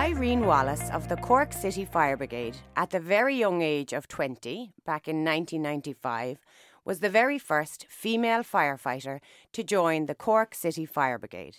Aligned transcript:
Irene 0.00 0.46
Wallace 0.46 0.88
of 0.92 1.10
the 1.10 1.16
Cork 1.18 1.52
City 1.52 1.84
Fire 1.84 2.16
Brigade, 2.16 2.56
at 2.74 2.88
the 2.88 2.98
very 2.98 3.36
young 3.36 3.60
age 3.60 3.92
of 3.92 4.08
20, 4.08 4.72
back 4.86 5.06
in 5.06 5.16
1995, 5.16 6.38
was 6.86 7.00
the 7.00 7.10
very 7.10 7.38
first 7.38 7.84
female 7.90 8.42
firefighter 8.42 9.20
to 9.52 9.62
join 9.62 10.06
the 10.06 10.14
Cork 10.14 10.54
City 10.54 10.86
Fire 10.86 11.18
Brigade. 11.18 11.58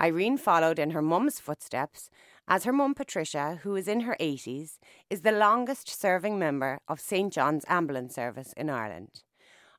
Irene 0.00 0.38
followed 0.38 0.80
in 0.80 0.90
her 0.90 1.00
mum's 1.00 1.38
footsteps, 1.38 2.10
as 2.48 2.64
her 2.64 2.72
mum 2.72 2.94
Patricia, 2.94 3.60
who 3.62 3.76
is 3.76 3.86
in 3.86 4.00
her 4.00 4.16
80s, 4.18 4.80
is 5.08 5.20
the 5.20 5.30
longest 5.30 5.88
serving 5.88 6.40
member 6.40 6.80
of 6.88 6.98
St 6.98 7.32
John's 7.32 7.64
Ambulance 7.68 8.16
Service 8.16 8.52
in 8.56 8.70
Ireland. 8.70 9.22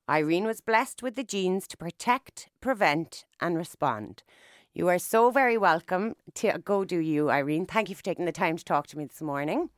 Irene 0.09 0.45
was 0.45 0.61
blessed 0.61 1.03
with 1.03 1.15
the 1.15 1.23
genes 1.25 1.67
to 1.67 1.75
protect, 1.75 2.47
prevent, 2.61 3.25
and 3.41 3.57
respond. 3.57 4.23
You 4.75 4.89
are 4.89 4.97
so 4.97 5.29
very 5.29 5.55
welcome 5.55 6.15
to 6.33 6.57
Go 6.57 6.83
Do 6.83 6.97
You, 6.97 7.29
Irene. 7.29 7.67
Thank 7.67 7.89
you 7.89 7.95
for 7.95 8.01
taking 8.01 8.25
the 8.25 8.31
time 8.31 8.57
to 8.57 8.65
talk 8.65 8.87
to 8.87 8.97
me 8.97 9.05
this 9.05 9.21
morning. 9.21 9.69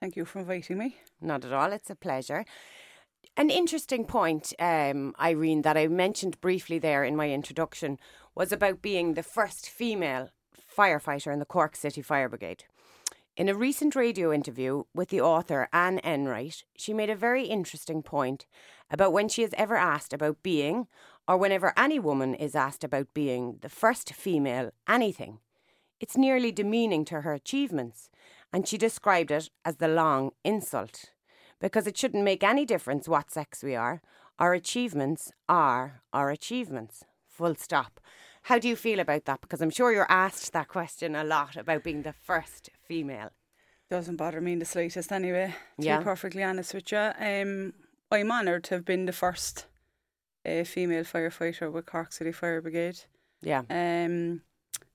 Thank 0.00 0.16
you 0.16 0.24
for 0.24 0.38
inviting 0.38 0.78
me. 0.78 0.96
Not 1.20 1.44
at 1.44 1.52
all, 1.52 1.70
it's 1.70 1.90
a 1.90 1.94
pleasure. 1.94 2.46
An 3.36 3.50
interesting 3.50 4.06
point, 4.06 4.54
um, 4.58 5.14
Irene, 5.20 5.60
that 5.62 5.76
I 5.76 5.88
mentioned 5.88 6.40
briefly 6.40 6.78
there 6.78 7.04
in 7.04 7.14
my 7.14 7.30
introduction 7.30 7.98
was 8.34 8.52
about 8.52 8.80
being 8.80 9.12
the 9.12 9.22
first 9.22 9.68
female 9.68 10.30
firefighter 10.74 11.30
in 11.30 11.38
the 11.38 11.44
Cork 11.44 11.76
City 11.76 12.00
Fire 12.00 12.30
Brigade. 12.30 12.64
In 13.36 13.50
a 13.50 13.54
recent 13.54 13.94
radio 13.94 14.32
interview 14.32 14.84
with 14.94 15.10
the 15.10 15.20
author 15.20 15.68
Anne 15.74 15.98
Enright, 15.98 16.64
she 16.74 16.94
made 16.94 17.10
a 17.10 17.14
very 17.14 17.44
interesting 17.44 18.02
point 18.02 18.46
about 18.90 19.12
when 19.12 19.28
she 19.28 19.42
is 19.42 19.52
ever 19.58 19.76
asked 19.76 20.14
about 20.14 20.42
being, 20.42 20.86
or 21.28 21.36
whenever 21.36 21.72
any 21.76 21.98
woman 21.98 22.34
is 22.34 22.54
asked 22.54 22.84
about 22.84 23.12
being, 23.14 23.58
the 23.62 23.68
first 23.68 24.12
female 24.12 24.70
anything. 24.88 25.38
It's 25.98 26.16
nearly 26.16 26.52
demeaning 26.52 27.04
to 27.06 27.22
her 27.22 27.32
achievements, 27.32 28.10
and 28.52 28.66
she 28.68 28.76
described 28.78 29.30
it 29.30 29.50
as 29.64 29.76
the 29.76 29.88
long 29.88 30.32
insult. 30.44 31.06
Because 31.60 31.86
it 31.86 31.96
shouldn't 31.96 32.22
make 32.24 32.44
any 32.44 32.64
difference 32.66 33.08
what 33.08 33.30
sex 33.30 33.62
we 33.62 33.74
are, 33.74 34.02
our 34.38 34.52
achievements 34.52 35.32
are 35.48 36.02
our 36.12 36.30
achievements. 36.30 37.04
Full 37.26 37.54
stop. 37.54 38.00
How 38.42 38.58
do 38.58 38.68
you 38.68 38.76
feel 38.76 39.00
about 39.00 39.24
that? 39.24 39.40
Because 39.40 39.60
I'm 39.60 39.70
sure 39.70 39.92
you're 39.92 40.10
asked 40.10 40.52
that 40.52 40.68
question 40.68 41.16
a 41.16 41.24
lot 41.24 41.56
about 41.56 41.82
being 41.82 42.02
the 42.02 42.12
first 42.12 42.70
female. 42.86 43.30
Doesn't 43.90 44.16
bother 44.16 44.40
me 44.40 44.52
in 44.52 44.58
the 44.58 44.64
slightest 44.64 45.10
anyway, 45.10 45.54
to 45.80 45.86
Yeah. 45.86 45.98
be 45.98 46.04
perfectly 46.04 46.42
honest 46.42 46.74
with 46.74 46.92
you. 46.92 46.98
Um, 46.98 47.72
I'm 48.10 48.30
honoured 48.30 48.64
to 48.64 48.74
have 48.74 48.84
been 48.84 49.06
the 49.06 49.12
first 49.12 49.66
uh, 50.46 50.64
female 50.64 51.04
firefighter 51.04 51.70
with 51.72 51.86
Cork 51.86 52.12
City 52.12 52.32
Fire 52.32 52.60
Brigade. 52.60 53.00
Yeah. 53.42 53.62
Um, 53.70 54.42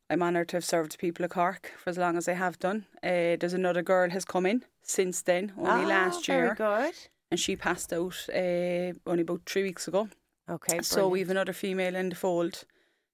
I'm 0.09 0.23
honoured 0.23 0.49
to 0.49 0.57
have 0.57 0.65
served 0.65 0.93
the 0.93 0.97
people 0.97 1.23
of 1.25 1.31
Cork 1.31 1.71
for 1.77 1.89
as 1.89 1.97
long 1.97 2.17
as 2.17 2.27
I 2.27 2.33
have 2.33 2.59
done. 2.59 2.85
Uh, 3.03 3.37
there's 3.39 3.53
another 3.53 3.81
girl 3.81 4.09
has 4.09 4.25
come 4.25 4.45
in 4.45 4.63
since 4.81 5.21
then, 5.21 5.53
only 5.57 5.85
Ah, 5.85 5.87
last 5.87 6.25
very 6.25 6.47
year, 6.47 6.55
good. 6.55 6.93
and 7.29 7.39
she 7.39 7.55
passed 7.55 7.93
out 7.93 8.15
uh, 8.33 8.93
only 9.07 9.21
about 9.21 9.41
three 9.45 9.63
weeks 9.63 9.87
ago. 9.87 10.09
Okay. 10.49 10.81
So 10.81 10.95
brilliant. 10.95 11.11
we've 11.13 11.29
another 11.29 11.53
female 11.53 11.95
in 11.95 12.09
the 12.09 12.15
fold 12.15 12.65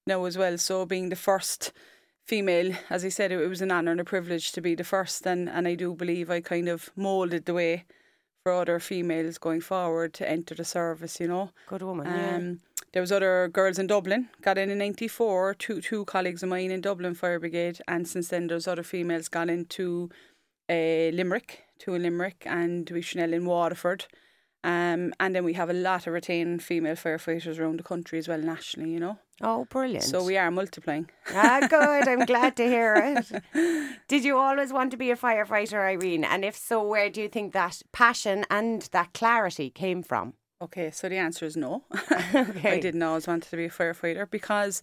now 0.07 0.25
as 0.25 0.37
well. 0.37 0.57
So 0.57 0.85
being 0.85 1.09
the 1.09 1.15
first 1.15 1.71
female, 2.23 2.73
as 2.89 3.05
I 3.05 3.09
said, 3.09 3.31
it, 3.31 3.39
it 3.39 3.47
was 3.47 3.61
an 3.61 3.71
honour 3.71 3.91
and 3.91 4.01
a 4.01 4.05
privilege 4.05 4.51
to 4.53 4.61
be 4.61 4.73
the 4.73 4.83
first, 4.83 5.25
and, 5.27 5.47
and 5.49 5.67
I 5.67 5.75
do 5.75 5.93
believe 5.93 6.31
I 6.31 6.41
kind 6.41 6.67
of 6.67 6.89
moulded 6.95 7.45
the 7.45 7.53
way 7.53 7.85
for 8.47 8.53
other 8.53 8.79
females 8.79 9.37
going 9.37 9.59
forward 9.59 10.13
to 10.13 10.29
enter 10.29 10.55
the 10.55 10.63
service. 10.63 11.19
You 11.19 11.27
know, 11.27 11.49
good 11.67 11.81
woman. 11.81 12.07
yeah. 12.07 12.35
um, 12.37 12.59
there 12.93 13.01
was 13.01 13.11
other 13.11 13.49
girls 13.49 13.77
in 13.77 13.87
Dublin 13.87 14.29
got 14.41 14.57
in 14.57 14.69
in 14.69 14.77
'94. 14.77 15.55
Two 15.55 15.81
two 15.81 16.05
colleagues 16.05 16.43
of 16.43 16.49
mine 16.49 16.71
in 16.71 16.79
Dublin 16.79 17.13
Fire 17.13 17.41
Brigade, 17.41 17.81
and 17.89 18.07
since 18.07 18.29
then 18.29 18.47
there's 18.47 18.65
other 18.65 18.83
females 18.83 19.27
gone 19.27 19.49
into 19.49 20.09
uh, 20.69 21.11
Limerick, 21.19 21.65
two 21.77 21.93
in 21.95 22.03
Limerick, 22.03 22.43
and 22.45 22.89
we 22.89 23.01
Chanel 23.01 23.33
in 23.33 23.43
Waterford. 23.45 24.05
Um, 24.63 25.13
and 25.19 25.33
then 25.35 25.45
we 25.45 25.53
have 25.53 25.69
a 25.69 25.73
lot 25.73 26.07
of 26.07 26.13
retained 26.13 26.61
female 26.63 26.95
firefighters 26.95 27.59
around 27.59 27.77
the 27.79 27.83
country 27.83 28.19
as 28.19 28.27
well, 28.27 28.39
nationally, 28.39 28.91
you 28.91 28.99
know. 28.99 29.17
Oh, 29.41 29.65
brilliant. 29.69 30.03
So 30.03 30.23
we 30.23 30.35
are 30.37 30.49
multiplying. 30.51 31.09
ah, 31.33 31.59
good. 31.69 32.07
I'm 32.07 32.25
glad 32.33 32.55
to 32.57 32.63
hear 32.65 32.95
it. 32.95 33.97
Did 34.07 34.25
you 34.25 34.37
always 34.37 34.73
want 34.73 34.91
to 34.91 34.97
be 34.97 35.11
a 35.11 35.15
firefighter, 35.15 35.79
Irene? 35.79 36.23
And 36.25 36.43
if 36.43 36.57
so, 36.57 36.83
where 36.83 37.09
do 37.09 37.21
you 37.21 37.29
think 37.29 37.53
that 37.53 37.81
passion 37.91 38.45
and 38.49 38.81
that 38.91 39.13
clarity 39.13 39.69
came 39.69 40.01
from? 40.03 40.33
Okay, 40.59 40.89
so 40.89 41.07
the 41.07 41.17
answer 41.17 41.45
is 41.45 41.55
no. 41.55 41.83
Okay. 42.33 42.71
I 42.77 42.79
didn't 42.79 43.03
always 43.03 43.27
want 43.27 43.43
to 43.43 43.55
be 43.57 43.65
a 43.65 43.69
firefighter 43.69 44.29
because, 44.29 44.81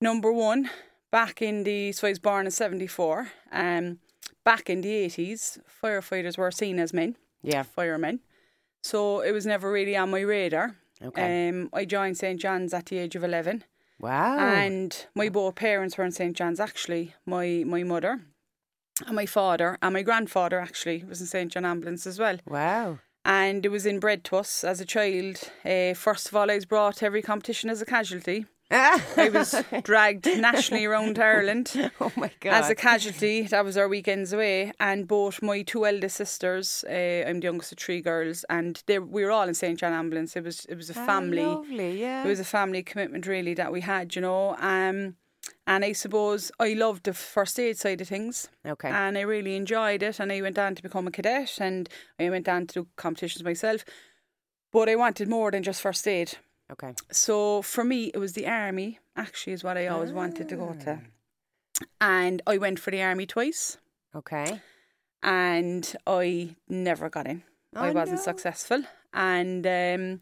number 0.00 0.32
one, 0.32 0.70
back 1.10 1.42
in 1.42 1.64
the, 1.64 1.90
so 1.92 2.06
I 2.06 2.10
was 2.12 2.20
born 2.20 2.46
in 2.46 2.52
74, 2.52 3.28
um, 3.50 3.98
back 4.44 4.70
in 4.70 4.80
the 4.80 5.06
80s, 5.08 5.58
firefighters 5.82 6.38
were 6.38 6.52
seen 6.52 6.78
as 6.78 6.92
men, 6.94 7.16
Yeah. 7.42 7.64
firemen. 7.64 8.20
So 8.82 9.20
it 9.20 9.32
was 9.32 9.46
never 9.46 9.70
really 9.70 9.96
on 9.96 10.10
my 10.10 10.20
radar. 10.20 10.76
Okay. 11.04 11.48
Um, 11.48 11.68
I 11.72 11.84
joined 11.84 12.16
St. 12.18 12.40
John's 12.40 12.74
at 12.74 12.86
the 12.86 12.98
age 12.98 13.16
of 13.16 13.24
11. 13.24 13.64
wow. 14.00 14.38
And 14.38 15.06
my 15.14 15.28
both 15.28 15.54
parents 15.56 15.96
were 15.98 16.04
in 16.04 16.12
St. 16.12 16.36
John's 16.36 16.60
actually. 16.60 17.14
My 17.26 17.64
my 17.66 17.82
mother 17.82 18.20
and 19.06 19.16
my 19.16 19.26
father 19.26 19.78
and 19.82 19.94
my 19.94 20.02
grandfather 20.02 20.60
actually 20.60 21.04
was 21.08 21.20
in 21.20 21.26
St. 21.26 21.50
John 21.52 21.64
Ambulance 21.64 22.06
as 22.06 22.18
well. 22.18 22.38
wow. 22.46 22.98
And 23.24 23.64
it 23.64 23.68
was 23.68 23.86
inbred 23.86 24.24
to 24.24 24.36
us 24.36 24.64
as 24.64 24.80
a 24.80 24.84
child. 24.84 25.36
Uh, 25.64 25.94
first 25.94 26.26
of 26.28 26.34
all, 26.34 26.50
I 26.50 26.56
was 26.56 26.64
brought 26.66 26.96
to 26.96 27.06
every 27.06 27.22
competition 27.22 27.70
as 27.70 27.80
a 27.80 27.86
casualty. 27.86 28.46
I 28.72 29.30
was 29.32 29.54
dragged 29.82 30.26
nationally 30.26 30.84
around 30.86 31.18
Ireland 31.18 31.90
oh 32.00 32.12
my 32.16 32.30
God. 32.40 32.52
as 32.54 32.70
a 32.70 32.74
casualty. 32.74 33.42
That 33.42 33.64
was 33.64 33.76
our 33.76 33.88
weekends 33.88 34.32
away. 34.32 34.72
And 34.80 35.06
both 35.06 35.42
my 35.42 35.62
two 35.62 35.84
eldest 35.86 36.16
sisters, 36.16 36.84
uh, 36.88 37.24
I'm 37.26 37.40
the 37.40 37.44
youngest 37.46 37.72
of 37.72 37.78
three 37.78 38.00
girls, 38.00 38.44
and 38.48 38.82
they 38.86 38.98
we 38.98 39.24
were 39.24 39.30
all 39.30 39.48
in 39.48 39.54
St. 39.54 39.78
John 39.78 39.92
Ambulance. 39.92 40.36
It 40.36 40.44
was 40.44 40.64
it 40.66 40.76
was 40.76 40.90
a 40.90 40.98
Ah, 40.98 41.06
family 41.06 41.44
Lovely, 41.44 42.00
yeah. 42.00 42.24
it 42.24 42.28
was 42.28 42.40
a 42.40 42.44
family 42.44 42.82
commitment 42.82 43.26
really 43.26 43.54
that 43.54 43.72
we 43.72 43.82
had, 43.82 44.14
you 44.16 44.22
know. 44.22 44.56
Um, 44.58 45.16
and 45.66 45.84
I 45.84 45.92
suppose 45.92 46.50
I 46.58 46.72
loved 46.74 47.04
the 47.04 47.12
first 47.12 47.58
aid 47.58 47.76
side 47.78 48.00
of 48.00 48.08
things, 48.08 48.48
okay. 48.66 48.88
and 48.88 49.18
I 49.18 49.22
really 49.22 49.56
enjoyed 49.56 50.02
it. 50.02 50.20
And 50.20 50.32
I 50.32 50.40
went 50.40 50.58
on 50.58 50.74
to 50.76 50.82
become 50.82 51.06
a 51.06 51.10
cadet, 51.10 51.58
and 51.60 51.88
I 52.18 52.30
went 52.30 52.48
on 52.48 52.66
to 52.68 52.74
do 52.82 52.86
competitions 52.96 53.44
myself. 53.44 53.84
But 54.72 54.88
I 54.88 54.96
wanted 54.96 55.28
more 55.28 55.50
than 55.50 55.62
just 55.62 55.82
first 55.82 56.06
aid. 56.08 56.38
Okay. 56.72 56.94
So 57.10 57.62
for 57.62 57.84
me, 57.84 58.10
it 58.14 58.18
was 58.18 58.32
the 58.32 58.46
army. 58.46 58.98
Actually, 59.16 59.52
is 59.54 59.64
what 59.64 59.76
I 59.76 59.86
always 59.88 60.12
wanted 60.12 60.48
to 60.48 60.56
go 60.56 60.74
to. 60.84 61.00
And 62.00 62.42
I 62.46 62.58
went 62.58 62.78
for 62.80 62.90
the 62.90 63.02
army 63.02 63.26
twice, 63.26 63.78
Okay. 64.14 64.60
and 65.22 65.94
I 66.06 66.56
never 66.68 67.08
got 67.08 67.26
in. 67.26 67.42
I 67.74 67.88
Oh, 67.88 67.92
wasn't 67.92 68.18
no. 68.18 68.22
successful. 68.24 68.82
And 69.12 69.66
um, 69.66 70.20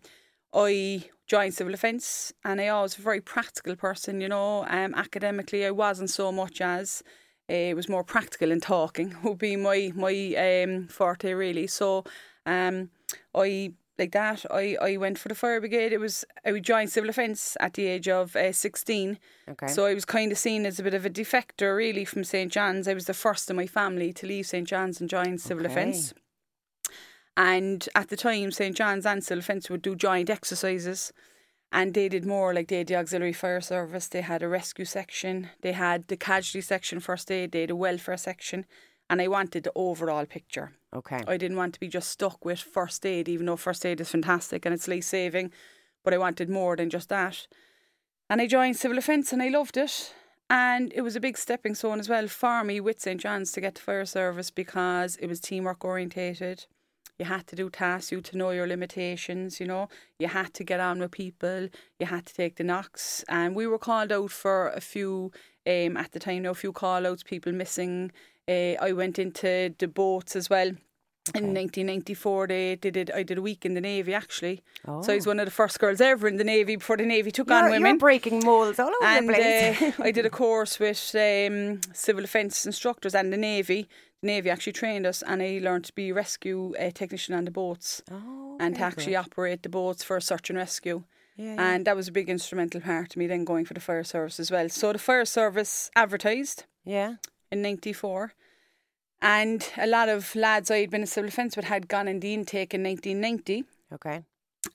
I 0.54 1.04
joined 1.26 1.54
civil 1.54 1.72
defence, 1.72 2.32
and 2.44 2.60
I 2.60 2.70
was 2.82 2.98
a 2.98 3.02
very 3.02 3.20
practical 3.20 3.76
person, 3.76 4.20
you 4.20 4.28
know. 4.28 4.64
Um, 4.68 4.94
academically, 4.94 5.64
I 5.66 5.70
wasn't 5.70 6.10
so 6.10 6.32
much 6.32 6.60
as 6.60 7.02
uh, 7.48 7.52
it 7.54 7.74
was 7.74 7.88
more 7.88 8.04
practical 8.04 8.50
in 8.52 8.60
talking 8.60 9.16
would 9.24 9.38
be 9.38 9.56
my 9.56 9.92
my 9.94 10.62
um, 10.64 10.88
forte 10.88 11.32
really. 11.32 11.66
So 11.66 12.04
um, 12.46 12.90
I 13.34 13.72
like 14.00 14.12
that. 14.12 14.44
I, 14.50 14.76
I 14.80 14.96
went 14.96 15.18
for 15.18 15.28
the 15.28 15.34
fire 15.34 15.60
brigade. 15.60 15.92
It 15.92 16.00
was 16.00 16.24
I 16.44 16.52
would 16.52 16.64
join 16.64 16.88
civil 16.88 17.06
defence 17.08 17.56
at 17.60 17.74
the 17.74 17.86
age 17.86 18.08
of 18.08 18.34
uh, 18.34 18.52
sixteen. 18.52 19.18
Okay. 19.48 19.68
So 19.68 19.86
I 19.86 19.94
was 19.94 20.04
kind 20.04 20.32
of 20.32 20.38
seen 20.38 20.66
as 20.66 20.80
a 20.80 20.82
bit 20.82 20.94
of 20.94 21.06
a 21.06 21.10
defector, 21.10 21.76
really, 21.76 22.04
from 22.04 22.24
St 22.24 22.50
John's. 22.50 22.88
I 22.88 22.94
was 22.94 23.04
the 23.04 23.14
first 23.14 23.48
in 23.50 23.56
my 23.56 23.66
family 23.66 24.12
to 24.14 24.26
leave 24.26 24.46
St 24.46 24.66
John's 24.66 25.00
and 25.00 25.08
join 25.08 25.38
civil 25.38 25.64
Okay. 25.64 25.74
defence. 25.74 26.14
And 27.36 27.88
at 27.94 28.08
the 28.08 28.16
time, 28.16 28.50
St 28.50 28.76
John's 28.76 29.06
and 29.06 29.22
civil 29.22 29.40
defence 29.40 29.70
would 29.70 29.82
do 29.82 29.94
joint 29.94 30.28
exercises, 30.28 31.12
and 31.72 31.94
they 31.94 32.08
did 32.08 32.26
more 32.26 32.52
like 32.52 32.68
they 32.68 32.78
had 32.78 32.88
the 32.88 32.96
auxiliary 32.96 33.32
fire 33.32 33.60
service. 33.60 34.08
They 34.08 34.22
had 34.22 34.42
a 34.42 34.48
rescue 34.48 34.84
section. 34.84 35.50
They 35.62 35.72
had 35.72 36.08
the 36.08 36.16
casualty 36.16 36.60
section, 36.60 37.00
first 37.00 37.30
aid. 37.30 37.52
They 37.52 37.62
had 37.62 37.70
a 37.70 37.76
welfare 37.76 38.16
section, 38.16 38.66
and 39.10 39.20
I 39.20 39.26
wanted 39.26 39.64
the 39.64 39.72
overall 39.74 40.24
picture. 40.24 40.70
okay. 40.94 41.20
I 41.26 41.36
didn't 41.36 41.56
want 41.56 41.74
to 41.74 41.80
be 41.80 41.88
just 41.88 42.10
stuck 42.10 42.44
with 42.44 42.60
first 42.60 43.04
aid, 43.04 43.28
even 43.28 43.46
though 43.46 43.56
first 43.56 43.84
aid 43.84 44.00
is 44.00 44.08
fantastic 44.08 44.64
and 44.64 44.72
it's 44.72 44.86
life 44.86 45.04
saving, 45.04 45.52
but 46.04 46.14
I 46.14 46.18
wanted 46.18 46.48
more 46.48 46.76
than 46.76 46.88
just 46.88 47.08
that. 47.08 47.48
And 48.30 48.40
I 48.40 48.46
joined 48.46 48.76
civil 48.76 48.94
defence 48.94 49.32
and 49.32 49.42
I 49.42 49.48
loved 49.48 49.76
it. 49.76 50.14
And 50.48 50.92
it 50.94 51.02
was 51.02 51.16
a 51.16 51.20
big 51.20 51.36
stepping 51.36 51.74
stone 51.74 51.98
as 51.98 52.08
well 52.08 52.28
for 52.28 52.62
me 52.62 52.80
with 52.80 53.00
St 53.00 53.20
John's 53.20 53.52
to 53.52 53.60
get 53.60 53.74
to 53.76 53.82
fire 53.82 54.06
service 54.06 54.50
because 54.50 55.16
it 55.16 55.26
was 55.26 55.40
teamwork 55.40 55.84
orientated. 55.84 56.66
You 57.18 57.26
had 57.26 57.48
to 57.48 57.56
do 57.56 57.68
tasks, 57.68 58.12
you 58.12 58.18
had 58.18 58.24
to 58.26 58.36
know 58.36 58.50
your 58.50 58.66
limitations, 58.66 59.60
you 59.60 59.66
know. 59.66 59.88
You 60.18 60.28
had 60.28 60.54
to 60.54 60.64
get 60.64 60.80
on 60.80 61.00
with 61.00 61.10
people, 61.10 61.68
you 61.98 62.06
had 62.06 62.26
to 62.26 62.34
take 62.34 62.56
the 62.56 62.64
knocks. 62.64 63.24
And 63.28 63.54
we 63.54 63.66
were 63.66 63.78
called 63.78 64.12
out 64.12 64.30
for 64.30 64.68
a 64.68 64.80
few, 64.80 65.32
um, 65.66 65.96
at 65.96 66.12
the 66.12 66.20
time, 66.20 66.42
no, 66.42 66.52
a 66.52 66.54
few 66.54 66.72
call 66.72 67.06
outs, 67.06 67.22
people 67.24 67.52
missing. 67.52 68.12
Uh, 68.48 68.74
I 68.80 68.92
went 68.92 69.18
into 69.18 69.74
the 69.78 69.88
boats 69.88 70.34
as 70.36 70.50
well 70.50 70.72
In 71.34 71.54
1994, 71.54 72.46
they, 72.48 72.76
did. 72.76 73.10
I 73.10 73.22
did 73.22 73.38
a 73.38 73.42
week 73.42 73.64
in 73.64 73.74
the 73.74 73.80
navy 73.80 74.14
actually. 74.14 74.62
Oh. 74.88 75.02
So 75.02 75.12
I 75.12 75.16
was 75.16 75.26
one 75.26 75.38
of 75.38 75.44
the 75.44 75.52
first 75.52 75.78
girls 75.78 76.00
ever 76.00 76.26
in 76.26 76.36
the 76.38 76.44
navy 76.44 76.76
before 76.76 76.96
the 76.96 77.06
navy 77.06 77.30
took 77.30 77.50
on 77.50 77.64
You're, 77.64 77.70
women. 77.70 77.90
you're 77.90 77.98
breaking 77.98 78.42
molds 78.44 78.78
all 78.78 78.88
over 78.88 79.04
and 79.04 79.28
the 79.28 79.34
place. 79.34 79.82
uh, 79.82 79.92
I 80.02 80.10
did 80.10 80.26
a 80.26 80.30
course 80.30 80.80
with 80.80 81.14
um, 81.14 81.80
civil 81.92 82.22
defence 82.22 82.66
instructors 82.66 83.14
and 83.14 83.32
the 83.32 83.36
navy. 83.36 83.86
The 84.22 84.26
navy 84.26 84.50
actually 84.50 84.72
trained 84.72 85.06
us, 85.06 85.22
and 85.22 85.40
I 85.42 85.60
learned 85.62 85.84
to 85.84 85.94
be 85.94 86.10
rescue 86.10 86.74
uh, 86.76 86.90
technician 86.90 87.34
on 87.34 87.44
the 87.44 87.50
boats 87.50 88.02
oh, 88.10 88.56
and 88.58 88.74
to 88.76 88.82
actually 88.82 89.12
good. 89.12 89.26
operate 89.26 89.62
the 89.62 89.68
boats 89.68 90.02
for 90.02 90.20
search 90.20 90.50
and 90.50 90.58
rescue. 90.58 91.04
Yeah, 91.36 91.54
yeah. 91.54 91.74
And 91.74 91.86
that 91.86 91.96
was 91.96 92.08
a 92.08 92.12
big 92.12 92.28
instrumental 92.28 92.80
part 92.80 93.10
to 93.10 93.18
me 93.18 93.26
then 93.26 93.44
going 93.44 93.64
for 93.66 93.74
the 93.74 93.80
fire 93.80 94.04
service 94.04 94.40
as 94.40 94.50
well. 94.50 94.68
So 94.68 94.92
the 94.92 94.98
fire 94.98 95.24
service 95.24 95.90
advertised 95.94 96.64
yeah. 96.84 97.16
In 97.50 97.62
'94. 97.62 98.32
And 99.22 99.68
a 99.76 99.86
lot 99.86 100.08
of 100.08 100.34
lads 100.34 100.70
I 100.70 100.78
had 100.80 100.90
been 100.90 101.02
in 101.02 101.06
civil 101.06 101.28
defence 101.28 101.54
with 101.56 101.66
had 101.66 101.88
gone 101.88 102.08
in 102.08 102.20
the 102.20 102.32
intake 102.32 102.72
in 102.72 102.82
1990. 102.82 103.64
Okay. 103.92 104.22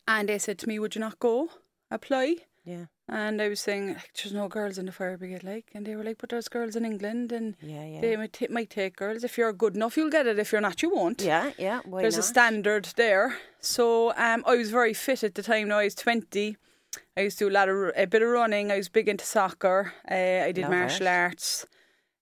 And 0.07 0.29
they 0.29 0.37
said 0.37 0.59
to 0.59 0.67
me, 0.67 0.77
Would 0.77 0.93
you 0.95 1.01
not 1.01 1.17
go 1.19 1.49
apply? 1.89 2.35
Yeah. 2.63 2.85
And 3.07 3.41
I 3.41 3.49
was 3.49 3.59
saying, 3.59 3.87
like, 3.89 4.11
There's 4.15 4.33
no 4.33 4.47
girls 4.47 4.77
in 4.77 4.85
the 4.85 4.91
fire 4.91 5.17
brigade, 5.17 5.43
like. 5.43 5.71
And 5.73 5.85
they 5.85 5.95
were 5.95 6.03
like, 6.03 6.19
But 6.19 6.29
there's 6.29 6.47
girls 6.47 6.75
in 6.75 6.85
England 6.85 7.31
and 7.31 7.55
Yeah. 7.59 7.85
Yeah. 7.85 8.01
they 8.01 8.15
might, 8.17 8.51
might 8.51 8.69
take 8.69 8.95
girls. 8.97 9.23
If 9.23 9.35
you're 9.35 9.51
good 9.53 9.75
enough, 9.75 9.97
you'll 9.97 10.11
get 10.11 10.27
it. 10.27 10.37
If 10.37 10.51
you're 10.51 10.61
not, 10.61 10.81
you 10.83 10.93
won't. 10.93 11.21
yeah. 11.23 11.51
Yeah. 11.57 11.81
Why 11.85 12.01
There's 12.03 12.15
not? 12.17 12.25
a 12.25 12.27
standard 12.27 12.85
there. 12.97 13.37
So 13.61 14.11
um, 14.15 14.43
I 14.45 14.55
was 14.57 14.69
very 14.69 14.93
fit 14.93 15.23
at 15.23 15.33
the 15.33 15.41
time. 15.41 15.69
Now 15.69 15.79
I 15.79 15.85
was 15.85 15.95
20. 15.95 16.55
I 17.17 17.21
used 17.21 17.39
to 17.39 17.45
do 17.45 17.49
a 17.49 17.55
lot 17.55 17.67
of 17.67 17.93
a 17.95 18.05
bit 18.05 18.21
of 18.21 18.29
running. 18.29 18.71
I 18.71 18.77
was 18.77 18.89
big 18.89 19.09
into 19.09 19.25
soccer. 19.25 19.93
Uh, 20.09 20.45
I 20.45 20.51
did 20.51 20.61
Love 20.63 20.71
martial 20.71 21.07
it. 21.07 21.09
arts. 21.09 21.65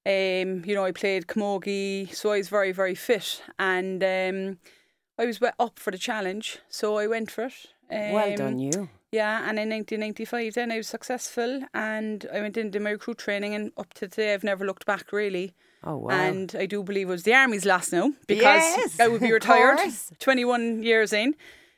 Um, 0.06 0.64
you 0.66 0.76
know, 0.76 0.84
I 0.86 0.92
played 0.92 1.28
camogie, 1.28 2.14
so 2.14 2.32
I 2.32 2.38
was 2.38 2.50
very, 2.50 2.72
very 2.74 2.96
fit, 2.96 3.42
and 3.58 4.04
um, 4.04 4.58
I 5.18 5.26
was 5.26 5.40
up 5.60 5.80
for 5.80 5.92
the 5.92 5.98
challenge, 5.98 6.60
so 6.70 6.98
I 6.98 7.08
went 7.08 7.32
for 7.32 7.46
it. 7.46 7.54
Um, 7.90 8.12
well 8.12 8.36
done, 8.36 8.60
you. 8.60 8.90
Yeah, 9.12 9.38
and 9.48 9.60
in 9.60 9.70
1995, 9.70 10.56
then 10.56 10.72
I 10.72 10.78
was 10.78 10.88
successful, 10.88 11.62
and 11.74 12.26
I 12.34 12.42
went 12.42 12.58
into 12.58 12.80
my 12.80 12.90
recruit 12.92 13.20
training, 13.20 13.54
and 13.54 13.72
up 13.78 13.94
to 13.94 14.08
today, 14.08 14.34
I've 14.34 14.44
never 14.44 14.66
looked 14.66 14.86
back 14.86 15.14
really. 15.14 15.54
Oh 15.86 15.98
wow. 15.98 16.12
And 16.12 16.56
I 16.58 16.66
do 16.66 16.82
believe 16.82 17.08
it 17.08 17.12
was 17.12 17.24
the 17.24 17.34
army's 17.34 17.66
last 17.66 17.92
now 17.92 18.14
because 18.26 18.44
Yes, 18.44 19.00
I 19.00 19.10
would 19.10 19.20
be 19.22 19.32
retired 19.34 19.80
21 20.20 20.82
years 20.84 21.14
in, 21.14 21.36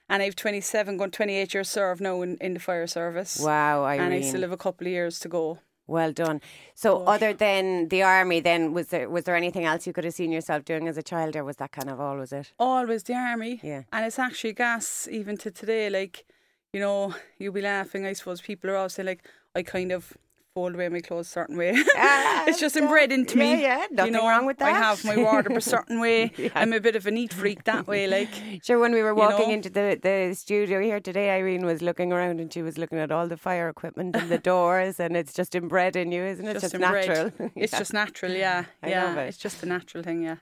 and 0.10 0.24
I've 0.24 0.36
27, 0.36 0.98
going 0.98 1.12
28 1.12 1.54
years 1.54 1.70
served 1.70 2.02
now 2.02 2.22
in, 2.22 2.38
in 2.38 2.54
the 2.54 2.60
fire 2.60 2.88
service. 2.88 3.40
wow, 3.40 3.84
Irene. 3.84 4.02
And 4.02 4.14
I 4.14 4.22
still 4.22 4.42
have 4.42 4.52
a 4.52 4.58
couple 4.58 4.88
of 4.88 4.92
years 4.94 5.20
to 5.20 5.28
go. 5.28 5.60
Well 5.88 6.12
done. 6.12 6.42
So, 6.74 7.04
other 7.04 7.32
than 7.34 7.90
the 7.90 8.02
army, 8.02 8.40
then 8.40 8.74
was 8.74 8.88
there 8.88 9.08
was 9.08 9.26
there 9.26 9.36
anything 9.36 9.66
else 9.66 9.86
you 9.86 9.94
could 9.94 10.04
have 10.04 10.16
seen 10.16 10.32
yourself 10.32 10.66
doing 10.66 10.88
as 10.88 10.98
a 10.98 11.04
child, 11.04 11.36
or 11.36 11.44
was 11.44 11.58
that 11.58 11.72
kind 11.72 11.90
of 11.90 12.00
all? 12.00 12.18
Was 12.18 12.34
it? 12.34 12.52
Always 12.60 13.04
the 13.04 13.14
army. 13.14 13.60
Yeah. 13.64 13.84
And 13.94 14.06
it's 14.06 14.18
actually 14.18 14.54
gas 14.54 15.08
even 15.12 15.38
to 15.38 15.52
today. 15.52 15.90
Like, 15.90 16.26
you 16.74 16.80
know, 16.80 17.14
you'll 17.38 17.54
be 17.54 17.62
laughing. 17.62 18.06
I 18.06 18.14
suppose 18.14 18.42
people 18.42 18.70
are 18.72 18.78
always 18.78 18.94
saying, 18.94 19.06
like, 19.06 19.24
I 19.54 19.62
kind 19.62 19.92
of 19.92 20.18
fold 20.56 20.74
away 20.74 20.88
my 20.88 21.02
clothes 21.02 21.28
a 21.28 21.30
certain 21.30 21.58
way. 21.58 21.76
Ah, 21.98 22.46
it's 22.48 22.62
just 22.62 22.76
yeah. 22.78 22.84
inbred 22.84 23.12
into 23.12 23.38
me. 23.38 23.52
Yeah, 23.52 23.80
yeah, 23.80 23.86
nothing 23.92 24.14
you 24.14 24.20
know, 24.20 24.28
wrong 24.28 24.46
with 24.46 24.58
that. 24.60 24.74
I 24.74 24.78
have 24.78 25.04
my 25.04 25.18
wardrobe 25.18 25.58
a 25.58 25.62
certain 25.76 26.00
way. 26.00 26.32
Yeah. 26.38 26.50
I'm 26.56 26.72
a 26.72 26.80
bit 26.80 26.96
of 26.96 27.06
a 27.06 27.12
neat 27.12 27.34
freak 27.34 27.66
that 27.66 27.86
way. 27.88 28.08
Like, 28.08 28.30
Sure. 28.64 28.80
When 28.80 28.94
we 28.94 29.04
were 29.04 29.14
walking 29.14 29.50
know? 29.50 29.56
into 29.56 29.70
the 29.70 30.00
the 30.02 30.34
studio 30.34 30.80
here 30.80 31.02
today, 31.02 31.30
Irene 31.30 31.66
was 31.66 31.82
looking 31.82 32.14
around 32.14 32.40
and 32.40 32.52
she 32.54 32.62
was 32.62 32.78
looking 32.78 33.00
at 33.00 33.12
all 33.12 33.28
the 33.28 33.36
fire 33.38 33.68
equipment 33.68 34.16
and 34.16 34.30
the 34.32 34.38
doors, 34.38 34.98
and 35.00 35.18
it's 35.18 35.34
just 35.34 35.56
inbred 35.56 35.98
in 35.98 36.14
you, 36.14 36.24
isn't 36.24 36.48
it? 36.48 36.54
just, 36.54 36.72
Just, 36.72 36.80
natural. 36.80 37.32
It's 37.56 37.78
just 37.78 37.94
natural, 37.94 38.32
yeah. 38.32 38.64
I 38.82 38.90
yeah, 38.90 39.04
love 39.04 39.18
it. 39.18 39.28
it's 39.28 39.38
just 39.38 39.62
a 39.62 39.66
natural 39.66 40.04
thing, 40.04 40.24
yeah. 40.24 40.38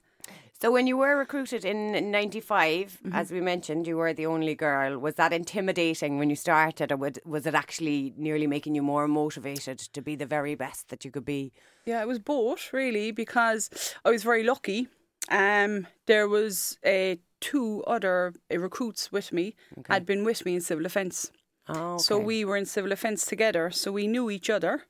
So 0.63 0.71
when 0.71 0.87
you 0.87 0.95
were 0.95 1.17
recruited 1.17 1.65
in 1.65 2.09
'95, 2.09 2.99
Mm-hmm. 3.03 3.13
as 3.13 3.31
we 3.31 3.41
mentioned, 3.41 3.85
you 3.85 3.97
were 3.97 4.13
the 4.13 4.27
only 4.27 4.55
girl. 4.55 4.97
Was 4.97 5.15
that 5.15 5.33
intimidating 5.33 6.17
when 6.19 6.29
you 6.29 6.37
started, 6.37 6.89
or 6.89 6.95
would, 6.95 7.19
was 7.25 7.45
it 7.45 7.53
actually 7.53 8.13
nearly 8.15 8.47
making 8.47 8.73
you 8.73 8.81
more 8.81 9.05
motivated 9.09 9.77
to 9.79 10.01
be 10.01 10.15
the 10.15 10.25
very 10.25 10.55
best 10.55 10.87
that 10.87 11.03
you 11.03 11.11
could 11.11 11.25
be? 11.25 11.51
Yeah, 11.85 12.01
it 12.01 12.07
was 12.07 12.19
both 12.19 12.71
really 12.71 13.11
because 13.11 13.69
I 14.05 14.09
was 14.11 14.23
very 14.23 14.43
lucky. 14.43 14.87
Um, 15.29 15.85
there 16.05 16.29
was 16.29 16.77
uh, 16.85 17.15
two 17.41 17.83
other 17.85 18.33
uh, 18.49 18.57
recruits 18.57 19.11
with 19.11 19.33
me 19.33 19.55
had 19.89 20.05
been 20.05 20.23
with 20.23 20.45
me 20.45 20.55
in 20.55 20.61
civil 20.61 20.83
defence. 20.83 21.29
Oh, 21.67 21.97
So 21.97 22.17
we 22.17 22.45
were 22.45 22.55
in 22.55 22.65
civil 22.65 22.89
defence 22.89 23.25
together, 23.25 23.69
so 23.69 23.91
we 23.91 24.07
knew 24.07 24.29
each 24.29 24.49
other 24.49 24.83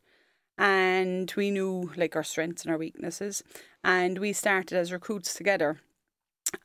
and 0.56 1.34
we 1.36 1.50
knew 1.50 1.92
like 1.98 2.16
our 2.16 2.24
strengths 2.24 2.64
and 2.64 2.72
our 2.72 2.78
weaknesses. 2.78 3.44
And 3.84 4.18
we 4.20 4.34
started 4.34 4.78
as 4.78 4.92
recruits 4.92 5.34
together. 5.34 5.80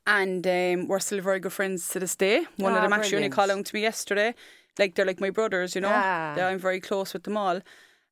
And 0.06 0.46
um, 0.46 0.88
we're 0.88 1.00
still 1.00 1.20
very 1.20 1.40
good 1.40 1.52
friends 1.52 1.88
to 1.90 1.98
this 2.00 2.14
day. 2.16 2.44
One 2.56 2.72
of 2.72 2.78
Ah, 2.78 2.82
them 2.82 2.92
actually 2.92 3.16
only 3.16 3.30
called 3.30 3.50
out 3.50 3.64
to 3.64 3.74
me 3.74 3.80
yesterday. 3.82 4.34
Like 4.78 4.94
they're 4.94 5.06
like 5.06 5.20
my 5.20 5.30
brothers, 5.30 5.74
you 5.74 5.80
know. 5.80 5.90
Ah. 5.92 6.34
I'm 6.38 6.58
very 6.58 6.80
close 6.80 7.12
with 7.12 7.24
them 7.24 7.36
all. 7.36 7.60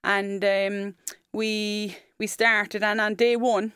And 0.03 0.45
um, 0.45 0.95
we 1.33 1.97
we 2.19 2.27
started 2.27 2.83
and 2.83 3.01
on 3.01 3.15
day 3.15 3.37
one, 3.37 3.73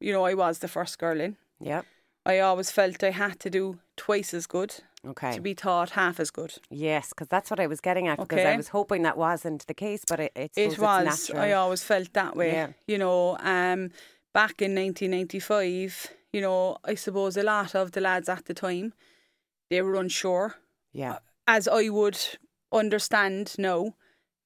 you 0.00 0.12
know, 0.12 0.24
I 0.24 0.34
was 0.34 0.58
the 0.58 0.68
first 0.68 0.98
girl 0.98 1.20
in. 1.20 1.36
Yep. 1.60 1.86
I 2.26 2.40
always 2.40 2.70
felt 2.70 3.04
I 3.04 3.10
had 3.10 3.38
to 3.40 3.50
do 3.50 3.78
twice 3.96 4.34
as 4.34 4.46
good 4.46 4.74
Okay. 5.06 5.32
to 5.34 5.40
be 5.40 5.54
taught 5.54 5.90
half 5.90 6.18
as 6.18 6.30
good. 6.30 6.54
Yes, 6.70 7.10
because 7.10 7.28
that's 7.28 7.50
what 7.50 7.60
I 7.60 7.66
was 7.66 7.80
getting 7.80 8.08
at. 8.08 8.18
Because 8.18 8.40
I 8.44 8.56
was 8.56 8.68
hoping 8.68 9.02
that 9.02 9.16
wasn't 9.18 9.66
the 9.66 9.74
case, 9.74 10.02
but 10.08 10.18
it, 10.20 10.32
it, 10.34 10.52
It 10.56 10.78
was. 10.78 11.30
I 11.30 11.52
always 11.52 11.82
felt 11.84 12.12
that 12.14 12.34
way. 12.34 12.52
Yeah. 12.52 12.68
You 12.86 12.98
know, 12.98 13.36
um, 13.40 13.90
back 14.34 14.60
in 14.60 14.74
1995, 14.74 16.08
you 16.32 16.40
know, 16.42 16.76
I 16.84 16.94
suppose 16.96 17.36
a 17.38 17.42
lot 17.42 17.74
of 17.74 17.92
the 17.92 18.00
lads 18.00 18.28
at 18.28 18.44
the 18.44 18.54
time, 18.54 18.92
they 19.70 19.80
were 19.82 19.94
unsure. 19.94 20.56
yeah. 20.92 21.18
As 21.46 21.68
I 21.68 21.88
would 21.90 22.18
understand 22.72 23.54
now, 23.58 23.94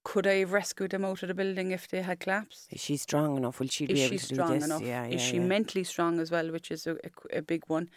could 0.05 0.26
I 0.26 0.37
have 0.40 0.52
rescued 0.52 0.90
them 0.90 1.05
out 1.05 1.23
of 1.23 1.29
the 1.29 1.35
building 1.35 1.70
if 1.70 1.87
they 1.88 2.02
had 2.02 2.19
collapsed? 2.20 2.67
Is 2.73 2.81
she 2.81 2.96
strong 2.96 3.37
enough? 3.37 3.61
Will 3.61 3.69
she 3.69 3.85
Is 3.85 3.93
be 3.93 4.00
able 4.02 4.19
she 4.19 4.26
to 4.29 4.35
do 4.35 4.49
this? 4.49 4.64
enough? 4.64 4.82
Yeah, 4.82 5.06
yeah, 5.06 5.14
Is 5.14 5.23
she 5.23 5.37
yeah. 5.37 5.43
mentally 5.43 5.85
strong 5.85 6.19
as 6.20 6.31
well, 6.31 6.50
which 6.50 6.70
is 6.70 6.87
a, 6.87 6.94
a, 6.94 7.38
a 7.38 7.43
big 7.43 7.62
one? 7.69 7.88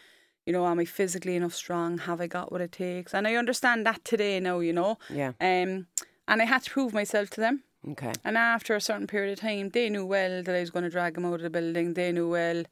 You 0.46 0.54
know, 0.54 0.66
am 0.68 0.80
I 0.80 0.86
physically 0.86 1.36
enough 1.36 1.54
strong? 1.54 2.00
Have 2.00 2.22
I 2.22 2.28
got 2.28 2.52
what 2.52 2.62
it 2.62 2.72
takes? 2.72 3.14
And 3.14 3.28
I 3.28 3.36
understand 3.36 3.86
that 3.86 4.04
today 4.06 4.40
now, 4.40 4.60
you 4.60 4.74
know. 4.74 4.98
Yeah. 5.10 5.30
Um, 5.42 5.88
and 6.28 6.42
I 6.42 6.46
had 6.46 6.64
to 6.64 6.70
prove 6.72 6.94
myself 6.94 7.30
to 7.32 7.42
them. 7.42 7.64
Okay. 7.90 8.14
And 8.24 8.38
after 8.38 8.76
a 8.76 8.82
certain 8.82 9.08
period 9.08 9.34
of 9.34 9.40
time, 9.40 9.70
they 9.70 9.90
knew 9.90 10.06
well 10.06 10.44
that 10.44 10.56
I 10.56 10.60
was 10.60 10.70
going 10.70 10.84
to 10.84 10.90
drag 10.90 11.16
them 11.16 11.26
out 11.26 11.36
of 11.36 11.42
the 11.42 11.50
building. 11.50 11.96
They 11.96 12.12
knew 12.12 12.30
well, 12.30 12.64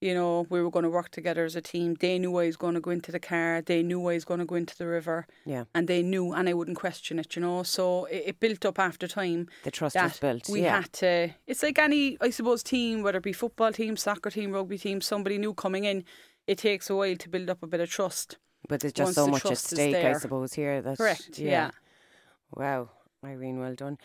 you 0.00 0.14
know, 0.14 0.46
we 0.48 0.62
were 0.62 0.70
going 0.70 0.84
to 0.84 0.90
work 0.90 1.10
together 1.10 1.44
as 1.44 1.54
a 1.56 1.60
team. 1.60 1.94
They 2.00 2.18
knew 2.18 2.36
I 2.38 2.46
was 2.46 2.56
going 2.56 2.74
to 2.74 2.80
go 2.80 2.90
into 2.90 3.12
the 3.12 3.20
car. 3.20 3.62
They 3.62 3.82
knew 3.82 4.00
I 4.08 4.14
was 4.14 4.24
going 4.24 4.40
to 4.40 4.46
go 4.46 4.54
into 4.54 4.76
the 4.76 4.86
river. 4.86 5.26
Yeah. 5.44 5.64
And 5.74 5.86
they 5.88 6.02
knew, 6.02 6.32
and 6.32 6.48
I 6.48 6.54
wouldn't 6.54 6.78
question 6.78 7.18
it, 7.18 7.36
you 7.36 7.42
know. 7.42 7.62
So 7.62 8.06
it, 8.06 8.24
it 8.26 8.40
built 8.40 8.64
up 8.64 8.78
after 8.78 9.06
time. 9.06 9.48
The 9.64 9.70
trust 9.70 9.96
was 9.96 10.18
built. 10.18 10.48
We 10.48 10.62
yeah. 10.62 10.80
had 10.80 10.92
to. 10.94 11.34
It's 11.46 11.62
like 11.62 11.78
any, 11.78 12.16
I 12.20 12.30
suppose, 12.30 12.62
team, 12.62 13.02
whether 13.02 13.18
it 13.18 13.24
be 13.24 13.32
football 13.32 13.72
team, 13.72 13.96
soccer 13.96 14.30
team, 14.30 14.52
rugby 14.52 14.78
team, 14.78 15.00
somebody 15.00 15.38
new 15.38 15.54
coming 15.54 15.84
in. 15.84 16.04
It 16.46 16.58
takes 16.58 16.90
a 16.90 16.96
while 16.96 17.16
to 17.16 17.28
build 17.28 17.48
up 17.48 17.62
a 17.62 17.66
bit 17.66 17.80
of 17.80 17.90
trust. 17.90 18.36
but 18.68 18.80
there's 18.80 18.92
just 18.92 19.08
once 19.08 19.14
so 19.16 19.24
the 19.26 19.30
much 19.30 19.46
at 19.46 19.58
stake, 19.58 19.96
I 19.96 20.14
suppose, 20.14 20.52
here. 20.54 20.82
That's, 20.82 20.98
Correct. 20.98 21.38
Yeah. 21.38 21.70
Wow, 22.54 22.90
Irene, 23.24 23.58
well 23.58 23.74
done. 23.74 23.98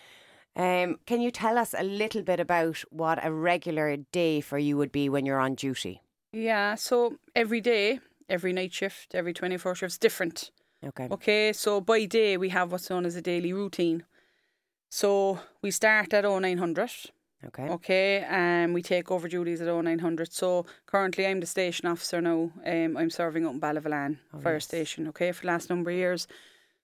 Um, 0.59 0.99
can 1.05 1.21
you 1.21 1.31
tell 1.31 1.57
us 1.57 1.73
a 1.77 1.83
little 1.83 2.21
bit 2.21 2.39
about 2.39 2.83
what 2.89 3.17
a 3.25 3.31
regular 3.31 3.95
day 4.11 4.41
for 4.41 4.57
you 4.57 4.75
would 4.75 4.91
be 4.91 5.07
when 5.07 5.25
you're 5.25 5.39
on 5.39 5.55
duty? 5.55 6.01
Yeah. 6.33 6.75
So 6.75 7.15
every 7.33 7.61
day, 7.61 8.01
every 8.27 8.51
night 8.51 8.73
shift, 8.73 9.15
every 9.15 9.33
24 9.33 9.75
shifts, 9.75 9.97
different. 9.97 10.51
Okay. 10.85 11.07
Okay, 11.09 11.53
so 11.53 11.79
by 11.79 12.05
day 12.05 12.35
we 12.35 12.49
have 12.49 12.71
what's 12.73 12.89
known 12.89 13.05
as 13.05 13.15
a 13.15 13.21
daily 13.21 13.53
routine. 13.53 14.03
So 14.89 15.39
we 15.61 15.71
start 15.71 16.13
at 16.13 16.25
0900, 16.25 16.89
Okay. 17.47 17.69
okay, 17.69 18.25
and 18.29 18.73
we 18.73 18.81
take 18.81 19.11
over 19.11 19.29
duties 19.29 19.61
at 19.61 19.67
0900. 19.67 20.33
So 20.33 20.65
currently 20.87 21.25
I'm 21.25 21.39
the 21.39 21.45
station 21.45 21.87
officer 21.87 22.19
now. 22.21 22.51
Um, 22.65 22.97
I'm 22.97 23.09
serving 23.09 23.45
up 23.45 23.53
in 23.53 23.61
Ballyvolane 23.61 24.17
Fire 24.43 24.53
yes. 24.55 24.65
Station, 24.65 25.07
okay, 25.07 25.31
for 25.31 25.41
the 25.41 25.47
last 25.47 25.69
number 25.69 25.89
of 25.91 25.95
years. 25.95 26.27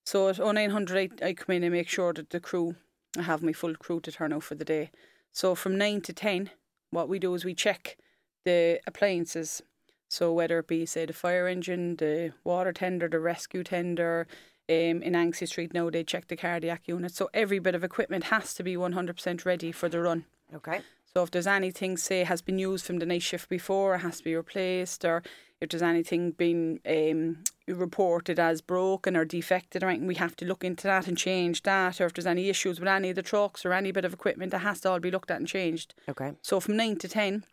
So 0.06 0.30
at 0.30 0.40
0900 0.40 1.12
I, 1.22 1.28
I 1.28 1.34
come 1.34 1.56
in 1.56 1.64
and 1.64 1.74
make 1.74 1.90
sure 1.90 2.14
that 2.14 2.30
the 2.30 2.40
crew, 2.40 2.76
I 3.18 3.24
have 3.24 3.44
my 3.44 3.54
full 3.54 3.76
crew 3.76 4.00
to 4.02 4.12
turn 4.12 4.34
out 4.34 4.44
for 4.44 4.56
the 4.56 4.66
day. 4.66 4.92
So 5.32 5.56
from 5.56 5.78
9 5.78 6.02
to 6.02 6.14
10, 6.14 6.50
what 6.92 7.10
we 7.10 7.20
do 7.20 7.34
is 7.34 7.46
we 7.46 7.54
check 7.54 7.98
the 8.46 8.80
appliances. 8.88 9.62
So 10.08 10.32
whether 10.32 10.60
it 10.60 10.68
be 10.68 10.86
say 10.86 11.06
the 11.06 11.14
fire 11.14 11.48
engine, 11.48 11.98
the 11.98 12.34
water 12.44 12.72
tender, 12.72 13.10
the 13.10 13.20
rescue 13.20 13.64
tender, 13.64 14.28
um, 14.68 15.04
in 15.04 15.16
Anglesea 15.16 15.48
Street 15.48 15.74
now 15.74 15.90
they 15.90 16.04
check 16.04 16.28
the 16.28 16.36
cardiac 16.36 16.88
unit. 16.88 17.14
So 17.14 17.30
every 17.34 17.60
bit 17.60 17.76
of 17.76 17.84
equipment 17.84 18.26
has 18.26 18.54
to 18.56 18.64
be 18.64 18.78
one 18.78 18.94
hundred 18.94 19.18
percent 19.18 19.46
ready 19.46 19.72
for 19.72 19.90
the 19.90 20.02
run. 20.02 20.26
Okay. 20.54 20.82
So 21.14 21.24
if 21.24 21.32
there's 21.32 21.48
anything 21.48 21.98
say 21.98 22.24
has 22.24 22.42
been 22.42 22.60
used 22.60 22.86
from 22.86 23.00
the 23.00 23.06
night 23.06 23.22
shift 23.22 23.48
before, 23.48 23.96
it 23.96 24.00
has 24.00 24.18
to 24.18 24.24
be 24.24 24.36
replaced, 24.36 25.06
or 25.06 25.24
if 25.62 25.70
there's 25.70 25.82
anything 25.82 26.32
been 26.32 26.80
um, 26.86 27.44
reported 27.68 28.40
as 28.40 28.62
broken 28.62 29.18
or 29.18 29.26
defected 29.26 29.84
or 29.84 29.90
anything, 29.90 30.08
we 30.08 30.16
have 30.16 30.36
to 30.38 30.46
look 30.46 30.64
into 30.64 30.84
that 30.84 31.08
and 31.08 31.18
change 31.18 31.64
that. 31.64 32.00
Or 32.00 32.06
if 32.06 32.14
there's 32.14 32.28
any 32.28 32.50
issues 32.50 32.80
with 32.80 32.90
any 32.90 33.10
of 33.10 33.16
the 33.16 33.24
trucks 33.24 33.66
or 33.66 33.74
any 33.74 33.92
bit 33.92 34.06
of 34.06 34.14
equipment, 34.14 34.54
it 34.54 34.60
has 34.60 34.82
to 34.82 34.90
all 34.90 35.00
be 35.00 35.12
looked 35.12 35.32
at 35.32 35.38
and 35.38 35.48
changed. 35.48 35.96
Okay. 36.08 36.34
So 36.42 36.60
from 36.60 36.78
nine 36.78 36.98
to 36.98 37.08
ten, 37.08 37.46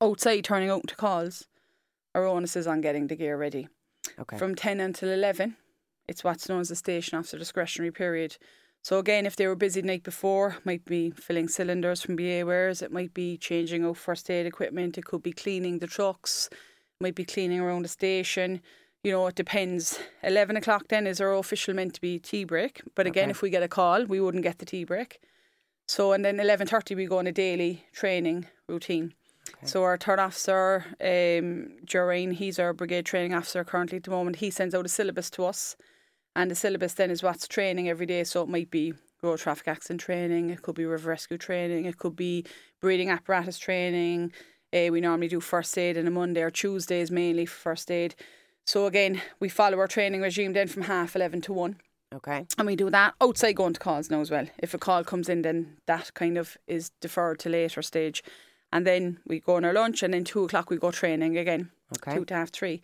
outside 0.00 0.44
turning 0.44 0.70
out 0.70 0.86
to 0.88 0.94
calls. 0.94 1.46
our 2.14 2.26
onus 2.26 2.56
is 2.56 2.66
on 2.66 2.80
getting 2.80 3.06
the 3.06 3.16
gear 3.16 3.36
ready. 3.36 3.68
Okay. 4.18 4.38
From 4.38 4.54
10 4.54 4.80
until 4.80 5.10
11, 5.10 5.56
it's 6.08 6.24
what's 6.24 6.48
known 6.48 6.60
as 6.60 6.68
the 6.68 6.76
station 6.76 7.18
officer 7.18 7.38
discretionary 7.38 7.92
period. 7.92 8.36
So 8.82 8.98
again, 8.98 9.26
if 9.26 9.36
they 9.36 9.46
were 9.46 9.56
busy 9.56 9.80
the 9.80 9.86
night 9.86 10.02
before, 10.02 10.56
might 10.64 10.84
be 10.84 11.10
filling 11.10 11.48
cylinders 11.48 12.00
from 12.00 12.16
BA 12.16 12.44
wares, 12.46 12.80
it 12.80 12.92
might 12.92 13.12
be 13.12 13.36
changing 13.36 13.84
out 13.84 13.96
first 13.96 14.30
aid 14.30 14.46
equipment, 14.46 14.96
it 14.96 15.04
could 15.04 15.22
be 15.22 15.32
cleaning 15.32 15.78
the 15.78 15.86
trucks, 15.86 16.48
might 17.00 17.14
be 17.14 17.24
cleaning 17.24 17.60
around 17.60 17.82
the 17.82 17.88
station. 17.88 18.60
You 19.04 19.12
know, 19.12 19.26
it 19.28 19.36
depends. 19.36 19.98
Eleven 20.22 20.56
o'clock 20.56 20.88
then 20.88 21.06
is 21.06 21.20
our 21.20 21.34
official 21.34 21.74
meant 21.74 21.94
to 21.94 22.00
be 22.00 22.18
tea 22.18 22.44
break. 22.44 22.82
But 22.94 23.06
again, 23.06 23.24
Okay. 23.24 23.30
if 23.30 23.42
we 23.42 23.50
get 23.50 23.62
a 23.62 23.68
call, 23.68 24.04
we 24.04 24.20
wouldn't 24.20 24.42
get 24.42 24.58
the 24.58 24.66
tea 24.66 24.84
break. 24.84 25.20
So 25.86 26.12
and 26.12 26.24
then 26.24 26.40
eleven 26.40 26.66
thirty 26.66 26.94
we 26.94 27.06
go 27.06 27.18
on 27.18 27.26
a 27.26 27.32
daily 27.32 27.84
training 27.92 28.46
routine. 28.66 29.14
So 29.64 29.82
our 29.82 29.96
third 29.96 30.18
officer, 30.18 30.84
um, 31.00 31.78
Joreen, 31.86 32.34
he's 32.34 32.58
our 32.58 32.74
brigade 32.74 33.06
training 33.06 33.32
officer 33.34 33.64
currently 33.64 33.96
at 33.96 34.04
the 34.04 34.10
moment. 34.10 34.36
He 34.36 34.50
sends 34.50 34.74
out 34.74 34.84
a 34.84 34.90
syllabus 34.90 35.30
to 35.30 35.46
us, 35.46 35.74
and 36.36 36.50
the 36.50 36.54
syllabus 36.54 36.94
then 36.94 37.10
is 37.10 37.22
what's 37.22 37.48
training 37.48 37.88
every 37.88 38.04
day. 38.04 38.24
So 38.24 38.42
it 38.42 38.48
might 38.48 38.70
be 38.70 38.92
road 39.22 39.38
traffic 39.38 39.66
accident 39.66 40.00
training, 40.02 40.50
it 40.50 40.62
could 40.62 40.74
be 40.74 40.84
river 40.84 41.08
rescue 41.08 41.38
training, 41.38 41.86
it 41.86 41.96
could 41.98 42.14
be 42.14 42.44
breathing 42.80 43.08
apparatus 43.10 43.58
training. 43.58 44.32
Uh, 44.72 44.88
we 44.92 45.00
normally 45.00 45.28
do 45.28 45.40
first 45.40 45.76
aid 45.78 45.96
on 45.96 46.06
a 46.06 46.10
Monday 46.10 46.42
or 46.42 46.50
Tuesdays 46.50 47.10
mainly 47.10 47.46
for 47.46 47.58
first 47.70 47.90
aid. 47.90 48.14
So 48.68 48.84
again, 48.84 49.22
we 49.40 49.48
follow 49.48 49.78
our 49.78 49.86
training 49.86 50.20
regime 50.20 50.52
then 50.52 50.68
from 50.68 50.82
half 50.82 51.16
eleven 51.16 51.40
to 51.40 51.54
one. 51.54 51.76
Okay. 52.14 52.44
And 52.58 52.66
we 52.66 52.76
do 52.76 52.90
that 52.90 53.14
outside 53.18 53.52
going 53.56 53.72
to 53.72 53.80
calls 53.80 54.10
now 54.10 54.20
as 54.20 54.30
well. 54.30 54.46
If 54.58 54.74
a 54.74 54.78
call 54.78 55.04
comes 55.04 55.30
in, 55.30 55.40
then 55.40 55.78
that 55.86 56.12
kind 56.12 56.36
of 56.36 56.58
is 56.66 56.90
deferred 57.00 57.38
to 57.40 57.48
later 57.48 57.80
stage. 57.80 58.22
And 58.70 58.86
then 58.86 59.20
we 59.26 59.40
go 59.40 59.56
on 59.56 59.64
our 59.64 59.72
lunch, 59.72 60.02
and 60.02 60.12
then 60.12 60.22
two 60.24 60.44
o'clock 60.44 60.68
we 60.68 60.76
go 60.76 60.90
training 60.90 61.38
again, 61.38 61.70
Okay. 61.96 62.14
two 62.18 62.26
to 62.26 62.34
half 62.34 62.50
three. 62.50 62.82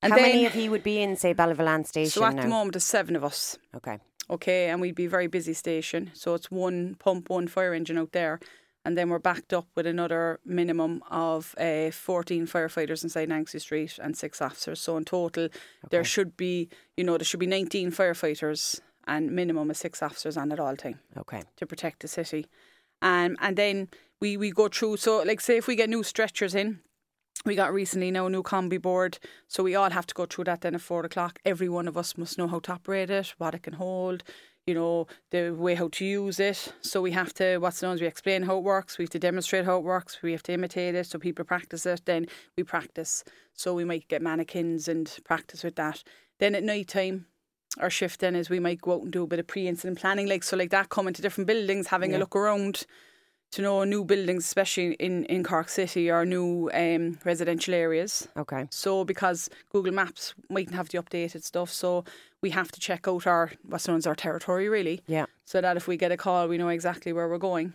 And 0.00 0.14
How 0.14 0.18
then, 0.18 0.28
many 0.28 0.46
of 0.46 0.54
you 0.56 0.70
would 0.70 0.82
be 0.82 1.02
in, 1.02 1.16
say, 1.16 1.34
Ballyvolane 1.34 1.86
station 1.86 2.10
So 2.10 2.24
at 2.24 2.34
now? 2.34 2.42
the 2.44 2.48
moment, 2.48 2.72
there's 2.72 2.84
seven 2.84 3.14
of 3.14 3.22
us. 3.24 3.58
okay. 3.76 3.98
Okay, 4.30 4.68
and 4.70 4.80
we'd 4.80 4.94
be 4.94 5.06
a 5.06 5.10
very 5.10 5.26
busy 5.26 5.52
station. 5.54 6.10
So 6.14 6.32
it's 6.34 6.50
one 6.50 6.94
pump, 6.94 7.28
one 7.28 7.46
fire 7.48 7.74
engine 7.74 7.98
out 7.98 8.12
there. 8.12 8.40
And 8.84 8.96
then 8.96 9.10
we're 9.10 9.18
backed 9.18 9.52
up 9.52 9.66
with 9.74 9.86
another 9.86 10.40
minimum 10.44 11.02
of 11.10 11.54
uh, 11.58 11.90
14 11.90 12.46
firefighters 12.46 13.02
inside 13.02 13.28
Nancy 13.28 13.58
Street 13.58 13.98
and 14.02 14.16
six 14.16 14.40
officers. 14.40 14.80
So 14.80 14.96
in 14.96 15.04
total, 15.04 15.48
there 15.90 16.04
should 16.04 16.36
be, 16.36 16.68
you 16.96 17.04
know, 17.04 17.18
there 17.18 17.24
should 17.24 17.40
be 17.40 17.46
19 17.46 17.90
firefighters 17.92 18.80
and 19.06 19.30
minimum 19.32 19.70
of 19.70 19.76
six 19.76 20.02
officers 20.02 20.36
on 20.36 20.52
at 20.52 20.60
all 20.60 20.76
time 20.76 21.00
Okay. 21.18 21.42
to 21.56 21.66
protect 21.66 22.00
the 22.00 22.08
city. 22.08 22.46
Um, 23.02 23.36
and 23.40 23.56
then 23.56 23.88
we, 24.20 24.36
we 24.36 24.50
go 24.52 24.68
through, 24.68 24.96
so 24.98 25.22
like 25.22 25.40
say 25.40 25.56
if 25.56 25.66
we 25.66 25.76
get 25.76 25.88
new 25.90 26.02
stretchers 26.02 26.54
in, 26.54 26.80
we 27.44 27.54
got 27.54 27.72
recently 27.72 28.10
now 28.10 28.26
a 28.26 28.30
new 28.30 28.42
combi 28.42 28.80
board, 28.82 29.18
so 29.46 29.62
we 29.62 29.74
all 29.76 29.90
have 29.90 30.06
to 30.06 30.14
go 30.14 30.26
through 30.26 30.44
that 30.44 30.60
then 30.62 30.74
at 30.74 30.80
four 30.80 31.04
o'clock. 31.04 31.38
Every 31.44 31.68
one 31.68 31.86
of 31.86 31.96
us 31.96 32.18
must 32.18 32.36
know 32.36 32.48
how 32.48 32.58
to 32.60 32.72
operate 32.72 33.10
it, 33.10 33.34
what 33.38 33.54
it 33.54 33.62
can 33.62 33.74
hold, 33.74 34.24
you 34.68 34.74
know, 34.74 35.06
the 35.30 35.50
way 35.50 35.74
how 35.74 35.88
to 35.88 36.04
use 36.04 36.38
it. 36.38 36.74
So 36.82 37.00
we 37.00 37.12
have 37.12 37.32
to, 37.34 37.56
what's 37.56 37.80
known 37.80 37.94
as 37.94 38.02
we 38.02 38.06
explain 38.06 38.42
how 38.42 38.58
it 38.58 38.64
works, 38.64 38.98
we 38.98 39.04
have 39.04 39.10
to 39.10 39.18
demonstrate 39.18 39.64
how 39.64 39.78
it 39.78 39.82
works, 39.82 40.20
we 40.22 40.32
have 40.32 40.42
to 40.42 40.52
imitate 40.52 40.94
it 40.94 41.06
so 41.06 41.18
people 41.18 41.42
practice 41.46 41.86
it, 41.86 42.02
then 42.04 42.26
we 42.54 42.64
practice. 42.64 43.24
So 43.54 43.72
we 43.72 43.86
might 43.86 44.08
get 44.08 44.20
mannequins 44.20 44.86
and 44.86 45.10
practice 45.24 45.64
with 45.64 45.76
that. 45.76 46.04
Then 46.38 46.54
at 46.54 46.62
night 46.62 46.88
time, 46.88 47.26
our 47.80 47.88
shift 47.88 48.20
then 48.20 48.36
is 48.36 48.50
we 48.50 48.60
might 48.60 48.82
go 48.82 48.96
out 48.96 49.02
and 49.04 49.10
do 49.10 49.22
a 49.22 49.26
bit 49.26 49.38
of 49.38 49.46
pre-incident 49.46 49.98
planning, 49.98 50.28
like 50.28 50.42
so, 50.42 50.56
like 50.56 50.70
that, 50.70 50.90
coming 50.90 51.14
to 51.14 51.22
different 51.22 51.46
buildings, 51.46 51.86
having 51.86 52.14
a 52.14 52.18
look 52.18 52.36
around 52.36 52.84
to 53.52 53.62
know 53.62 53.84
new 53.84 54.04
buildings, 54.04 54.44
especially 54.44 54.92
in 54.94 55.24
in 55.26 55.42
Cork 55.44 55.68
City 55.68 56.10
or 56.10 56.24
new 56.26 56.70
um, 56.74 57.18
residential 57.24 57.74
areas. 57.74 58.28
Okay. 58.36 58.66
So 58.70 59.04
because 59.04 59.48
Google 59.72 59.92
Maps 59.94 60.34
mightn't 60.50 60.76
have 60.76 60.88
the 60.88 60.98
updated 60.98 61.42
stuff, 61.42 61.70
so 61.70 62.04
we 62.42 62.50
have 62.50 62.70
to 62.72 62.80
check 62.80 63.08
out 63.08 63.26
our 63.26 63.50
what's 63.62 63.88
known 63.88 63.96
as 63.98 64.06
our 64.06 64.14
territory 64.16 64.68
really, 64.68 65.00
Yeah. 65.06 65.26
so 65.44 65.60
that 65.60 65.76
if 65.76 65.88
we 65.88 65.96
get 65.96 66.12
a 66.12 66.16
call, 66.16 66.48
we 66.48 66.58
know 66.58 66.68
exactly 66.68 67.12
where 67.12 67.28
we're 67.28 67.38
going, 67.38 67.72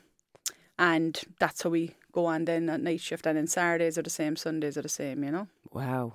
and 0.77 1.20
that's 1.39 1.63
how 1.63 1.70
we 1.70 1.96
go 2.12 2.25
on 2.27 2.46
then 2.46 2.70
at 2.70 2.82
night 2.82 3.01
shift. 3.01 3.25
And 3.25 3.38
then 3.38 3.48
Saturdays 3.48 3.98
are 3.98 4.03
the 4.03 4.10
same, 4.10 4.36
Sundays 4.36 4.77
are 4.77 4.84
the 4.84 4.89
same, 4.89 5.24
you 5.24 5.32
know. 5.32 5.48
Wow. 5.72 6.13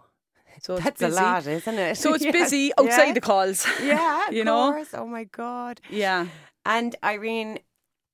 So 0.60 0.74
it's 0.74 0.84
That's 0.84 1.02
a 1.02 1.08
lot, 1.08 1.46
isn't 1.46 1.78
it? 1.78 1.96
So 1.96 2.14
it's 2.14 2.24
busy 2.32 2.72
outside 2.78 3.08
yeah. 3.08 3.12
the 3.12 3.20
calls. 3.20 3.66
Yeah, 3.82 4.26
of 4.28 4.34
you 4.34 4.44
know? 4.44 4.72
course. 4.72 4.88
Oh 4.94 5.06
my 5.06 5.24
god. 5.24 5.80
Yeah. 5.90 6.26
And 6.64 6.96
Irene, 7.04 7.60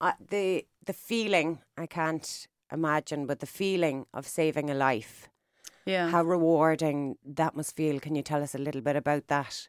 uh, 0.00 0.12
the 0.28 0.66
the 0.86 0.92
feeling 0.92 1.58
I 1.76 1.86
can't 1.86 2.46
imagine, 2.72 3.26
but 3.26 3.40
the 3.40 3.46
feeling 3.46 4.06
of 4.12 4.26
saving 4.26 4.70
a 4.70 4.74
life, 4.74 5.28
Yeah. 5.86 6.10
how 6.10 6.22
rewarding 6.24 7.16
that 7.24 7.54
must 7.54 7.76
feel. 7.76 8.00
Can 8.00 8.14
you 8.16 8.22
tell 8.22 8.42
us 8.42 8.54
a 8.54 8.58
little 8.58 8.80
bit 8.80 8.96
about 8.96 9.26
that? 9.28 9.68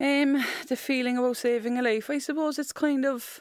Um, 0.00 0.44
the 0.68 0.76
feeling 0.76 1.18
about 1.18 1.36
saving 1.36 1.78
a 1.78 1.82
life, 1.82 2.10
I 2.10 2.18
suppose 2.18 2.58
it's 2.58 2.72
kind 2.72 3.04
of 3.06 3.40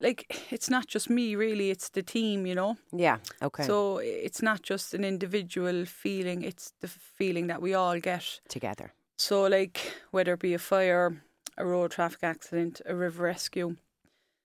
like 0.00 0.26
it's 0.52 0.70
not 0.70 0.86
just 0.86 1.10
me 1.10 1.34
really, 1.34 1.70
it's 1.70 1.88
the 1.90 2.02
team, 2.02 2.46
you 2.46 2.54
know. 2.54 2.76
Yeah. 2.92 3.18
Okay. 3.42 3.64
So 3.64 3.98
it's 3.98 4.42
not 4.42 4.62
just 4.62 4.94
an 4.94 5.04
individual 5.04 5.84
feeling, 5.86 6.42
it's 6.42 6.72
the 6.80 6.88
feeling 6.88 7.48
that 7.48 7.60
we 7.62 7.74
all 7.74 7.98
get. 8.00 8.40
together. 8.48 8.92
So 9.18 9.46
like 9.46 9.80
whether 10.10 10.34
it 10.34 10.40
be 10.40 10.54
a 10.54 10.58
fire, 10.58 11.22
a 11.56 11.64
road 11.66 11.90
traffic 11.90 12.22
accident, 12.22 12.80
a 12.86 12.94
river 12.94 13.24
rescue. 13.24 13.76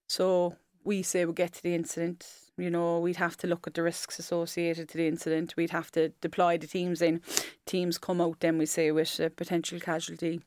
So 0.08 0.56
we 0.84 1.04
say 1.04 1.26
we 1.26 1.34
get 1.34 1.54
to 1.54 1.64
the 1.64 1.76
incident, 1.76 2.28
you 2.58 2.70
know, 2.70 3.00
we'd 3.00 3.18
have 3.18 3.38
to 3.38 3.48
look 3.48 3.68
at 3.68 3.74
the 3.74 3.84
risks 3.84 4.20
associated 4.20 4.90
to 4.90 4.98
the 4.98 5.08
incident. 5.08 5.56
We'd 5.56 5.70
have 5.72 5.92
to 5.92 6.10
deploy 6.22 6.58
the 6.58 6.68
teams 6.68 7.02
in. 7.02 7.22
Teams 7.66 7.98
come 7.98 8.22
out 8.22 8.40
then 8.40 8.58
we 8.58 8.66
say 8.66 8.92
with 8.92 9.20
a 9.20 9.30
potential 9.30 9.80
casualty. 9.80 10.42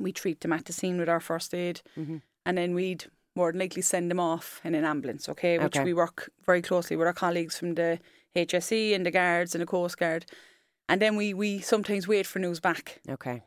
We 0.00 0.12
treat 0.12 0.40
them 0.40 0.52
at 0.52 0.64
the 0.66 0.72
scene 0.72 0.98
with 0.98 1.08
our 1.08 1.20
first 1.20 1.54
aid 1.54 1.80
Mhm. 1.96 2.22
and 2.46 2.58
then 2.58 2.74
we'd 2.74 3.06
more 3.34 3.52
than 3.52 3.60
likely 3.60 3.82
send 3.82 4.10
them 4.10 4.18
off 4.20 4.60
in 4.64 4.74
an 4.74 4.84
ambulance, 4.84 5.28
okay? 5.28 5.58
Which 5.58 5.76
Okay. 5.76 5.84
we 5.84 5.94
work 5.94 6.30
very 6.44 6.60
closely 6.62 6.96
with 6.96 7.06
our 7.06 7.12
colleagues 7.14 7.56
from 7.58 7.74
the 7.74 8.00
HSE 8.34 8.94
and 8.94 9.06
the 9.06 9.10
guards 9.12 9.54
and 9.54 9.62
the 9.62 9.66
Coast 9.66 9.96
Guard. 9.96 10.26
And 10.88 11.00
then 11.00 11.14
we, 11.16 11.34
we 11.34 11.60
sometimes 11.60 12.08
wait 12.08 12.26
for 12.26 12.38
news 12.40 12.58
back. 12.60 13.00
Okay. 13.08 13.42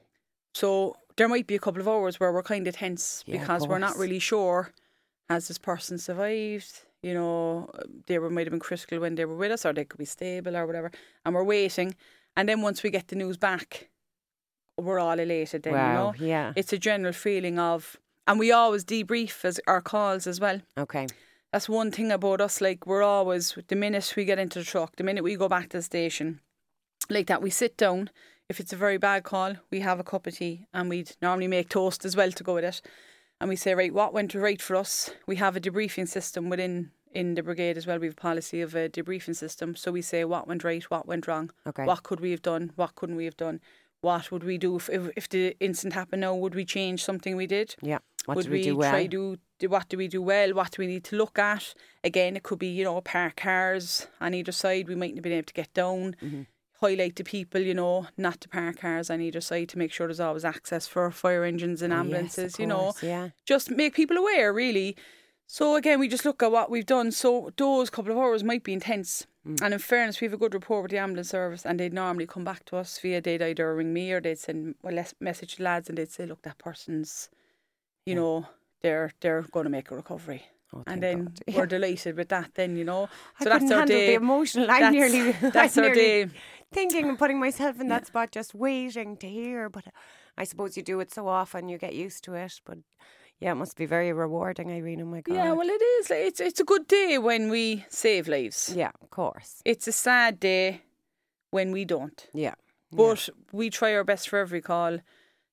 So 0.53 0.95
there 1.17 1.27
might 1.27 1.45
be 1.47 1.55
a 1.55 1.59
couple 1.59 1.81
of 1.81 1.87
hours 1.87 2.19
where 2.19 2.31
we're 2.31 2.43
kind 2.43 2.67
of 2.67 2.75
tense 2.75 3.23
Yeah, 3.25 3.35
of 3.35 3.41
because 3.41 3.67
we're 3.67 3.79
not 3.79 3.97
really 3.97 4.19
sure 4.19 4.71
has 5.31 5.47
this 5.47 5.57
person 5.57 5.97
survived? 5.97 6.81
You 7.03 7.13
know, 7.15 7.69
they 8.07 8.19
were 8.19 8.29
might 8.29 8.45
have 8.47 8.51
been 8.51 8.59
critical 8.59 8.99
when 8.99 9.15
they 9.15 9.25
were 9.25 9.35
with 9.35 9.51
us, 9.51 9.65
or 9.65 9.73
they 9.73 9.85
could 9.85 9.97
be 9.97 10.05
stable 10.05 10.55
or 10.55 10.65
whatever. 10.67 10.91
And 11.25 11.33
we're 11.33 11.43
waiting. 11.43 11.95
And 12.37 12.47
then 12.47 12.61
once 12.61 12.83
we 12.83 12.89
get 12.91 13.07
the 13.07 13.15
news 13.15 13.37
back, 13.37 13.89
we're 14.77 14.99
all 14.99 15.19
elated. 15.19 15.63
Then 15.63 15.73
wow. 15.73 16.13
you 16.15 16.21
know, 16.21 16.27
Yeah. 16.27 16.53
it's 16.55 16.73
a 16.73 16.77
general 16.77 17.13
feeling 17.13 17.57
of, 17.59 17.97
and 18.27 18.39
we 18.39 18.51
always 18.51 18.85
debrief 18.85 19.43
as 19.45 19.59
our 19.67 19.81
calls 19.81 20.27
as 20.27 20.39
well. 20.39 20.61
Okay. 20.77 21.07
That's 21.51 21.67
one 21.67 21.91
thing 21.91 22.11
about 22.11 22.39
us. 22.39 22.61
Like 22.61 22.85
we're 22.87 23.03
always 23.03 23.57
the 23.67 23.75
minute 23.75 24.13
we 24.15 24.23
get 24.25 24.39
into 24.39 24.59
the 24.59 24.65
truck, 24.65 24.95
the 24.95 25.03
minute 25.03 25.23
we 25.23 25.35
go 25.35 25.49
back 25.49 25.69
to 25.69 25.77
the 25.77 25.83
station, 25.83 26.39
like 27.09 27.27
that, 27.27 27.41
we 27.41 27.49
sit 27.49 27.77
down. 27.77 28.09
If 28.47 28.59
it's 28.59 28.73
a 28.73 28.77
very 28.77 28.97
bad 28.97 29.23
call, 29.23 29.55
we 29.71 29.79
have 29.79 29.99
a 29.99 30.03
cup 30.03 30.27
of 30.27 30.35
tea, 30.37 30.65
and 30.73 30.89
we'd 30.89 31.15
normally 31.21 31.47
make 31.47 31.69
toast 31.69 32.05
as 32.05 32.15
well 32.15 32.31
to 32.31 32.43
go 32.43 32.53
with 32.55 32.65
it. 32.65 32.81
And 33.41 33.49
we 33.49 33.55
say, 33.55 33.73
right, 33.73 33.91
what 33.91 34.13
went 34.13 34.35
right 34.35 34.61
for 34.61 34.75
us? 34.75 35.09
We 35.25 35.37
have 35.37 35.55
a 35.55 35.59
debriefing 35.59 36.07
system 36.07 36.47
within 36.47 36.91
in 37.11 37.33
the 37.33 37.41
brigade 37.41 37.75
as 37.75 37.87
well. 37.87 37.97
We 37.97 38.05
have 38.05 38.13
a 38.13 38.21
policy 38.21 38.61
of 38.61 38.75
a 38.75 38.87
debriefing 38.87 39.35
system. 39.35 39.75
So 39.75 39.91
we 39.91 40.03
say 40.03 40.23
what 40.25 40.47
went 40.47 40.63
right, 40.63 40.83
what 40.91 41.07
went 41.07 41.27
wrong, 41.27 41.49
Okay. 41.65 41.83
what 41.85 42.03
could 42.03 42.19
we 42.19 42.29
have 42.31 42.43
done, 42.43 42.71
what 42.75 42.93
couldn't 42.95 43.15
we 43.17 43.25
have 43.25 43.35
done, 43.35 43.59
what 44.01 44.31
would 44.31 44.43
we 44.43 44.57
do 44.59 44.75
if 44.75 44.89
if, 44.89 45.09
if 45.15 45.27
the 45.27 45.55
incident 45.59 45.93
happened 45.95 46.21
now? 46.21 46.35
Would 46.35 46.53
we 46.55 46.65
change 46.65 47.03
something 47.03 47.35
we 47.35 47.47
did? 47.47 47.75
Yeah. 47.81 47.97
What 48.25 48.35
would 48.37 48.43
did 48.43 48.51
we, 48.51 48.61
do 48.63 48.77
well? 48.77 48.91
try 48.91 49.07
do 49.07 49.37
do- 49.59 49.69
what 49.69 49.89
do 49.89 49.97
we 49.97 50.07
do 50.07 50.21
well? 50.21 50.53
What 50.53 50.71
do 50.71 50.83
we 50.83 50.87
need 50.87 51.03
to 51.05 51.15
look 51.15 51.39
at? 51.39 51.73
Again, 52.03 52.35
it 52.37 52.43
could 52.43 52.59
be 52.59 52.67
you 52.67 52.83
know 52.83 53.01
park 53.01 53.37
cars 53.37 54.07
on 54.19 54.35
either 54.35 54.51
side. 54.51 54.87
We 54.87 54.95
mightn't 54.95 55.17
have 55.17 55.23
been 55.23 55.33
able 55.33 55.47
to 55.47 55.53
get 55.53 55.73
down. 55.73 56.15
Mm-hmm. 56.21 56.43
Highlight 56.81 57.15
to 57.17 57.23
people, 57.23 57.61
you 57.61 57.75
know, 57.75 58.07
not 58.17 58.41
to 58.41 58.49
park 58.49 58.79
cars 58.79 59.09
on 59.11 59.21
either 59.21 59.39
side 59.41 59.69
to 59.69 59.77
make 59.77 59.91
sure 59.91 60.07
there's 60.07 60.19
always 60.19 60.43
access 60.43 60.87
for 60.87 61.11
fire 61.11 61.43
engines 61.43 61.81
and 61.83 61.93
Oh, 61.93 61.97
yes, 61.97 62.01
ambulances. 62.05 62.53
of 62.55 62.59
you 62.59 62.65
know, 62.67 62.93
Yeah. 63.03 63.29
just 63.45 63.69
make 63.69 63.93
people 63.93 64.17
aware 64.17 64.51
really. 64.51 64.97
So 65.45 65.75
again, 65.75 65.99
we 65.99 66.07
just 66.07 66.25
look 66.25 66.41
at 66.41 66.51
what 66.51 66.71
we've 66.71 66.85
done. 66.85 67.11
So 67.11 67.51
those 67.57 67.89
couple 67.91 68.11
of 68.11 68.17
hours 68.17 68.43
might 68.43 68.63
be 68.63 68.73
intense. 68.73 69.27
Mm. 69.47 69.61
And 69.61 69.73
in 69.73 69.79
fairness, 69.79 70.21
we 70.21 70.25
have 70.25 70.33
a 70.33 70.37
good 70.37 70.53
rapport 70.55 70.81
with 70.81 70.91
the 70.91 70.97
ambulance 70.97 71.29
service, 71.29 71.65
and 71.65 71.79
they'd 71.79 71.93
normally 71.93 72.25
come 72.25 72.43
back 72.43 72.63
to 72.65 72.77
us 72.77 72.97
via 72.99 73.21
they'd 73.21 73.41
either 73.43 73.75
ring 73.75 73.93
me 73.93 74.11
or 74.11 74.19
they'd 74.21 74.39
send 74.39 74.75
a 74.83 75.05
message 75.19 75.57
to 75.57 75.63
lads, 75.63 75.87
and 75.89 75.97
they'd 75.97 76.09
say, 76.11 76.25
"Look, 76.25 76.41
that 76.43 76.57
person's, 76.57 77.29
you 78.05 78.13
Yeah. 78.13 78.19
know, 78.21 78.45
they're 78.81 79.11
they're 79.19 79.41
going 79.51 79.65
to 79.65 79.69
make 79.69 79.91
a 79.91 79.95
recovery." 79.95 80.43
Oh, 80.73 80.83
and 80.87 81.03
then 81.03 81.33
we're 81.53 81.65
delighted 81.65 82.15
with 82.15 82.29
that. 82.29 82.53
Then 82.53 82.77
you 82.77 82.85
know, 82.85 83.09
I 83.39 83.43
so 83.43 83.49
that's 83.49 83.69
our 83.71 83.85
day. 83.85 84.07
the 84.07 84.13
emotional. 84.13 84.71
I'm 84.71 84.93
That's- 84.93 84.93
nearly. 84.93 85.31
that's 85.51 85.77
I'm 85.77 85.83
our 85.85 85.89
nearly 85.93 86.25
day. 86.27 86.31
Thinking 86.71 87.09
and 87.09 87.17
putting 87.19 87.39
myself 87.39 87.79
in 87.81 87.87
that 87.89 88.07
spot, 88.07 88.31
just 88.31 88.53
waiting 88.55 89.17
to 89.17 89.27
hear. 89.27 89.69
But 89.69 89.85
I 90.37 90.43
suppose 90.45 90.77
you 90.77 90.83
do 90.83 90.99
it 90.99 91.11
so 91.13 91.27
often, 91.27 91.69
you 91.69 91.77
get 91.77 91.93
used 91.93 92.23
to 92.25 92.33
it. 92.35 92.61
But 92.65 92.79
yeah, 93.39 93.51
it 93.51 93.55
must 93.55 93.75
be 93.75 93.85
very 93.85 94.13
rewarding, 94.13 94.71
Irene. 94.71 95.01
Oh 95.01 95.05
my 95.05 95.21
God. 95.21 95.35
Yeah, 95.35 95.51
well, 95.53 95.67
it 95.67 95.81
is. 95.81 96.11
It's 96.11 96.39
it's 96.39 96.59
a 96.59 96.63
good 96.63 96.87
day 96.87 97.17
when 97.17 97.49
we 97.49 97.85
save 97.89 98.27
lives. 98.27 98.73
yeah, 98.75 98.91
of 99.01 99.09
course. 99.09 99.61
It's 99.65 99.87
a 99.87 99.91
sad 99.91 100.39
day 100.39 100.81
when 101.51 101.71
we 101.71 101.85
don't. 101.85 102.27
Yeah. 102.33 102.55
But 102.91 103.29
we 103.51 103.69
try 103.69 103.93
our 103.95 104.03
best 104.03 104.29
for 104.29 104.39
every 104.39 104.61
call. 104.61 104.99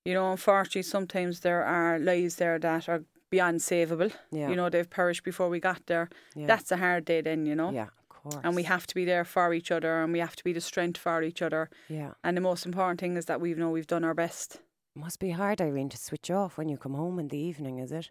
You 0.04 0.14
know, 0.14 0.30
unfortunately, 0.32 0.82
sometimes 0.82 1.40
there 1.40 1.64
are 1.64 1.98
lives 1.98 2.36
there 2.36 2.58
that 2.58 2.88
are 2.88 3.04
beyond 3.30 3.60
savable. 3.60 4.12
Yeah. 4.32 4.48
You 4.50 4.56
know, 4.56 4.68
they've 4.70 4.88
perished 4.88 5.22
before 5.24 5.48
we 5.48 5.60
got 5.60 5.86
there. 5.86 6.08
Yeah. 6.34 6.46
That's 6.46 6.72
a 6.72 6.76
hard 6.78 7.04
day 7.04 7.20
then, 7.20 7.46
you 7.46 7.54
know. 7.54 7.70
Yeah, 7.70 7.88
course. 8.30 8.40
And 8.44 8.54
we 8.54 8.64
have 8.64 8.86
to 8.86 8.94
be 8.94 9.04
there 9.04 9.24
for 9.24 9.52
each 9.52 9.70
other 9.70 10.02
and 10.02 10.12
we 10.12 10.18
have 10.18 10.36
to 10.36 10.44
be 10.44 10.52
the 10.52 10.60
strength 10.60 10.98
for 10.98 11.22
each 11.22 11.42
other. 11.42 11.70
Yeah. 11.88 12.12
And 12.22 12.36
the 12.36 12.40
most 12.40 12.66
important 12.66 13.00
thing 13.00 13.16
is 13.16 13.26
that 13.26 13.40
we 13.40 13.54
know 13.54 13.70
we've 13.70 13.86
done 13.86 14.04
our 14.04 14.14
best. 14.14 14.60
Must 14.94 15.20
be 15.20 15.30
hard, 15.30 15.60
Irene, 15.60 15.88
to 15.90 15.96
switch 15.96 16.30
off 16.30 16.58
when 16.58 16.68
you 16.68 16.76
come 16.76 16.94
home 16.94 17.18
in 17.18 17.28
the 17.28 17.38
evening, 17.38 17.78
is 17.78 17.92
it? 17.92 18.10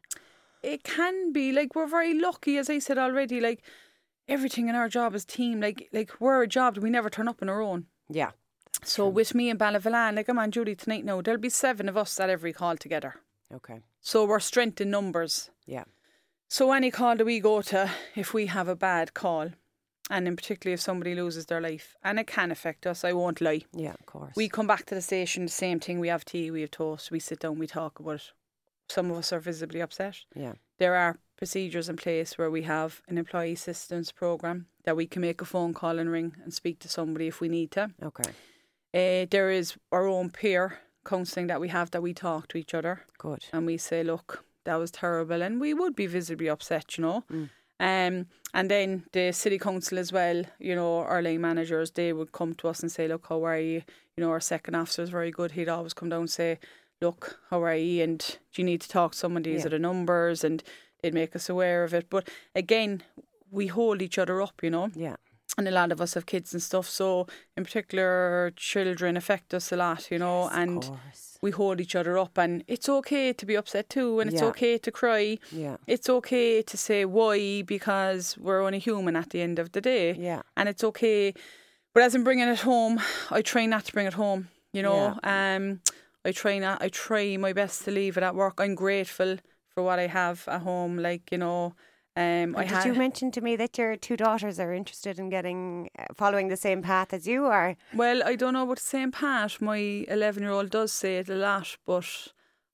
It 0.64 0.84
can 0.84 1.34
be 1.34 1.52
like 1.52 1.76
we're 1.76 1.88
very 1.88 2.14
lucky, 2.14 2.58
as 2.58 2.70
I 2.70 2.80
said 2.80 2.98
already. 2.98 3.40
Like 3.40 3.64
everything 4.28 4.70
in 4.70 4.76
our 4.76 4.90
job 4.90 5.14
is 5.14 5.26
team. 5.26 5.60
Like 5.60 5.90
like 5.92 6.20
we're 6.20 6.42
a 6.42 6.48
job 6.48 6.76
that 6.76 6.82
we 6.82 6.90
never 6.90 7.10
turn 7.10 7.28
up 7.28 7.42
on 7.42 7.50
our 7.50 7.62
own. 7.62 7.86
Yeah. 8.10 8.32
So 8.84 9.08
with 9.08 9.34
me 9.36 9.50
and 9.50 9.60
Ballyvolane, 9.60 10.16
like 10.16 10.30
I'm 10.30 10.40
on 10.40 10.50
duty 10.50 10.76
tonight 10.76 11.04
now, 11.04 11.22
there'll 11.22 11.40
be 11.40 11.50
seven 11.50 11.90
of 11.90 11.98
us 11.98 12.20
at 12.20 12.30
every 12.30 12.54
call 12.54 12.78
together. 12.78 13.16
Okay. 13.54 13.80
So 14.02 14.26
we're 14.26 14.40
strength 14.40 14.80
in 14.82 14.90
numbers. 14.90 15.50
Yeah. 15.66 15.86
So 16.48 16.72
any 16.72 16.92
call 16.92 17.18
that 17.18 17.26
we 17.26 17.40
go 17.40 17.62
to, 17.62 17.92
if 18.16 18.34
we 18.34 18.46
have 18.46 18.68
a 18.68 18.76
bad 18.76 19.14
call, 19.14 19.52
and 20.10 20.28
in 20.28 20.36
particular 20.36 20.74
if 20.74 20.82
somebody 20.82 21.16
loses 21.16 21.46
their 21.46 21.62
life, 21.62 21.96
and 22.04 22.20
it 22.20 22.28
can 22.28 22.52
affect 22.52 22.86
us, 22.88 23.04
I 23.04 23.14
won't 23.14 23.42
lie. 23.42 23.64
Yeah, 23.74 23.94
of 23.94 24.06
course. 24.06 24.34
We 24.36 24.50
come 24.50 24.68
back 24.68 24.86
to 24.88 24.96
the 24.96 25.02
station, 25.02 25.46
the 25.46 25.52
same 25.52 25.80
thing. 25.80 26.00
We 26.00 26.08
have 26.10 26.26
tea, 26.26 26.52
we 26.52 26.62
have 26.62 26.72
toast, 26.72 27.12
we 27.12 27.20
sit 27.20 27.40
down, 27.40 27.60
we 27.60 27.68
talk 27.68 28.00
about 28.00 28.16
it. 28.16 28.32
Some 28.90 29.12
of 29.12 29.18
us 29.18 29.34
are 29.34 29.40
visibly 29.40 29.82
upset. 29.82 30.18
yeah. 30.36 30.54
There 30.80 30.96
are 30.96 31.18
procedures 31.38 31.90
in 31.90 31.98
place 31.98 32.38
where 32.38 32.52
we 32.52 32.62
have 32.64 33.02
an 33.08 33.18
employee 33.18 33.54
assistance 33.54 34.12
program 34.12 34.68
that 34.86 34.96
we 34.96 35.08
can 35.08 35.22
make 35.22 35.42
a 35.42 35.46
phone 35.46 35.74
call 35.74 35.98
and 36.00 36.10
ring 36.12 36.36
and 36.44 36.54
speak 36.54 36.80
to 36.80 36.88
somebody 36.88 37.28
if 37.28 37.42
we 37.42 37.50
need 37.50 37.72
to. 37.72 37.90
Okay. 38.02 38.32
Uh, 38.94 39.26
there 39.30 39.50
is 39.50 39.76
our 39.92 40.08
own 40.08 40.30
peer 40.30 40.80
counselling 41.04 41.48
that 41.48 41.60
we 41.60 41.70
have 41.70 41.92
that 41.92 42.02
we 42.02 42.14
talk 42.14 42.48
to 42.50 42.58
each 42.58 42.74
other 42.74 43.06
Good. 43.18 43.46
and 43.52 43.66
we 43.66 43.78
say, 43.78 44.04
look, 44.04 44.46
that 44.66 44.76
was 44.76 44.92
terrible, 44.92 45.42
and 45.42 45.60
we 45.62 45.74
would 45.74 45.96
be 45.96 46.08
visibly 46.08 46.48
upset, 46.50 46.98
you 46.98 47.02
know. 47.02 47.24
Mm. 47.32 47.50
Um, 47.80 48.28
and 48.54 48.72
then 48.72 49.04
the 49.12 49.32
city 49.32 49.60
council 49.60 50.00
as 50.00 50.12
well, 50.12 50.44
you 50.60 50.76
know, 50.76 50.98
our 51.00 51.22
line 51.22 51.42
managers, 51.42 51.92
they 51.92 52.12
would 52.14 52.32
come 52.32 52.54
to 52.56 52.68
us 52.70 52.80
and 52.82 52.92
say, 52.92 53.08
look, 53.08 53.28
how 53.30 53.44
are 53.44 53.60
you? 53.60 53.84
You 54.16 54.24
know, 54.24 54.32
our 54.32 54.40
second 54.40 54.76
officer 54.76 55.04
is 55.04 55.10
very 55.10 55.32
good. 55.32 55.52
He'd 55.52 55.70
always 55.70 55.94
come 55.94 56.10
down 56.10 56.22
and 56.22 56.30
say, 56.30 56.58
look, 57.02 57.40
how 57.50 57.64
are 57.64 57.76
you? 57.76 58.04
And 58.04 58.18
do 58.20 58.62
you 58.62 58.66
need 58.66 58.82
to 58.82 58.90
talk 58.90 59.12
to 59.12 59.18
someone? 59.18 59.44
These 59.44 59.62
Yeah. 59.62 59.68
are 59.68 59.70
the 59.70 59.80
numbers, 59.80 60.44
and 60.44 60.64
they'd 61.02 61.14
make 61.14 61.36
us 61.36 61.50
aware 61.50 61.84
of 61.84 61.94
it. 61.94 62.10
But 62.10 62.28
again, 62.56 63.04
we 63.52 63.68
hold 63.68 64.02
each 64.02 64.18
other 64.18 64.42
up, 64.42 64.64
you 64.64 64.70
know 64.72 64.90
Yeah. 64.96 65.18
And 65.58 65.68
a 65.68 65.72
lot 65.72 65.92
of 65.92 66.00
us 66.00 66.14
have 66.14 66.26
kids 66.26 66.54
and 66.54 66.62
stuff. 66.62 66.88
So, 66.88 67.28
in 67.56 67.64
particular, 67.64 68.52
children 68.56 69.18
affect 69.18 69.54
us 69.54 69.72
a 69.72 69.76
lot, 69.76 70.12
you 70.12 70.20
know, 70.20 70.50
and 70.50 70.84
course. 70.84 71.38
we 71.42 71.52
hold 71.52 71.82
each 71.82 71.96
other 71.96 72.18
up. 72.18 72.38
And 72.38 72.64
it's 72.68 72.88
okay 72.88 73.34
to 73.34 73.46
be 73.46 73.56
upset 73.56 73.90
too, 73.90 74.20
and 74.20 74.32
it's 74.32 74.42
Yeah. 74.42 74.48
okay 74.50 74.78
to 74.78 74.92
cry. 74.92 75.40
Yeah. 75.52 75.78
It's 75.88 76.10
okay 76.10 76.62
to 76.62 76.78
say 76.78 77.06
why 77.06 77.64
because 77.64 78.38
we're 78.38 78.62
only 78.62 78.80
human 78.80 79.16
at 79.16 79.32
the 79.32 79.42
end 79.42 79.58
of 79.60 79.72
the 79.72 79.82
day, 79.82 80.14
Yeah. 80.14 80.42
and 80.56 80.70
it's 80.70 80.84
okay. 80.84 81.34
But 81.94 82.04
as 82.04 82.14
I'm 82.14 82.24
bringing 82.24 82.48
it 82.48 82.60
home, 82.60 83.02
I 83.32 83.42
try 83.42 83.66
not 83.66 83.86
to 83.86 83.94
bring 83.94 84.06
it 84.08 84.14
home. 84.14 84.50
You 84.74 84.84
know, 84.84 85.18
um, 85.24 85.82
I 86.24 86.32
try 86.34 86.60
not. 86.60 86.82
I 86.84 86.90
try 86.90 87.36
my 87.38 87.54
best 87.54 87.84
to 87.86 87.92
leave 87.92 88.16
it 88.18 88.24
at 88.24 88.36
work. 88.36 88.60
I'm 88.60 88.76
grateful 88.76 89.38
for 89.74 89.82
what 89.82 89.98
I 89.98 90.06
have 90.08 90.44
at 90.48 90.62
home. 90.62 90.98
Like 91.00 91.32
you 91.32 91.40
know, 91.40 91.74
um, 92.18 92.56
I 92.58 92.64
did 92.64 92.72
had. 92.72 92.86
you 92.88 92.94
mention 92.96 93.30
to 93.32 93.42
me 93.42 93.56
that 93.58 93.78
your 93.78 93.96
two 93.96 94.18
daughters 94.18 94.60
are 94.60 94.74
interested 94.74 95.20
in 95.20 95.30
getting 95.30 95.90
uh, 96.00 96.06
following 96.16 96.48
the 96.48 96.58
same 96.58 96.82
path 96.82 97.14
as 97.14 97.28
you 97.28 97.46
are? 97.46 97.76
Well, 97.94 98.24
I 98.26 98.36
don't 98.36 98.54
know 98.54 98.64
about 98.64 98.78
the 98.78 98.84
same 98.84 99.12
path. 99.12 99.62
My 99.62 99.78
11 99.78 100.42
year 100.42 100.52
old 100.52 100.72
does 100.72 100.92
say 100.92 101.18
it 101.18 101.30
a 101.30 101.36
lot, 101.36 101.78
but 101.86 102.08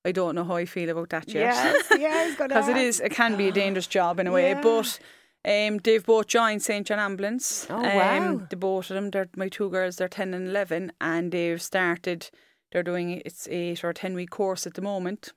I 0.06 0.14
don't 0.14 0.36
know 0.36 0.46
how 0.46 0.56
I 0.56 0.66
feel 0.66 0.90
about 0.90 1.10
that 1.10 1.30
yet. 1.30 1.76
yes, 1.98 2.36
Because 2.38 2.70
it 2.70 2.78
is, 2.78 3.02
it 3.02 3.12
can 3.12 3.36
be 3.36 3.50
a 3.50 3.52
dangerous 3.52 3.88
job 3.88 4.20
in 4.20 4.28
a 4.28 4.32
way. 4.32 4.52
Yeah. 4.52 4.62
But 4.62 5.00
um, 5.46 5.80
they've 5.84 6.06
both 6.06 6.28
joined 6.28 6.62
St. 6.62 6.88
John 6.88 7.00
Ambulance. 7.00 7.68
Oh, 7.70 7.76
um, 7.76 7.84
wow. 7.84 8.42
The 8.50 8.56
both 8.56 8.90
of 8.92 8.96
them, 8.96 9.12
they're 9.12 9.30
my 9.36 9.50
two 9.50 9.70
girls, 9.70 9.98
they're 9.98 10.08
10 10.08 10.34
and 10.34 10.48
11, 10.48 10.94
and 11.02 11.32
they've 11.34 11.62
started, 11.62 12.30
they're 12.72 12.84
doing 12.84 13.22
it's 13.26 13.48
eight 13.50 13.84
or 13.84 13.92
10 13.92 14.14
week 14.14 14.30
course 14.30 14.66
at 14.66 14.76
the 14.76 14.82
moment. 14.82 15.34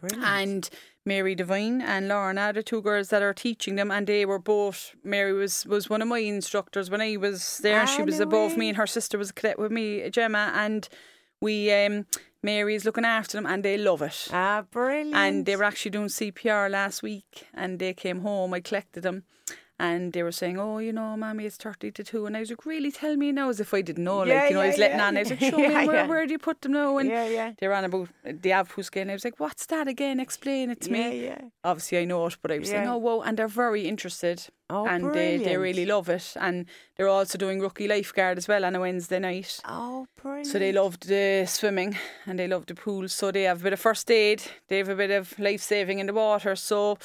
Brilliant. 0.00 0.24
And 0.24 0.70
Mary 1.04 1.34
Devine 1.34 1.80
and 1.80 2.08
Lorna, 2.08 2.52
the 2.52 2.62
two 2.62 2.82
girls 2.82 3.08
that 3.08 3.22
are 3.22 3.32
teaching 3.34 3.76
them, 3.76 3.90
and 3.90 4.06
they 4.06 4.24
were 4.26 4.38
both. 4.38 4.94
Mary 5.04 5.32
was 5.32 5.64
was 5.66 5.88
one 5.90 6.02
of 6.02 6.08
my 6.08 6.18
instructors 6.18 6.90
when 6.90 7.00
I 7.00 7.16
was 7.16 7.58
there. 7.62 7.82
Ah, 7.82 7.86
she 7.86 8.02
was 8.02 8.20
above 8.20 8.56
me, 8.56 8.68
and 8.68 8.76
her 8.76 8.86
sister 8.86 9.16
was 9.18 9.30
a 9.30 9.32
cadet 9.32 9.58
with 9.58 9.72
me, 9.72 10.08
Gemma, 10.10 10.52
and 10.54 10.88
we. 11.40 11.72
um 11.72 12.06
Mary 12.42 12.74
is 12.74 12.86
looking 12.86 13.04
after 13.04 13.36
them, 13.36 13.44
and 13.44 13.62
they 13.62 13.76
love 13.76 14.00
it. 14.00 14.28
ah, 14.32 14.64
brilliant. 14.70 15.14
And 15.14 15.44
they 15.44 15.56
were 15.56 15.64
actually 15.64 15.90
doing 15.90 16.08
CPR 16.08 16.70
last 16.70 17.02
week, 17.02 17.46
and 17.52 17.78
they 17.78 17.92
came 17.92 18.22
home. 18.22 18.54
I 18.54 18.60
collected 18.60 19.02
them, 19.02 19.24
and 19.80 20.12
they 20.12 20.22
were 20.22 20.32
saying, 20.32 20.58
"Oh, 20.58 20.78
you 20.78 20.92
know, 20.92 21.16
mommy, 21.16 21.46
it's 21.46 21.56
thirty 21.56 21.90
to 21.90 22.04
two. 22.04 22.26
And 22.26 22.36
I 22.36 22.40
was 22.40 22.50
like, 22.50 22.66
"Really? 22.66 22.92
Tell 22.92 23.16
me 23.16 23.32
now?" 23.32 23.48
As 23.48 23.60
if 23.60 23.72
I 23.72 23.80
didn't 23.80 24.04
know. 24.04 24.24
Yeah, 24.24 24.34
like 24.34 24.50
you 24.50 24.54
know, 24.56 24.60
I 24.60 24.66
was 24.66 24.78
letting 24.78 24.98
yeah. 24.98 25.06
on. 25.06 25.16
I 25.16 25.20
was 25.20 25.30
like, 25.30 25.40
"Show 25.50 25.56
me 25.56 25.68
where, 25.68 25.94
yeah. 25.94 26.06
where 26.06 26.26
do 26.26 26.32
you 26.32 26.38
put 26.38 26.60
them 26.60 26.72
now?" 26.72 26.98
And 26.98 27.08
yeah, 27.08 27.26
yeah. 27.26 27.52
they 27.58 27.66
ran 27.66 27.84
about 27.84 28.08
the 28.24 28.50
AVPU 28.50 28.84
scale. 28.84 29.02
And 29.02 29.10
I 29.10 29.14
was 29.14 29.24
like, 29.24 29.40
"What's 29.40 29.64
that 29.66 29.88
again? 29.88 30.20
Explain 30.20 30.70
it 30.70 30.82
to 30.82 30.90
yeah, 30.90 31.10
me." 31.10 31.24
yeah. 31.24 31.40
Obviously, 31.64 31.98
I 31.98 32.04
know 32.04 32.26
it, 32.26 32.36
but 32.42 32.52
I 32.52 32.58
was 32.58 32.68
saying, 32.68 32.86
"Oh, 32.86 32.98
whoa!" 32.98 33.22
And 33.22 33.38
they're 33.38 33.48
very 33.48 33.88
interested, 33.88 34.48
Oh, 34.68 34.86
and 34.86 35.02
brilliant. 35.02 35.44
they 35.44 35.50
they 35.50 35.56
really 35.56 35.86
love 35.86 36.10
it. 36.10 36.36
And 36.38 36.66
they're 36.96 37.08
also 37.08 37.38
doing 37.38 37.60
rookie 37.60 37.88
lifeguard 37.88 38.36
as 38.36 38.46
well 38.48 38.66
on 38.66 38.76
a 38.76 38.80
Wednesday 38.80 39.18
night. 39.18 39.60
Oh, 39.66 40.06
brilliant. 40.20 40.46
So 40.46 40.58
they 40.58 40.72
loved 40.72 41.08
the 41.08 41.46
swimming 41.48 41.96
and 42.26 42.38
they 42.38 42.46
loved 42.46 42.68
the 42.68 42.74
pool. 42.74 43.08
So 43.08 43.32
they 43.32 43.44
have 43.44 43.60
a 43.60 43.64
bit 43.64 43.72
of 43.72 43.80
first 43.80 44.10
aid. 44.10 44.42
They 44.68 44.78
have 44.78 44.90
a 44.90 44.94
bit 44.94 45.10
of 45.10 45.38
life 45.38 45.62
saving 45.62 46.00
in 46.00 46.06
the 46.06 46.12
water. 46.12 46.54
So 46.54 46.98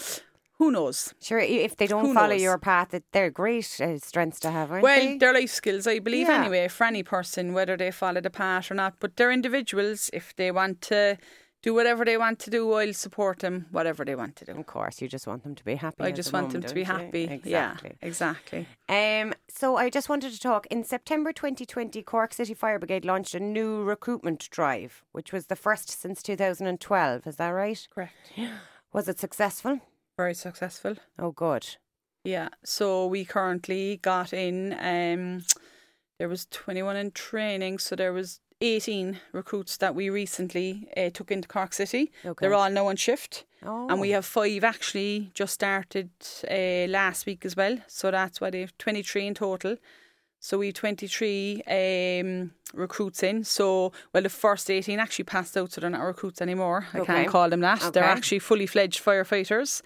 who 0.58 0.72
knows? 0.72 1.14
Sure, 1.22 1.40
if 1.40 1.76
they 1.76 1.88
don't 1.88 2.06
Who 2.06 2.14
follow 2.14 2.30
knows? 2.30 2.42
your 2.42 2.58
path, 2.58 2.96
they're 3.12 3.30
great 3.30 3.80
uh, 3.82 3.98
strengths 4.00 4.40
to 4.42 4.52
have, 4.52 4.72
aren't 4.72 4.84
Well, 4.84 5.00
they? 5.00 5.18
they're 5.18 5.34
life 5.34 5.52
skills, 5.52 5.86
I 5.88 6.00
believe, 6.00 6.28
Yeah. 6.28 6.40
anyway, 6.42 6.68
for 6.70 6.86
any 6.86 7.04
person, 7.04 7.54
whether 7.54 7.76
they 7.78 7.92
follow 7.92 8.22
the 8.22 8.30
path 8.30 8.72
or 8.72 8.76
not. 8.76 8.96
But 9.00 9.16
they're 9.18 9.32
individuals. 9.32 10.10
If 10.14 10.36
they 10.36 10.52
want 10.52 10.82
to 10.84 11.18
do 11.62 11.74
whatever 11.74 12.06
they 12.06 12.16
want 12.16 12.38
to 12.40 12.50
do, 12.52 12.72
I'll 12.74 12.94
support 12.94 13.40
them, 13.40 13.66
whatever 13.72 14.06
they 14.06 14.14
want 14.16 14.36
to 14.38 14.46
do. 14.46 14.52
Of 14.52 14.66
course, 14.68 15.02
you 15.02 15.08
just 15.08 15.26
want 15.26 15.42
them 15.44 15.56
to 15.56 15.66
be 15.66 15.76
happy. 15.76 16.04
I 16.04 16.12
just 16.12 16.32
the 16.32 16.38
want 16.38 16.52
them 16.54 16.62
to 16.62 16.74
be 16.76 16.82
you? 16.82 16.86
happy. 16.86 17.24
Exactly. 17.24 17.50
Yeah, 17.52 18.08
exactly. 18.08 18.68
Um, 18.88 19.34
so 19.50 19.76
I 19.76 19.90
just 19.90 20.08
wanted 20.08 20.32
to 20.32 20.40
talk. 20.40 20.68
In 20.68 20.84
September 20.84 21.34
2020, 21.34 22.04
Cork 22.04 22.34
City 22.34 22.54
Fire 22.54 22.78
Brigade 22.78 23.04
launched 23.04 23.34
a 23.34 23.40
new 23.40 23.82
recruitment 23.84 24.48
drive, 24.52 25.04
which 25.12 25.34
was 25.34 25.48
the 25.48 25.56
first 25.56 25.90
since 26.00 26.22
2012. 26.22 27.26
Is 27.28 27.36
that 27.38 27.50
right? 27.50 27.88
Correct. 27.94 28.14
Yeah. 28.36 28.58
Was 28.94 29.10
it 29.10 29.20
successful? 29.20 29.80
Very 30.18 30.34
successful. 30.34 30.96
Oh, 31.20 31.32
good. 31.32 31.76
Yeah. 32.24 32.50
So 32.64 33.06
we 33.06 33.26
currently 33.26 33.98
got 34.02 34.34
in 34.34 34.74
um 34.74 35.44
there 36.18 36.30
was 36.30 36.46
21 36.50 36.96
in 36.96 37.12
training, 37.12 37.78
so 37.80 37.94
there 37.96 38.14
was 38.14 38.40
18 38.62 39.20
recruits 39.34 39.76
that 39.78 39.94
we 39.94 40.10
recently 40.10 40.88
uh, 40.96 41.10
took 41.10 41.30
into 41.30 41.46
Cork 41.46 41.74
City. 41.74 42.10
Okay. 42.26 42.34
They're 42.40 42.54
all 42.54 42.70
now 42.70 42.88
on 42.88 42.96
shift. 42.96 43.44
Oh, 43.62 43.90
And 43.90 44.00
we 44.00 44.12
have 44.12 44.26
five 44.26 44.64
actually 44.64 45.30
just 45.34 45.54
started 45.56 46.10
uh, 46.50 46.88
last 46.90 47.26
week 47.26 47.44
as 47.46 47.58
well. 47.58 47.78
So 47.88 48.12
that's 48.12 48.40
why 48.40 48.50
they've 48.50 48.76
23 48.78 49.28
in 49.28 49.34
total. 49.34 49.76
So 50.40 50.58
we 50.58 50.68
have 50.68 50.76
23 50.76 51.64
um, 51.68 52.52
recruits 52.74 53.24
in. 53.24 53.44
So, 53.44 53.92
well, 54.14 54.24
the 54.24 54.30
first 54.30 54.70
18 54.72 55.00
actually 55.00 55.26
passed 55.26 55.58
out, 55.58 55.74
so 55.74 55.82
they're 55.82 55.90
not 55.90 56.02
recruits 56.02 56.42
anymore. 56.42 56.88
I 56.94 57.00
Okay. 57.00 57.14
can't 57.14 57.28
call 57.28 57.50
them 57.50 57.60
that. 57.60 57.92
They're 57.92 58.04
actually 58.06 58.40
fully 58.40 58.68
fledged 58.68 59.04
firefighters. 59.04 59.82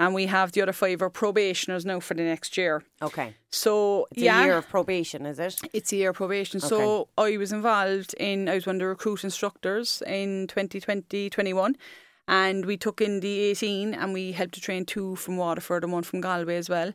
And 0.00 0.14
we 0.14 0.26
have 0.26 0.52
the 0.52 0.62
other 0.62 0.72
five 0.72 1.02
are 1.02 1.10
probationers 1.10 1.84
now 1.84 1.98
for 2.00 2.14
the 2.14 2.22
next 2.22 2.56
year. 2.56 2.84
okay. 3.02 3.34
So, 3.50 4.06
It's 4.12 4.22
yeah. 4.22 4.42
a 4.42 4.44
year 4.44 4.56
of 4.58 4.68
probation, 4.68 5.26
is 5.26 5.38
it? 5.38 5.60
It's 5.72 5.92
a 5.92 5.96
year 5.96 6.10
of 6.10 6.16
probation. 6.16 6.60
So 6.60 7.08
I 7.16 7.36
was 7.36 7.50
involved 7.50 8.14
in, 8.14 8.48
I 8.48 8.54
was 8.54 8.66
one 8.66 8.76
of 8.76 8.80
the 8.80 8.86
recruit 8.86 9.24
instructors 9.24 10.02
in 10.06 10.46
2020 10.48 11.30
21. 11.30 11.76
And 12.28 12.66
we 12.66 12.76
took 12.76 13.00
in 13.00 13.20
the 13.20 13.40
18 13.40 13.94
and 13.94 14.12
we 14.12 14.32
helped 14.32 14.54
to 14.54 14.60
train 14.60 14.84
two 14.84 15.16
from 15.16 15.38
Waterford 15.38 15.82
and 15.82 15.92
one 15.92 16.02
from 16.02 16.20
Galway 16.20 16.56
as 16.56 16.68
well. 16.68 16.92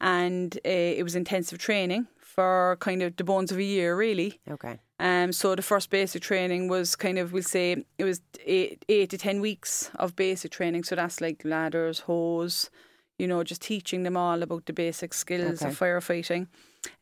And 0.00 0.56
uh, 0.58 0.68
it 0.68 1.02
was 1.02 1.16
intensive 1.16 1.58
training 1.58 2.08
for 2.20 2.76
kind 2.80 3.02
of 3.02 3.16
the 3.16 3.24
bones 3.24 3.50
of 3.50 3.56
a 3.58 3.64
year, 3.64 3.96
really. 3.96 4.38
Okay. 4.50 4.78
Um, 4.98 5.32
so 5.32 5.54
the 5.54 5.62
first 5.62 5.90
basic 5.90 6.22
training 6.22 6.68
was 6.68 6.96
kind 6.96 7.18
of, 7.18 7.32
we'll 7.32 7.42
say, 7.42 7.84
it 7.98 8.04
was 8.04 8.22
eight, 8.44 8.84
eight 8.88 9.10
to 9.10 9.18
10 9.18 9.40
weeks 9.40 9.90
of 9.96 10.16
basic 10.16 10.52
training. 10.52 10.84
So 10.84 10.96
that's 10.96 11.20
like 11.20 11.42
ladders, 11.44 12.00
hose, 12.00 12.70
you 13.18 13.26
know, 13.26 13.42
just 13.42 13.62
teaching 13.62 14.02
them 14.02 14.16
all 14.16 14.42
about 14.42 14.66
the 14.66 14.72
basic 14.72 15.12
skills 15.12 15.62
of 15.62 15.78
firefighting, 15.78 16.48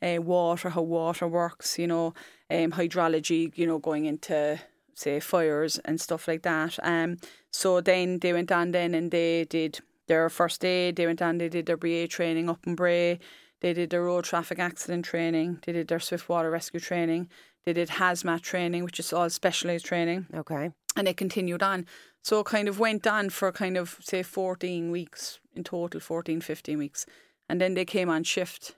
uh, 0.03 0.21
water, 0.21 0.71
how 0.71 0.83
water 0.83 1.29
works, 1.29 1.79
you 1.79 1.87
know, 1.87 2.15
um, 2.51 2.73
hydrology, 2.73 3.57
you 3.57 3.67
know, 3.67 3.79
going 3.79 4.07
into, 4.07 4.59
say, 4.95 5.21
fires 5.21 5.79
and 5.85 6.01
stuff 6.01 6.27
like 6.27 6.43
that. 6.43 6.79
Um, 6.83 7.19
so 7.53 7.81
then 7.81 8.19
they 8.19 8.33
went 8.33 8.51
on 8.51 8.73
then 8.73 8.95
and 8.95 9.11
they 9.11 9.45
did 9.45 9.81
their 10.09 10.29
first 10.29 10.65
aid, 10.65 10.97
they 10.97 11.07
went 11.07 11.23
on, 11.23 11.39
they 11.39 11.49
did 11.49 11.67
their 11.67 11.77
BA 11.77 12.09
training 12.09 12.51
up 12.51 12.67
in 12.67 12.75
Bray. 12.75 13.21
They 13.65 13.73
did 13.73 13.89
their 13.89 14.03
road 14.03 14.25
traffic 14.25 14.59
accident 14.59 15.07
training. 15.07 15.61
They 15.65 15.73
did 15.73 15.89
their 15.89 15.99
swift 15.99 16.29
water 16.29 16.51
rescue 16.51 16.81
training. 16.81 17.31
They 17.67 17.73
did 17.73 17.89
hazmat 17.89 18.43
training, 18.43 18.85
which 18.85 19.01
is 19.01 19.13
all 19.13 19.31
specialised 19.31 19.87
training. 19.87 20.27
Okay. 20.35 20.73
And 20.97 21.07
they 21.07 21.15
continued 21.15 21.63
on. 21.63 21.87
So 22.23 22.41
it 22.41 22.47
kind 22.47 22.69
of 22.69 22.79
went 22.79 23.07
on 23.07 23.31
for 23.31 23.53
kind 23.53 23.77
of, 23.77 23.99
say, 24.01 24.23
14 24.23 24.91
weeks 24.91 25.41
in 25.55 25.65
total, 25.65 26.01
14, 26.01 26.41
15 26.41 26.79
weeks. 26.79 27.07
And 27.49 27.61
then 27.61 27.75
they 27.75 27.85
came 27.85 28.11
on 28.11 28.25
shift. 28.25 28.77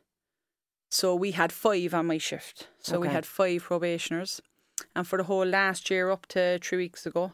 So 0.91 1.15
we 1.15 1.33
had 1.33 1.53
five 1.53 1.95
on 1.95 2.07
my 2.07 2.19
shift. 2.19 2.69
So 2.81 3.01
we 3.01 3.09
had 3.09 3.27
five 3.27 3.63
probationers. 3.63 4.41
And 4.95 5.07
for 5.07 5.17
the 5.17 5.25
whole 5.25 5.45
last 5.45 5.91
year, 5.91 6.11
up 6.11 6.27
to 6.27 6.59
three 6.63 6.79
weeks 6.79 7.07
ago, 7.07 7.33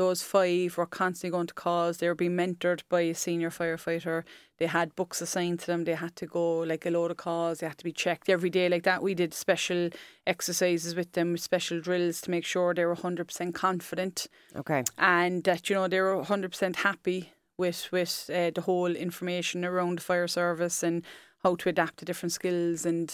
those 0.00 0.22
five 0.22 0.76
were 0.78 0.86
constantly 0.86 1.30
going 1.36 1.46
to 1.48 1.54
calls. 1.66 1.98
They 1.98 2.08
were 2.08 2.14
being 2.24 2.36
mentored 2.42 2.80
by 2.88 3.02
a 3.02 3.14
senior 3.14 3.50
firefighter. 3.50 4.24
They 4.58 4.66
had 4.66 4.96
books 5.00 5.20
assigned 5.20 5.58
to 5.60 5.66
them. 5.66 5.84
They 5.84 5.94
had 6.04 6.14
to 6.16 6.26
go 6.26 6.60
like 6.72 6.86
a 6.86 6.90
load 6.90 7.10
of 7.10 7.18
calls. 7.18 7.58
They 7.58 7.66
had 7.66 7.76
to 7.78 7.84
be 7.84 7.92
checked 7.92 8.28
every 8.28 8.50
day 8.58 8.68
like 8.70 8.84
that. 8.84 9.02
We 9.02 9.14
did 9.14 9.34
special 9.34 9.90
exercises 10.26 10.94
with 10.94 11.12
them, 11.12 11.36
special 11.36 11.80
drills 11.80 12.20
to 12.22 12.30
make 12.30 12.46
sure 12.46 12.72
they 12.72 12.84
were 12.86 12.96
100% 12.96 13.52
confident 13.54 14.26
Okay. 14.56 14.82
and 14.96 15.44
that, 15.44 15.68
you 15.68 15.76
know, 15.76 15.88
they 15.88 16.00
were 16.00 16.16
100% 16.22 16.76
happy 16.76 17.32
with, 17.58 17.80
with 17.92 18.30
uh, 18.32 18.50
the 18.54 18.62
whole 18.62 18.94
information 18.96 19.64
around 19.64 19.98
the 19.98 20.02
fire 20.02 20.28
service 20.28 20.82
and 20.82 21.04
how 21.42 21.56
to 21.56 21.68
adapt 21.68 21.98
to 21.98 22.04
different 22.04 22.32
skills 22.32 22.86
and, 22.86 23.08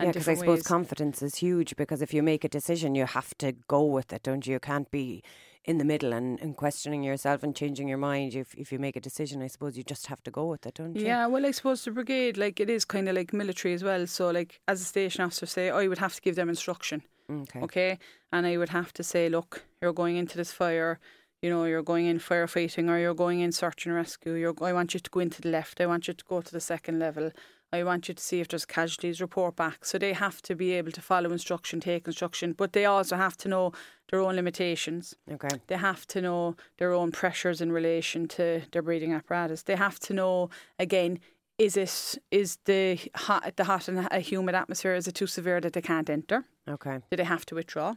Yeah, 0.00 0.08
because 0.12 0.28
I 0.28 0.34
suppose 0.34 0.58
ways. 0.58 0.62
confidence 0.76 1.22
is 1.22 1.36
huge 1.36 1.76
because 1.76 2.02
if 2.02 2.12
you 2.14 2.22
make 2.22 2.44
a 2.44 2.48
decision, 2.48 2.94
you 2.94 3.06
have 3.06 3.32
to 3.38 3.52
go 3.68 3.82
with 3.84 4.12
it, 4.12 4.22
don't 4.22 4.46
you? 4.46 4.54
You 4.54 4.60
can't 4.60 4.90
be 4.90 5.22
in 5.64 5.78
the 5.78 5.84
middle 5.84 6.12
and, 6.12 6.40
and 6.40 6.56
questioning 6.56 7.02
yourself 7.02 7.42
and 7.42 7.54
changing 7.54 7.86
your 7.86 7.98
mind. 7.98 8.34
If, 8.34 8.54
if 8.54 8.72
you 8.72 8.78
make 8.78 8.96
a 8.96 9.00
decision, 9.00 9.42
I 9.42 9.46
suppose 9.46 9.76
you 9.76 9.82
just 9.84 10.06
have 10.06 10.22
to 10.22 10.30
go 10.30 10.46
with 10.46 10.64
it, 10.66 10.74
don't 10.74 10.96
you? 10.96 11.04
Yeah, 11.06 11.26
well, 11.26 11.44
I 11.44 11.50
suppose 11.50 11.84
the 11.84 11.90
brigade, 11.90 12.38
like, 12.38 12.60
it 12.60 12.70
is 12.70 12.84
kind 12.84 13.08
of 13.08 13.14
like 13.14 13.32
military 13.32 13.74
as 13.74 13.84
well. 13.84 14.06
So, 14.06 14.30
like, 14.30 14.60
as 14.66 14.80
a 14.80 14.84
station 14.84 15.22
officer, 15.22 15.46
say, 15.46 15.70
I 15.70 15.86
would 15.86 15.98
have 15.98 16.14
to 16.14 16.20
give 16.22 16.34
them 16.36 16.48
instruction, 16.48 17.02
Okay. 17.30 17.60
okay? 17.60 17.98
And 18.32 18.46
I 18.46 18.56
would 18.56 18.70
have 18.70 18.92
to 18.94 19.02
say, 19.02 19.28
look, 19.28 19.64
you're 19.82 19.92
going 19.92 20.16
into 20.16 20.36
this 20.38 20.52
fire, 20.52 20.98
you 21.42 21.50
know, 21.50 21.64
you're 21.64 21.82
going 21.82 22.06
in 22.06 22.18
firefighting 22.18 22.88
or 22.88 22.98
you're 22.98 23.14
going 23.14 23.40
in 23.40 23.52
search 23.52 23.86
and 23.86 23.94
rescue. 23.94 24.32
You're, 24.34 24.54
I 24.62 24.72
want 24.72 24.94
you 24.94 25.00
to 25.00 25.10
go 25.10 25.20
into 25.20 25.42
the 25.42 25.48
left. 25.50 25.80
I 25.80 25.86
want 25.86 26.08
you 26.08 26.14
to 26.14 26.24
go 26.24 26.40
to 26.40 26.52
the 26.52 26.60
second 26.60 26.98
level. 26.98 27.32
I 27.72 27.84
want 27.84 28.08
you 28.08 28.14
to 28.14 28.22
see 28.22 28.40
if 28.40 28.48
there's 28.48 28.64
casualties, 28.64 29.20
report 29.20 29.56
back. 29.56 29.84
So 29.84 29.98
they 29.98 30.12
have 30.12 30.42
to 30.42 30.54
be 30.54 30.72
able 30.72 30.92
to 30.92 31.00
follow 31.00 31.30
instruction, 31.30 31.80
take 31.80 32.06
instruction, 32.06 32.52
but 32.52 32.72
they 32.72 32.84
also 32.84 33.16
have 33.16 33.36
to 33.38 33.48
know 33.48 33.72
their 34.10 34.20
own 34.20 34.36
limitations. 34.36 35.14
Okay. 35.30 35.60
They 35.68 35.76
have 35.76 36.06
to 36.08 36.20
know 36.20 36.56
their 36.78 36.92
own 36.92 37.12
pressures 37.12 37.60
in 37.60 37.70
relation 37.70 38.26
to 38.28 38.62
their 38.72 38.82
breathing 38.82 39.12
apparatus. 39.12 39.62
They 39.62 39.76
have 39.76 40.00
to 40.00 40.14
know 40.14 40.50
again. 40.78 41.20
Is 41.58 41.76
it 41.76 42.18
is 42.30 42.56
the 42.64 42.98
hot 43.14 43.54
the 43.56 43.64
hot 43.64 43.86
and 43.86 44.10
humid 44.22 44.54
atmosphere 44.54 44.94
is 44.94 45.06
it 45.06 45.14
too 45.14 45.26
severe 45.26 45.60
that 45.60 45.74
they 45.74 45.82
can't 45.82 46.08
enter? 46.08 46.46
Okay. 46.66 47.00
Do 47.10 47.16
they 47.18 47.24
have 47.24 47.44
to 47.46 47.54
withdraw? 47.54 47.96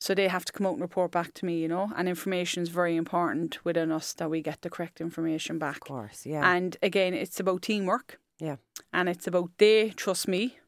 So 0.00 0.14
they 0.14 0.28
have 0.28 0.44
to 0.44 0.52
come 0.52 0.66
out 0.66 0.74
and 0.74 0.82
report 0.82 1.10
back 1.10 1.34
to 1.34 1.46
me, 1.46 1.58
you 1.58 1.68
know. 1.68 1.90
And 1.96 2.08
information 2.08 2.62
is 2.62 2.68
very 2.68 2.96
important 2.96 3.64
within 3.64 3.90
us 3.90 4.12
that 4.14 4.30
we 4.30 4.42
get 4.42 4.62
the 4.62 4.70
correct 4.70 5.00
information 5.00 5.58
back. 5.58 5.76
Of 5.76 5.80
course. 5.80 6.24
Yeah. 6.24 6.48
And 6.48 6.76
again, 6.82 7.14
it's 7.14 7.40
about 7.40 7.62
teamwork, 7.62 8.20
yeah. 8.38 8.56
and 8.92 9.08
it's 9.08 9.26
about 9.26 9.50
they 9.58 9.90
trust 9.90 10.28
me, 10.28 10.58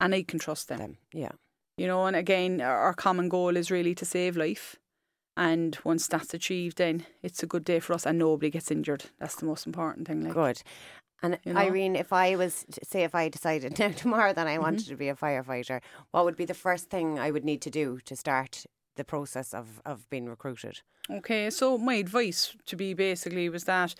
and 0.00 0.14
I 0.14 0.22
can 0.22 0.38
trust 0.38 0.68
them. 0.68 0.78
Them. 0.78 0.98
Yeah. 1.12 1.32
You 1.76 1.86
know, 1.86 2.06
and 2.06 2.16
again, 2.16 2.60
our 2.60 2.94
common 2.94 3.28
goal 3.28 3.56
is 3.56 3.70
really 3.70 3.94
to 3.96 4.04
save 4.04 4.36
life. 4.36 4.76
And 5.36 5.76
once 5.84 6.08
that's 6.08 6.32
achieved, 6.32 6.78
then 6.78 7.04
it's 7.22 7.42
a 7.42 7.46
good 7.46 7.64
day 7.64 7.78
for 7.80 7.92
us, 7.92 8.06
and 8.06 8.18
nobody 8.18 8.50
gets 8.50 8.70
injured. 8.70 9.04
That's 9.18 9.36
the 9.36 9.44
most 9.44 9.66
important 9.66 10.06
thing. 10.08 10.24
Like, 10.24 10.32
Good. 10.32 10.62
And 11.22 11.38
You 11.44 11.52
know? 11.52 11.60
Irene, 11.60 11.96
if 11.96 12.12
I 12.12 12.36
was, 12.36 12.64
say, 12.82 13.02
if 13.04 13.14
I 13.14 13.28
decided 13.28 13.78
now 13.78 13.88
tomorrow 13.96 14.32
that 14.32 14.46
Mm-hmm. 14.46 14.54
I 14.54 14.58
wanted 14.58 14.86
to 14.86 14.96
be 14.96 15.08
a 15.08 15.14
firefighter, 15.14 15.80
what 16.12 16.24
would 16.24 16.36
be 16.36 16.46
the 16.46 16.54
first 16.54 16.88
thing 16.88 17.18
I 17.18 17.30
would 17.30 17.44
need 17.44 17.60
to 17.62 17.70
do 17.70 17.98
to 18.06 18.16
start 18.16 18.64
the 18.96 19.04
process 19.04 19.52
of, 19.52 19.82
of 19.84 20.08
being 20.08 20.26
recruited? 20.26 20.80
Okay, 21.10 21.50
so 21.50 21.76
my 21.76 21.94
advice 21.96 22.56
to 22.64 22.76
be 22.76 22.94
basically 22.94 23.50
was 23.50 23.64
that 23.64 23.94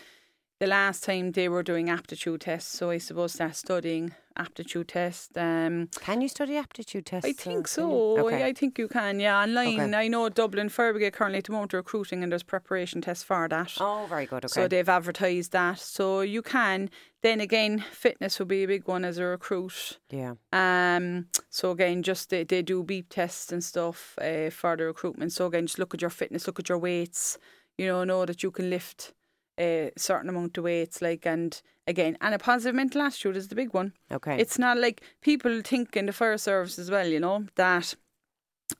the 0.58 0.66
last 0.66 1.04
time 1.04 1.32
they 1.32 1.48
were 1.48 1.62
doing 1.62 1.90
aptitude 1.90 2.40
tests, 2.40 2.78
so 2.78 2.90
I 2.90 2.98
suppose 2.98 3.34
they're 3.34 3.52
studying 3.52 4.14
aptitude 4.36 4.88
test. 4.88 5.36
Um, 5.36 5.88
Can 6.00 6.20
you 6.20 6.28
study 6.28 6.56
aptitude 6.56 7.06
tests? 7.06 7.28
I 7.28 7.32
think 7.32 7.68
so. 7.68 8.18
Okay. 8.26 8.44
I 8.44 8.52
think 8.52 8.78
you 8.78 8.88
can. 8.88 9.20
Yeah, 9.20 9.42
online. 9.42 9.80
Okay. 9.80 9.94
I 9.94 10.08
know 10.08 10.28
Dublin 10.28 10.68
Fire 10.68 10.92
Brigade 10.92 11.12
currently 11.12 11.38
at 11.38 11.44
the 11.44 11.52
moment 11.52 11.72
recruiting, 11.72 12.22
and 12.22 12.32
there's 12.32 12.42
preparation 12.42 13.00
tests 13.00 13.24
for 13.24 13.48
that. 13.48 13.74
oh, 13.80 14.06
very 14.08 14.26
good. 14.26 14.44
Okay. 14.44 14.52
So 14.52 14.68
they've 14.68 14.88
advertised 14.88 15.52
that. 15.52 15.78
So 15.78 16.20
you 16.20 16.42
can. 16.42 16.90
Then 17.22 17.40
again, 17.40 17.84
fitness 17.90 18.38
will 18.38 18.46
be 18.46 18.62
a 18.62 18.68
big 18.68 18.86
one 18.86 19.04
as 19.04 19.18
a 19.18 19.24
recruit. 19.24 19.98
yeah. 20.10 20.34
Um. 20.52 21.26
So 21.50 21.70
again, 21.70 22.02
just 22.02 22.30
they, 22.30 22.44
they 22.44 22.62
do 22.62 22.82
beep 22.82 23.08
tests 23.10 23.52
and 23.52 23.62
stuff 23.62 24.18
uh, 24.20 24.50
for 24.50 24.76
the 24.76 24.84
recruitment. 24.84 25.32
So 25.32 25.46
again, 25.46 25.66
just 25.66 25.78
look 25.78 25.94
at 25.94 26.00
your 26.00 26.10
fitness, 26.10 26.46
look 26.46 26.60
at 26.60 26.68
your 26.68 26.78
weights. 26.78 27.38
You 27.78 27.88
know, 27.88 28.04
know 28.04 28.24
that 28.24 28.42
you 28.42 28.50
can 28.50 28.70
lift 28.70 29.12
a 29.58 29.90
certain 29.96 30.28
amount 30.28 30.58
of 30.58 30.64
weights. 30.64 31.00
Like 31.02 31.26
and 31.26 31.60
again, 31.86 32.16
and 32.20 32.34
a 32.34 32.38
positive 32.38 32.74
mental 32.74 33.02
attitude 33.02 33.36
is 33.36 33.48
the 33.48 33.54
big 33.54 33.72
one. 33.74 33.92
Okay. 34.10 34.36
It's 34.38 34.58
not 34.58 34.78
like 34.78 35.02
people 35.20 35.62
think 35.62 35.96
in 35.96 36.06
the 36.06 36.12
fire 36.12 36.38
service 36.38 36.78
as 36.78 36.90
well. 36.90 37.06
You 37.06 37.20
know 37.20 37.46
that. 37.56 37.94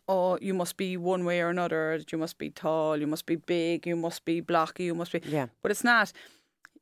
Oh, 0.09 0.37
you 0.41 0.53
must 0.53 0.77
be 0.77 0.97
one 0.97 1.25
way 1.25 1.41
or 1.41 1.49
another. 1.49 2.01
You 2.11 2.19
must 2.19 2.39
be 2.39 2.51
tall. 2.51 2.97
You 2.97 3.07
must 3.07 3.25
be 3.25 3.37
big. 3.37 3.87
You 3.87 3.95
must 3.95 4.25
be 4.25 4.41
blocky. 4.41 4.85
You 4.85 4.95
must 4.97 5.13
be. 5.13 5.21
yeah. 5.25 5.47
But 5.63 5.71
it's 5.71 5.85
not. 5.85 6.13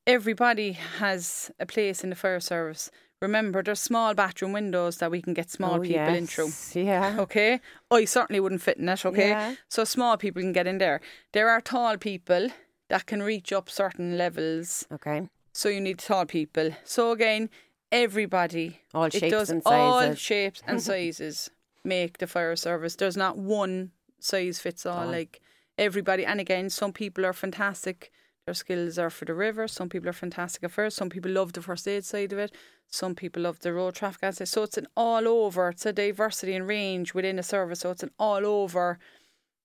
Everybody 0.06 0.72
has 0.72 1.50
a 1.58 1.66
place 1.66 2.02
in 2.02 2.10
the 2.10 2.16
fire 2.16 2.40
service. 2.40 2.90
Remember, 3.22 3.62
there's 3.62 3.80
small 3.80 4.12
bathroom 4.12 4.52
windows 4.52 4.98
that 4.98 5.10
we 5.10 5.22
can 5.22 5.32
get 5.32 5.50
small 5.50 5.76
oh, 5.76 5.80
people 5.80 6.14
in 6.14 6.26
through. 6.26 6.46
yes. 6.46 6.76
Yeah. 6.76 7.16
Okay, 7.20 7.60
I 7.90 8.04
certainly 8.04 8.40
wouldn't 8.40 8.60
fit 8.60 8.76
in 8.76 8.88
it. 8.88 9.06
Okay, 9.06 9.30
Yeah. 9.30 9.54
so 9.68 9.84
small 9.84 10.16
people 10.18 10.42
can 10.42 10.52
get 10.52 10.66
in 10.66 10.76
there. 10.78 11.00
There 11.32 11.48
are 11.48 11.60
tall 11.62 11.96
people 11.96 12.48
that 12.88 13.06
can 13.06 13.22
reach 13.22 13.52
up 13.52 13.70
certain 13.70 14.18
levels, 14.18 14.86
Okay. 14.92 15.28
so 15.52 15.68
you 15.68 15.80
need 15.80 15.98
tall 15.98 16.26
people. 16.26 16.70
So 16.84 17.10
again, 17.12 17.48
everybody, 17.90 18.80
All 18.92 19.04
it 19.04 19.12
shapes 19.14 19.30
does 19.30 19.50
and 19.50 19.62
all 19.64 20.14
shapes 20.14 20.62
and 20.66 20.82
sizes 20.88 21.50
make 21.84 22.18
the 22.18 22.26
fire 22.26 22.56
service. 22.56 22.96
There's 22.96 23.16
not 23.16 23.38
one 23.38 23.92
size 24.18 24.58
fits 24.58 24.84
all. 24.86 25.04
Oh. 25.08 25.10
Like 25.10 25.40
everybody, 25.78 26.24
and 26.26 26.40
again, 26.40 26.70
some 26.70 26.92
people 26.92 27.24
are 27.24 27.32
fantastic. 27.32 28.10
Their 28.46 28.54
skills 28.54 28.98
are 28.98 29.08
for 29.10 29.24
the 29.24 29.32
river. 29.34 29.66
Some 29.68 29.88
people 29.88 30.08
are 30.10 30.12
fantastic 30.12 30.64
at 30.64 30.70
first. 30.70 30.96
Some 30.96 31.08
people 31.08 31.30
love 31.30 31.54
the 31.54 31.62
first 31.62 31.88
aid 31.88 32.04
side 32.04 32.32
of 32.32 32.38
it. 32.38 32.52
Some 32.88 33.14
people 33.14 33.42
love 33.42 33.60
the 33.60 33.72
road 33.72 33.94
traffic 33.94 34.22
aspect. 34.22 34.50
So 34.50 34.62
it's 34.64 34.76
an 34.76 34.86
all 34.96 35.26
over. 35.26 35.70
It's 35.70 35.86
a 35.86 35.92
diversity 35.94 36.54
and 36.54 36.66
range 36.68 37.14
within 37.14 37.38
a 37.38 37.42
service. 37.42 37.80
So 37.80 37.90
it's 37.90 38.02
an 38.02 38.10
all 38.18 38.44
over 38.44 38.98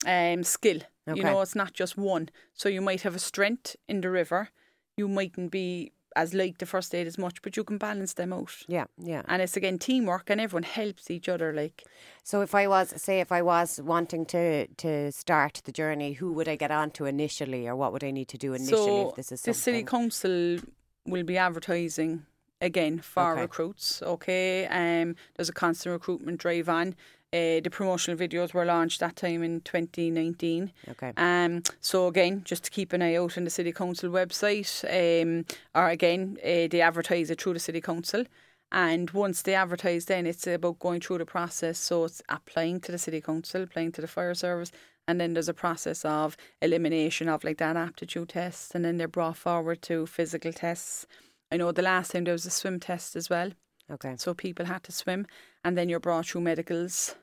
um, 0.05 0.43
skill. 0.43 0.81
Okay. 1.07 1.17
You 1.17 1.23
know, 1.23 1.41
it's 1.41 1.55
not 1.55 1.73
just 1.73 1.97
one. 1.97 2.29
So 2.53 2.69
you 2.69 2.81
might 2.81 3.01
have 3.01 3.15
a 3.15 3.19
strength 3.19 3.75
in 3.87 4.01
the 4.01 4.09
river. 4.09 4.49
You 4.97 5.07
mightn't 5.07 5.51
be 5.51 5.91
as 6.15 6.33
like 6.33 6.57
the 6.57 6.65
first 6.65 6.93
aid 6.93 7.07
as 7.07 7.17
much, 7.17 7.41
but 7.41 7.55
you 7.55 7.63
can 7.63 7.77
balance 7.77 8.13
them 8.13 8.33
out. 8.33 8.55
Yeah. 8.67 8.85
Yeah. 8.97 9.21
And 9.27 9.41
it's 9.41 9.55
again 9.57 9.77
teamwork, 9.79 10.29
and 10.29 10.41
everyone 10.41 10.63
helps 10.63 11.09
each 11.09 11.29
other. 11.29 11.53
Like 11.53 11.83
So 12.23 12.41
if 12.41 12.53
I 12.53 12.67
was, 12.67 12.93
say, 13.01 13.19
if 13.21 13.31
I 13.31 13.41
was 13.41 13.79
wanting 13.81 14.25
to 14.27 14.67
to 14.67 15.11
start 15.11 15.61
the 15.65 15.71
journey, 15.71 16.13
who 16.13 16.33
would 16.33 16.47
I 16.47 16.55
get 16.55 16.71
on 16.71 16.91
to 16.91 17.05
initially, 17.05 17.67
or 17.67 17.75
what 17.75 17.91
would 17.93 18.03
I 18.03 18.11
need 18.11 18.27
to 18.29 18.37
do 18.37 18.53
initially 18.53 18.85
so, 19.03 19.09
if 19.09 19.15
this 19.15 19.31
is 19.31 19.41
so 19.41 19.51
the 19.51 19.57
city 19.57 19.83
council 19.83 20.57
will 21.05 21.23
be 21.23 21.37
advertising 21.37 22.25
again 22.61 22.99
for 22.99 23.31
Okay. 23.31 23.41
recruits. 23.41 24.01
Okay, 24.01 24.65
um, 24.67 25.15
there's 25.35 25.49
a 25.49 25.53
constant 25.53 25.93
recruitment 25.93 26.39
drive 26.39 26.67
on. 26.69 26.95
Uh, 27.31 27.59
the 27.61 27.69
promotional 27.69 28.17
videos 28.17 28.53
were 28.55 28.65
launched 28.65 28.99
that 28.99 29.15
time 29.15 29.43
in 29.43 29.61
2019. 29.61 30.71
Okay. 30.89 31.13
Um, 31.15 31.61
so 31.79 32.07
again, 32.07 32.41
just 32.43 32.63
to 32.63 32.71
keep 32.71 32.91
an 32.91 33.03
eye 33.03 33.15
out 33.15 33.37
on 33.37 33.43
the 33.43 33.49
city 33.51 33.71
council 33.71 34.09
website, 34.09 34.83
um, 34.89 35.45
or 35.75 35.89
again, 35.89 36.37
uh, 36.43 36.67
they 36.69 36.81
advertise 36.81 37.29
it 37.29 37.39
through 37.41 37.53
the 37.53 37.59
city 37.59 37.81
council. 37.81 38.23
And 38.71 39.09
once 39.11 39.43
they 39.43 39.53
advertise, 39.55 40.05
then 40.05 40.25
it's 40.25 40.45
about 40.47 40.79
going 40.79 41.01
through 41.01 41.19
the 41.19 41.25
process. 41.25 41.77
So 41.77 42.05
it's 42.05 42.21
applying 42.29 42.81
to 42.81 42.91
the 42.91 42.97
city 42.97 43.21
council, 43.21 43.63
applying 43.63 43.91
to 43.93 44.01
the 44.01 44.07
fire 44.07 44.33
service, 44.33 44.71
and 45.07 45.19
then 45.21 45.33
there's 45.33 45.49
a 45.49 45.53
process 45.55 46.05
of 46.05 46.35
elimination 46.63 47.29
of 47.29 47.43
like 47.43 47.57
that 47.57 47.77
aptitude 47.77 48.29
test, 48.29 48.73
and 48.73 48.83
then 48.83 48.97
they're 48.97 49.07
brought 49.07 49.37
forward 49.37 49.81
to 49.83 50.05
physical 50.07 50.53
tests. 50.53 51.05
I 51.51 51.57
know 51.57 51.71
the 51.71 51.81
last 51.83 52.11
time 52.11 52.23
there 52.25 52.33
was 52.33 52.45
a 52.45 52.51
swim 52.51 52.79
test 52.79 53.15
as 53.15 53.27
well, 53.29 53.51
Okay. 53.91 54.13
so 54.17 54.35
people 54.35 54.65
had 54.65 54.83
to 54.83 54.91
swim, 54.91 55.25
and 55.63 55.77
then 55.77 55.89
you're 55.89 55.99
brought 55.99 56.25
through 56.27 56.41
medicals. 56.41 57.15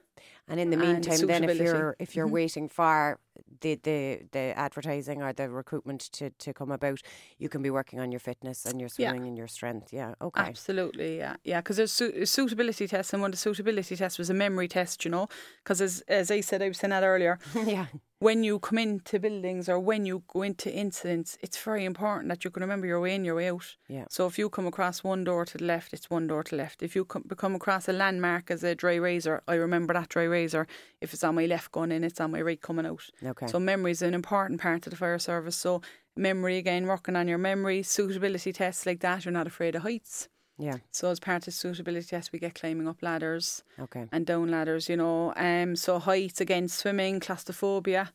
And 0.48 0.60
in 0.60 0.70
the 0.70 0.76
meantime, 0.76 1.26
then 1.26 1.44
if 1.44 1.58
you're 1.58 1.96
if 1.98 2.14
you're 2.16 2.28
Mhm. 2.28 2.30
waiting 2.32 2.68
for 2.68 3.18
the, 3.60 3.74
the, 3.82 4.20
the 4.32 4.38
advertising 4.58 5.22
or 5.22 5.32
the 5.32 5.48
recruitment 5.48 6.00
to, 6.12 6.30
to 6.30 6.52
come 6.54 6.70
about, 6.70 7.00
you 7.38 7.48
can 7.48 7.62
be 7.62 7.70
working 7.70 8.00
on 8.00 8.10
your 8.12 8.20
fitness 8.20 8.64
and 8.66 8.80
your 8.80 8.88
Yeah. 8.96 9.10
swimming 9.10 9.28
and 9.28 9.36
your 9.36 9.48
strength. 9.48 9.92
Yeah. 9.92 10.14
Okay. 10.20 10.40
Absolutely, 10.42 11.18
yeah, 11.18 11.36
yeah. 11.44 11.60
Because 11.60 11.76
there's 11.76 11.92
su- 11.92 12.12
a 12.14 12.26
suitability 12.26 12.86
tests, 12.86 13.12
and 13.12 13.22
one 13.22 13.28
of 13.30 13.32
the 13.32 13.38
suitability 13.38 13.96
tests 13.96 14.18
was 14.18 14.30
a 14.30 14.34
memory 14.34 14.68
test. 14.68 15.04
You 15.04 15.10
know, 15.10 15.28
because 15.62 15.80
as 15.80 16.02
as 16.08 16.30
I 16.30 16.40
said, 16.40 16.62
I 16.62 16.68
was 16.68 16.78
saying 16.78 16.90
that 16.90 17.02
earlier. 17.04 17.38
yeah. 17.66 17.86
when 18.18 18.42
you 18.42 18.58
come 18.58 18.78
into 18.78 19.18
buildings 19.20 19.68
or 19.68 19.78
when 19.78 20.06
you 20.06 20.22
go 20.28 20.40
into 20.40 20.72
incidents, 20.74 21.36
it's 21.42 21.58
very 21.62 21.84
important 21.84 22.28
that 22.30 22.44
you 22.44 22.50
can 22.50 22.62
remember 22.62 22.86
your 22.86 22.98
way 22.98 23.14
in, 23.14 23.26
your 23.26 23.34
way 23.34 23.50
out. 23.50 23.76
Yeah. 23.88 24.06
So 24.08 24.26
if 24.26 24.38
you 24.38 24.48
come 24.48 24.66
across 24.66 25.04
one 25.04 25.22
door 25.22 25.44
to 25.44 25.58
the 25.58 25.64
left, 25.64 25.92
it's 25.92 26.08
one 26.08 26.26
door 26.26 26.42
to 26.44 26.50
the 26.52 26.56
left. 26.56 26.82
If 26.82 26.96
you 26.96 27.04
come, 27.04 27.24
come 27.36 27.54
across 27.54 27.88
a 27.88 27.92
landmark 27.92 28.50
as 28.50 28.64
a 28.64 28.74
dry 28.74 28.94
razor, 28.94 29.42
I 29.46 29.54
remember 29.56 29.92
that 29.92 30.08
dry 30.08 30.22
razor. 30.24 30.66
If 31.02 31.12
it's 31.12 31.24
on 31.24 31.34
my 31.34 31.44
left 31.44 31.72
going 31.72 31.92
in, 31.92 32.04
it's 32.04 32.18
on 32.18 32.30
my 32.30 32.40
right 32.40 32.60
coming 32.60 32.86
out. 32.86 33.04
Okay. 33.26 33.46
So 33.46 33.58
memory 33.58 33.90
is 33.92 34.02
an 34.02 34.14
important 34.14 34.60
part 34.60 34.86
of 34.86 34.90
the 34.90 34.96
fire 34.96 35.18
service. 35.18 35.56
So 35.56 35.82
memory 36.16 36.56
again, 36.58 36.86
working 36.86 37.16
on 37.16 37.28
your 37.28 37.38
memory, 37.38 37.82
suitability 37.82 38.52
tests 38.52 38.86
like 38.86 39.00
that. 39.00 39.24
You're 39.24 39.32
not 39.32 39.46
afraid 39.46 39.74
of 39.74 39.82
heights. 39.82 40.28
yeah. 40.58 40.76
So 40.90 41.10
as 41.10 41.20
part 41.20 41.46
of 41.48 41.54
suitability 41.54 42.06
tests, 42.06 42.32
we 42.32 42.38
get 42.38 42.54
climbing 42.54 42.88
up 42.88 43.02
ladders 43.02 43.62
Okay. 43.78 44.06
and 44.12 44.24
down 44.26 44.50
ladders, 44.50 44.88
you 44.88 44.96
know. 44.96 45.32
Um, 45.36 45.76
so 45.76 45.98
heights 45.98 46.40
again, 46.40 46.68
swimming, 46.68 47.20
claustrophobia, 47.20 48.12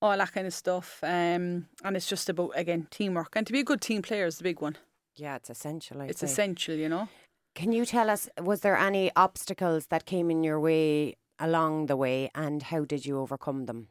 all 0.00 0.16
that 0.16 0.32
kind 0.32 0.46
of 0.46 0.54
stuff. 0.54 1.00
Um, 1.02 1.66
and 1.84 1.96
it's 1.96 2.08
just 2.08 2.28
about 2.28 2.52
again 2.54 2.86
teamwork 2.90 3.36
and 3.36 3.46
to 3.46 3.52
be 3.52 3.60
a 3.60 3.64
good 3.64 3.80
team 3.80 4.02
player 4.02 4.26
is 4.26 4.38
the 4.38 4.44
big 4.44 4.60
one. 4.60 4.76
Yeah, 5.16 5.36
it's 5.36 5.50
essential. 5.50 6.00
I'd 6.02 6.10
it's 6.10 6.22
essential, 6.22 6.74
you 6.74 6.88
know. 6.88 7.08
Can 7.54 7.70
you 7.72 7.84
tell 7.86 8.10
us, 8.10 8.28
was 8.40 8.60
there 8.62 8.76
any 8.76 9.12
obstacles 9.14 9.86
that 9.86 10.06
came 10.06 10.28
in 10.30 10.42
your 10.42 10.58
way 10.58 11.14
along 11.38 11.86
the 11.86 11.96
way 11.96 12.30
and 12.34 12.62
how 12.64 12.84
did 12.84 13.06
you 13.06 13.18
overcome 13.20 13.66
them? 13.66 13.88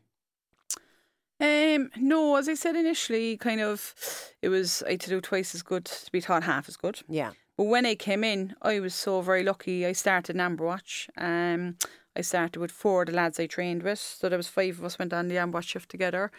Um, 1.44 1.90
no, 1.98 2.38
as 2.38 2.48
I 2.48 2.54
said 2.54 2.76
initially, 2.78 3.36
kind 3.36 3.60
of, 3.60 3.94
it 4.42 4.48
was 4.50 4.82
I 4.88 4.92
had 4.92 5.02
to 5.02 5.10
do 5.10 5.20
twice 5.22 5.54
as 5.54 5.62
good 5.62 5.84
to 5.86 6.12
be 6.12 6.22
taught 6.22 6.44
half 6.44 6.70
as 6.70 6.78
good. 6.78 7.02
Yeah. 7.10 7.32
But 7.58 7.66
when 7.66 7.86
I 7.86 7.96
came 7.96 8.24
in, 8.24 8.56
I 8.62 8.80
was 8.80 8.96
so 8.96 9.20
very 9.22 9.44
lucky. 9.44 9.86
I 9.86 9.92
started 9.92 10.36
in 10.38 10.40
Amber 10.40 10.66
Watch. 10.66 11.10
Um, 11.18 11.76
I 12.16 12.22
started 12.22 12.60
with 12.60 12.72
four 12.72 13.02
of 13.02 13.08
the 13.08 13.14
lads 13.14 13.40
I 13.40 13.48
trained 13.48 13.84
with. 13.84 14.00
So 14.00 14.30
there 14.30 14.38
was 14.38 14.48
five 14.48 14.78
of 14.80 14.86
us 14.86 14.98
went 14.98 15.12
on 15.14 15.28
the 15.28 15.38
Amber 15.38 15.58
Watch 15.58 15.66
shift 15.68 15.90
together. 15.90 16.32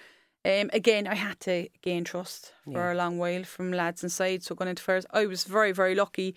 Um, 0.45 0.71
again, 0.73 1.07
I 1.07 1.15
had 1.15 1.39
to 1.41 1.69
gain 1.83 2.05
trust 2.05 2.53
for 2.65 2.71
Yeah. 2.73 2.93
a 2.93 2.95
long 2.95 3.19
while 3.19 3.45
from 3.45 3.73
lads 3.73 4.03
inside. 4.03 4.43
So 4.43 4.55
going 4.55 4.71
into 4.71 4.83
first, 4.83 5.07
I 5.11 5.27
was 5.27 5.45
very, 5.45 5.73
very 5.73 5.95
lucky. 5.95 6.35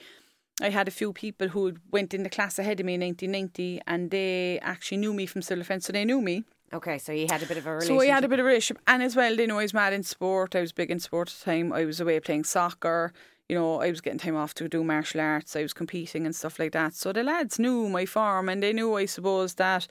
I 0.61 0.69
had 0.69 0.87
a 0.87 0.91
few 0.91 1.13
people 1.13 1.49
who 1.49 1.75
went 1.91 2.13
in 2.13 2.23
the 2.23 2.29
class 2.29 2.59
ahead 2.59 2.79
of 2.79 2.85
me 2.85 2.95
in 2.95 3.01
1990 3.01 3.81
and 3.87 4.11
they 4.11 4.59
actually 4.59 4.97
knew 4.97 5.13
me 5.13 5.25
from 5.25 5.41
civil 5.41 5.61
defence. 5.61 5.85
So 5.85 5.93
they 5.93 6.05
knew 6.05 6.21
me. 6.21 6.43
Okay, 6.73 6.97
so 6.97 7.13
he 7.13 7.27
had 7.27 7.41
a 7.41 7.45
bit 7.45 7.57
of 7.57 7.65
a 7.65 7.71
relationship. 7.71 7.95
So 7.95 7.99
we 7.99 8.09
had 8.09 8.23
a 8.25 8.27
bit 8.27 8.39
of 8.39 8.45
a 8.45 8.47
relationship, 8.47 8.81
and 8.87 9.01
as 9.01 9.15
well, 9.15 9.35
they 9.35 9.47
know 9.47 9.59
I 9.59 9.63
was 9.63 9.73
mad 9.73 9.93
in 9.93 10.03
sport. 10.03 10.55
I 10.55 10.61
was 10.61 10.73
big 10.73 10.91
in 10.91 10.99
sport 10.99 11.29
at 11.29 11.35
the 11.39 11.45
time. 11.45 11.71
I 11.71 11.85
was 11.85 12.01
away 12.01 12.19
playing 12.19 12.43
soccer. 12.43 13.13
You 13.47 13.55
know, 13.55 13.79
I 13.81 13.89
was 13.89 14.01
getting 14.01 14.19
time 14.19 14.35
off 14.35 14.53
to 14.55 14.67
do 14.67 14.83
martial 14.83 15.21
arts. 15.21 15.55
I 15.55 15.61
was 15.61 15.73
competing 15.73 16.25
and 16.25 16.35
stuff 16.35 16.59
like 16.59 16.73
that. 16.73 16.93
So 16.93 17.13
the 17.13 17.23
lads 17.23 17.57
knew 17.57 17.87
my 17.87 18.05
form, 18.05 18.49
and 18.49 18.61
they 18.61 18.73
knew, 18.73 18.95
I 18.95 19.05
suppose, 19.05 19.53
that 19.55 19.87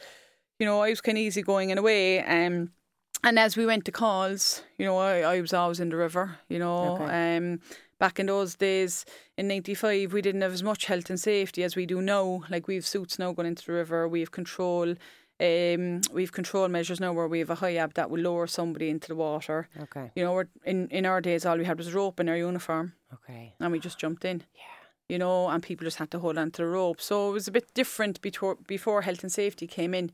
you 0.59 0.67
know 0.67 0.83
I 0.83 0.91
was 0.91 1.01
kind 1.01 1.17
of 1.17 1.23
easy 1.23 1.41
going 1.43 1.71
in 1.71 1.79
a 1.79 1.83
way. 1.83 2.23
Um, 2.23 2.73
and 3.25 3.39
as 3.39 3.57
we 3.57 3.65
went 3.65 3.87
to 3.87 3.93
calls, 3.93 4.63
you 4.77 4.85
know, 4.85 4.99
I, 4.99 5.21
I 5.21 5.41
was 5.41 5.55
always 5.55 5.81
in 5.81 5.89
the 5.89 5.97
river. 5.97 6.39
You 6.51 6.59
know, 6.59 6.99
Okay. 7.01 7.37
um, 7.39 7.61
back 7.99 8.19
in 8.21 8.27
those 8.27 8.55
days 8.55 9.07
in 9.39 9.49
'95, 9.49 10.13
we 10.13 10.21
didn't 10.21 10.43
have 10.43 10.53
as 10.53 10.63
much 10.63 10.85
health 10.85 11.09
and 11.09 11.19
safety 11.19 11.63
as 11.63 11.75
we 11.75 11.87
do 11.87 12.03
now. 12.03 12.43
Like 12.51 12.69
we 12.69 12.75
have 12.75 12.85
suits 12.87 13.19
now 13.19 13.33
going 13.33 13.49
into 13.49 13.65
the 13.65 13.73
river. 13.73 14.07
We 14.07 14.21
have 14.21 14.31
control. 14.31 14.95
Um, 15.39 16.01
we've 16.13 16.33
control 16.33 16.69
measures 16.69 16.99
now 16.99 17.13
where 17.13 17.29
we 17.29 17.41
have 17.41 17.51
a 17.51 17.57
Hiab 17.57 17.93
that 17.95 18.09
will 18.11 18.21
lower 18.21 18.47
somebody 18.47 18.89
into 18.89 19.09
the 19.09 19.15
water. 19.15 19.69
Okay. 19.83 20.11
You 20.17 20.25
know, 20.25 20.33
we're, 20.33 20.49
in 20.65 20.89
in 20.89 21.05
our 21.07 21.21
days, 21.21 21.45
all 21.45 21.59
we 21.59 21.65
had 21.67 21.77
was 21.79 21.93
rope 21.93 22.19
in 22.21 22.29
our 22.29 22.37
uniform, 22.37 22.95
Okay. 23.13 23.55
and 23.61 23.71
we 23.73 23.79
just 23.79 23.99
jumped 23.99 24.25
in. 24.25 24.43
Yeah. 24.55 24.63
You 25.09 25.19
know, 25.19 25.49
and 25.49 25.63
people 25.63 25.85
just 25.85 25.99
had 25.99 26.11
to 26.13 26.19
hold 26.19 26.39
on 26.39 26.51
to 26.53 26.63
the 26.63 26.69
rope. 26.69 27.01
So 27.03 27.29
it 27.31 27.33
was 27.33 27.49
a 27.49 27.53
bit 27.53 27.75
different 27.75 28.21
before 28.23 28.57
before 28.67 29.03
health 29.03 29.23
and 29.23 29.31
safety 29.33 29.67
came 29.67 29.93
in, 29.99 30.11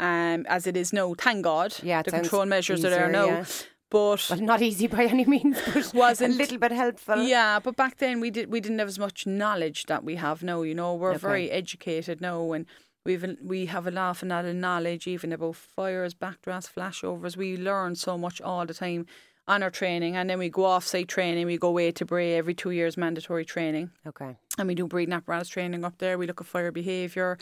um, 0.00 0.46
as 0.48 0.66
it 0.66 0.76
is 0.76 0.92
now. 0.92 1.14
Thank 1.14 1.44
God, 1.44 1.74
Yeah, 1.82 2.02
the 2.02 2.10
control 2.10 2.46
measures 2.46 2.84
are 2.84 2.90
there 2.90 3.10
now. 3.10 3.26
yeah. 3.26 3.44
But 3.90 4.26
Well, 4.30 4.40
not 4.40 4.62
easy 4.62 4.88
by 4.88 5.04
any 5.04 5.24
means, 5.26 5.58
but 5.72 5.92
Wasn't- 5.94 6.34
a 6.34 6.36
little 6.36 6.58
bit 6.58 6.72
helpful. 6.72 7.22
Yeah, 7.22 7.60
but 7.60 7.76
back 7.76 7.98
then 7.98 8.18
we 8.20 8.30
did 8.30 8.50
we 8.50 8.60
didn't 8.60 8.78
have 8.78 8.88
as 8.88 8.98
much 8.98 9.26
knowledge 9.26 9.84
that 9.86 10.02
we 10.04 10.16
have 10.16 10.42
now. 10.42 10.62
You 10.62 10.74
know, 10.74 10.94
we're 10.94 11.10
Okay. 11.10 11.18
very 11.28 11.50
educated 11.50 12.20
now, 12.20 12.52
and 12.52 12.66
we've 13.04 13.24
a- 13.24 13.36
we 13.42 13.66
have 13.66 13.86
a 13.86 13.90
lot 13.90 14.22
of 14.22 14.28
lot 14.28 14.44
of 14.44 14.54
knowledge 14.56 15.06
even 15.06 15.32
about 15.32 15.56
fires, 15.56 16.14
backdrafts, 16.14 16.70
flashovers. 16.72 17.36
We 17.36 17.56
learn 17.56 17.94
so 17.96 18.16
much 18.18 18.40
all 18.40 18.66
the 18.66 18.74
time 18.74 19.06
on 19.46 19.62
our 19.62 19.70
training, 19.70 20.16
and 20.16 20.30
then 20.30 20.38
we 20.38 20.48
go 20.48 20.64
off 20.64 20.86
site 20.86 21.08
training. 21.08 21.46
We 21.46 21.58
go 21.58 21.68
away 21.68 21.92
to 21.92 22.04
Bray 22.06 22.34
every 22.34 22.54
two 22.54 22.70
years, 22.70 22.96
mandatory 22.96 23.44
training, 23.44 23.90
Okay. 24.06 24.36
and 24.58 24.66
we 24.68 24.74
do 24.74 24.86
breathing 24.86 25.12
apparatus 25.12 25.48
training 25.48 25.84
up 25.84 25.98
there. 25.98 26.16
We 26.16 26.26
look 26.26 26.40
at 26.40 26.46
fire 26.46 26.72
behaviour. 26.72 27.36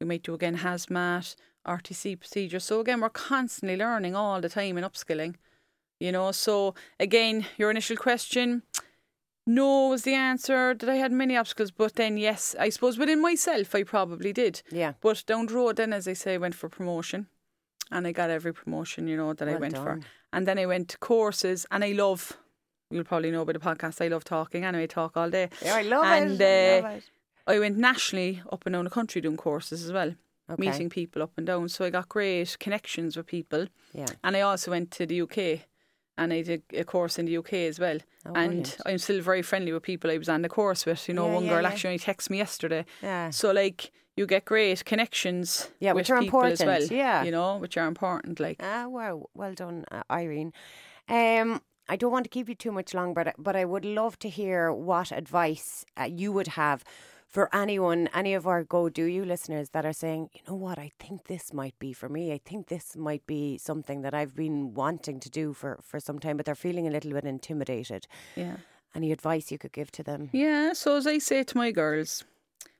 We 0.00 0.06
might 0.06 0.22
do 0.22 0.34
again 0.34 0.58
hazmat, 0.58 1.34
RTC 1.66 2.14
procedures. 2.16 2.64
So 2.64 2.78
again, 2.80 3.00
we're 3.00 3.10
constantly 3.10 3.76
learning 3.76 4.14
all 4.14 4.40
the 4.40 4.48
time 4.48 4.76
and 4.76 4.86
upskilling. 4.86 5.34
You 5.98 6.12
know, 6.12 6.30
so 6.30 6.76
again, 7.00 7.44
your 7.56 7.72
initial 7.72 7.96
question, 7.96 8.62
no 9.48 9.88
was 9.88 10.02
the 10.02 10.14
answer. 10.14 10.74
That 10.74 10.88
I 10.88 10.96
had 10.96 11.10
many 11.12 11.36
obstacles, 11.36 11.70
but 11.72 11.94
then 11.94 12.16
yes, 12.16 12.54
I 12.58 12.68
suppose 12.70 12.98
within 12.98 13.20
myself, 13.20 13.74
I 13.74 13.82
probably 13.82 14.32
did. 14.32 14.62
Yeah. 14.70 14.92
But 15.00 15.24
down 15.26 15.46
the 15.46 15.54
road, 15.54 15.76
then 15.76 15.92
as 15.92 16.06
I 16.06 16.12
say, 16.12 16.34
I 16.34 16.38
went 16.38 16.54
for 16.54 16.68
promotion, 16.68 17.26
and 17.90 18.06
I 18.06 18.12
got 18.12 18.30
every 18.30 18.52
promotion 18.52 19.08
you 19.08 19.16
know 19.16 19.32
that 19.34 19.48
I 19.48 19.52
Well 19.52 19.60
went 19.60 19.76
for, 19.76 20.00
and 20.32 20.46
then 20.46 20.58
I 20.58 20.66
went 20.66 20.88
to 20.90 20.98
courses, 20.98 21.66
and 21.70 21.82
I 21.82 21.92
love. 21.92 22.36
You'll 22.90 23.04
probably 23.04 23.30
know 23.30 23.44
by 23.44 23.52
the 23.52 23.58
podcast. 23.58 24.00
I 24.04 24.08
love 24.08 24.24
talking. 24.24 24.64
Anyway, 24.64 24.86
talk 24.86 25.16
all 25.16 25.28
day. 25.30 25.48
Yeah, 25.62 25.76
I 25.76 25.82
love 25.82 26.04
And, 26.06 26.40
it. 26.40 26.44
I 26.44 26.78
uh, 26.78 26.82
love 26.82 26.98
it. 26.98 27.04
I 27.46 27.58
went 27.58 27.76
nationally 27.78 28.42
up 28.52 28.64
and 28.66 28.72
down 28.74 28.84
the 28.84 28.90
country 28.90 29.20
doing 29.20 29.36
courses 29.36 29.84
as 29.84 29.92
well, 29.92 30.14
Okay. 30.50 30.60
meeting 30.60 30.88
people 30.90 31.22
up 31.22 31.32
and 31.36 31.46
down. 31.46 31.68
So 31.68 31.84
I 31.84 31.90
got 31.90 32.08
great 32.08 32.58
connections 32.58 33.16
with 33.16 33.26
people. 33.26 33.66
Yeah. 33.92 34.06
And 34.24 34.36
I 34.36 34.40
also 34.42 34.70
went 34.70 34.90
to 34.92 35.06
the 35.06 35.20
UK 35.22 35.66
and 36.18 36.32
I 36.32 36.42
did 36.42 36.62
a 36.74 36.84
course 36.84 37.18
in 37.18 37.24
the 37.26 37.38
UK 37.38 37.52
as 37.70 37.78
well. 37.80 37.98
Oh, 38.26 38.32
and 38.34 38.48
brilliant. 38.48 38.76
I'm 38.84 38.98
still 38.98 39.20
very 39.22 39.42
friendly 39.42 39.72
with 39.72 39.82
people 39.82 40.10
I 40.10 40.18
was 40.18 40.28
on 40.28 40.42
the 40.42 40.48
course 40.48 40.84
with. 40.84 41.08
You 41.08 41.14
know, 41.14 41.26
Yeah, 41.28 41.34
one 41.34 41.44
yeah, 41.44 41.50
girl 41.50 41.62
yeah. 41.62 41.68
actually 41.68 41.88
only 41.90 41.98
texted 42.00 42.30
me 42.30 42.38
yesterday. 42.38 42.84
Yeah. 43.02 43.30
So, 43.30 43.52
like, 43.52 43.90
you 44.16 44.26
get 44.26 44.44
great 44.44 44.84
connections 44.84 45.70
Yeah, 45.80 45.92
with 45.92 46.02
which 46.02 46.10
are 46.10 46.20
people 46.20 46.42
as 46.44 46.60
well. 46.60 46.82
yeah. 46.84 47.22
You 47.24 47.30
know, 47.30 47.56
which 47.58 47.76
are 47.78 47.86
important. 47.86 48.40
Like, 48.40 48.58
Ah, 48.62 48.86
wow. 48.88 49.28
Well 49.34 49.54
done, 49.54 49.84
uh, 49.90 50.02
Irene. 50.10 50.52
Um, 51.08 51.62
I 51.88 51.96
don't 51.96 52.12
want 52.12 52.24
to 52.24 52.28
keep 52.30 52.48
you 52.48 52.54
too 52.54 52.72
much 52.72 52.92
long, 52.94 53.14
but 53.14 53.34
but 53.38 53.56
I 53.56 53.64
would 53.64 53.84
love 53.84 54.18
to 54.18 54.28
hear 54.28 54.70
what 54.72 55.10
advice 55.12 55.86
uh, 55.96 56.04
you 56.04 56.32
would 56.32 56.48
have 56.48 56.84
for 57.28 57.54
anyone, 57.54 58.08
any 58.14 58.32
of 58.34 58.46
our 58.46 58.64
Go 58.64 58.88
Do 58.88 59.04
You 59.04 59.24
listeners 59.24 59.70
that 59.70 59.84
are 59.84 59.92
saying, 59.92 60.30
you 60.32 60.40
know 60.48 60.54
what, 60.56 60.78
I 60.78 60.90
think 60.98 61.26
this 61.26 61.52
might 61.52 61.78
be 61.78 61.92
for 61.92 62.08
me. 62.08 62.32
I 62.32 62.38
think 62.42 62.68
this 62.68 62.96
might 62.96 63.26
be 63.26 63.58
something 63.58 64.00
that 64.02 64.14
I've 64.14 64.34
been 64.34 64.72
wanting 64.74 65.20
to 65.20 65.30
do 65.30 65.52
for, 65.52 65.78
for 65.82 66.00
some 66.00 66.18
time, 66.18 66.36
but 66.38 66.46
they're 66.46 66.54
feeling 66.54 66.86
a 66.88 66.90
little 66.90 67.12
bit 67.12 67.24
intimidated. 67.24 68.06
yeah. 68.34 68.56
Any 68.94 69.12
advice 69.12 69.52
you 69.52 69.58
could 69.58 69.72
give 69.72 69.90
to 69.92 70.02
them? 70.02 70.30
Yeah, 70.32 70.72
so 70.72 70.96
as 70.96 71.06
I 71.06 71.18
say 71.18 71.42
to 71.44 71.56
my 71.58 71.70
girls, 71.70 72.24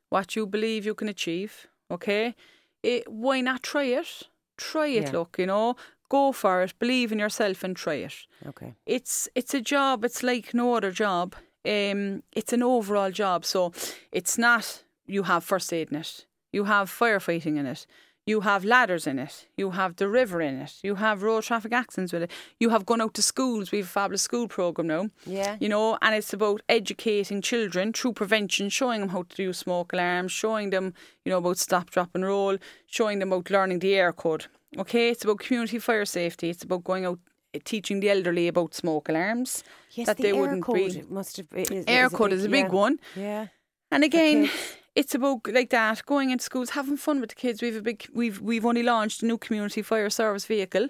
what 0.09 0.35
you 0.35 0.47
believe 0.47 0.87
you 0.87 0.95
can 0.95 1.07
achieve, 1.09 1.67
okay? 1.91 2.35
It, 2.83 3.13
why 3.13 3.43
not 3.43 3.63
try 3.63 3.85
it? 3.85 4.23
Try 4.57 4.87
it, 4.87 5.03
Yeah. 5.03 5.11
look, 5.13 5.37
you 5.39 5.45
know? 5.45 5.77
Go 6.09 6.33
for 6.33 6.63
it, 6.63 6.73
believe 6.79 7.13
in 7.13 7.19
yourself 7.19 7.63
and 7.63 7.77
try 7.77 7.97
it. 7.97 8.15
Okay. 8.47 8.73
It's 8.87 9.29
it's 9.35 9.53
a 9.53 9.61
job, 9.61 10.03
it's 10.07 10.23
like 10.23 10.55
no 10.55 10.73
other 10.75 10.91
job. 10.91 11.35
Um 11.69 12.23
it's 12.33 12.53
an 12.53 12.63
overall 12.63 13.11
job. 13.11 13.45
So 13.45 13.73
it's 14.13 14.37
not 14.39 14.83
you 15.07 15.25
have 15.25 15.45
first 15.45 15.73
aid 15.73 15.91
in 15.91 15.99
it. 15.99 16.27
You 16.53 16.65
have 16.65 16.91
firefighting 16.91 17.57
in 17.59 17.67
it. 17.67 17.87
You 18.29 18.43
have 18.43 18.63
ladders 18.63 19.07
in 19.07 19.19
it. 19.19 19.47
You 19.57 19.71
have 19.71 19.97
the 19.97 20.07
river 20.07 20.43
in 20.43 20.61
it. 20.61 20.75
You 20.83 20.97
have 20.97 21.23
road 21.23 21.45
traffic 21.45 21.73
accidents 21.73 22.13
with 22.13 22.25
it. 22.25 22.31
You 22.61 22.69
have 22.69 22.85
gone 22.85 23.01
out 23.01 23.15
to 23.15 23.23
schools. 23.23 23.73
We 23.73 23.79
have 23.79 23.87
a 23.87 23.91
fabulous 23.91 24.21
school 24.21 24.49
program 24.49 24.87
now. 24.87 25.09
Yeah. 25.25 25.57
You 25.59 25.71
know, 25.71 25.97
and 26.03 26.15
it's 26.15 26.35
about 26.35 26.61
educating 26.69 27.41
children 27.41 27.95
through 27.95 28.13
prevention, 28.13 28.69
showing 28.69 29.01
them 29.01 29.09
how 29.09 29.23
to 29.23 29.35
do 29.35 29.55
smoke 29.55 29.95
alarms, 29.95 30.31
showing 30.31 30.69
them, 30.69 30.93
you 31.25 31.31
know, 31.33 31.39
about 31.39 31.57
stop, 31.57 31.89
drop, 31.89 32.11
and 32.15 32.27
roll, 32.27 32.59
showing 32.87 33.19
them 33.19 33.33
about 33.33 33.51
learning 33.51 33.79
the 33.79 33.95
air 33.95 34.13
code. 34.13 34.45
Okay, 34.77 35.09
it's 35.09 35.25
about 35.25 35.39
community 35.39 35.79
fire 35.79 36.05
safety. 36.05 36.51
It's 36.51 36.65
about 36.65 36.85
going 36.85 37.07
out 37.07 37.21
teaching 37.65 38.01
the 38.01 38.11
elderly 38.11 38.49
about 38.49 38.75
smoke 38.75 39.09
alarms. 39.09 39.65
Yes, 39.93 40.07
that 40.07 40.17
the 40.17 40.23
they 40.25 40.29
air 40.31 40.41
wouldn't 40.41 40.63
code 40.65 40.77
be. 40.77 41.03
must 41.09 41.37
have 41.39 41.47
is, 41.55 41.85
Air 41.87 42.09
code 42.11 42.33
is 42.33 42.45
a 42.45 42.49
big 42.49 42.67
yeah. 42.67 42.71
one. 42.71 42.99
Yeah. 43.17 43.47
And 43.91 44.05
again, 44.05 44.51
it's 44.95 45.15
about 45.15 45.47
like 45.49 45.71
that 45.71 46.05
going 46.07 46.31
into 46.31 46.45
schools, 46.45 46.71
having 46.71 46.97
fun 46.97 47.21
with 47.21 47.31
the 47.31 47.35
kids. 47.37 47.63
We've 47.63 47.77
a 47.77 47.83
big, 47.83 48.07
we've 48.15 48.41
we've 48.41 48.67
only 48.67 48.83
launched 48.83 49.23
a 49.23 49.27
new 49.27 49.39
community 49.39 49.83
fire 49.83 50.11
service 50.11 50.45
vehicle, 50.47 50.89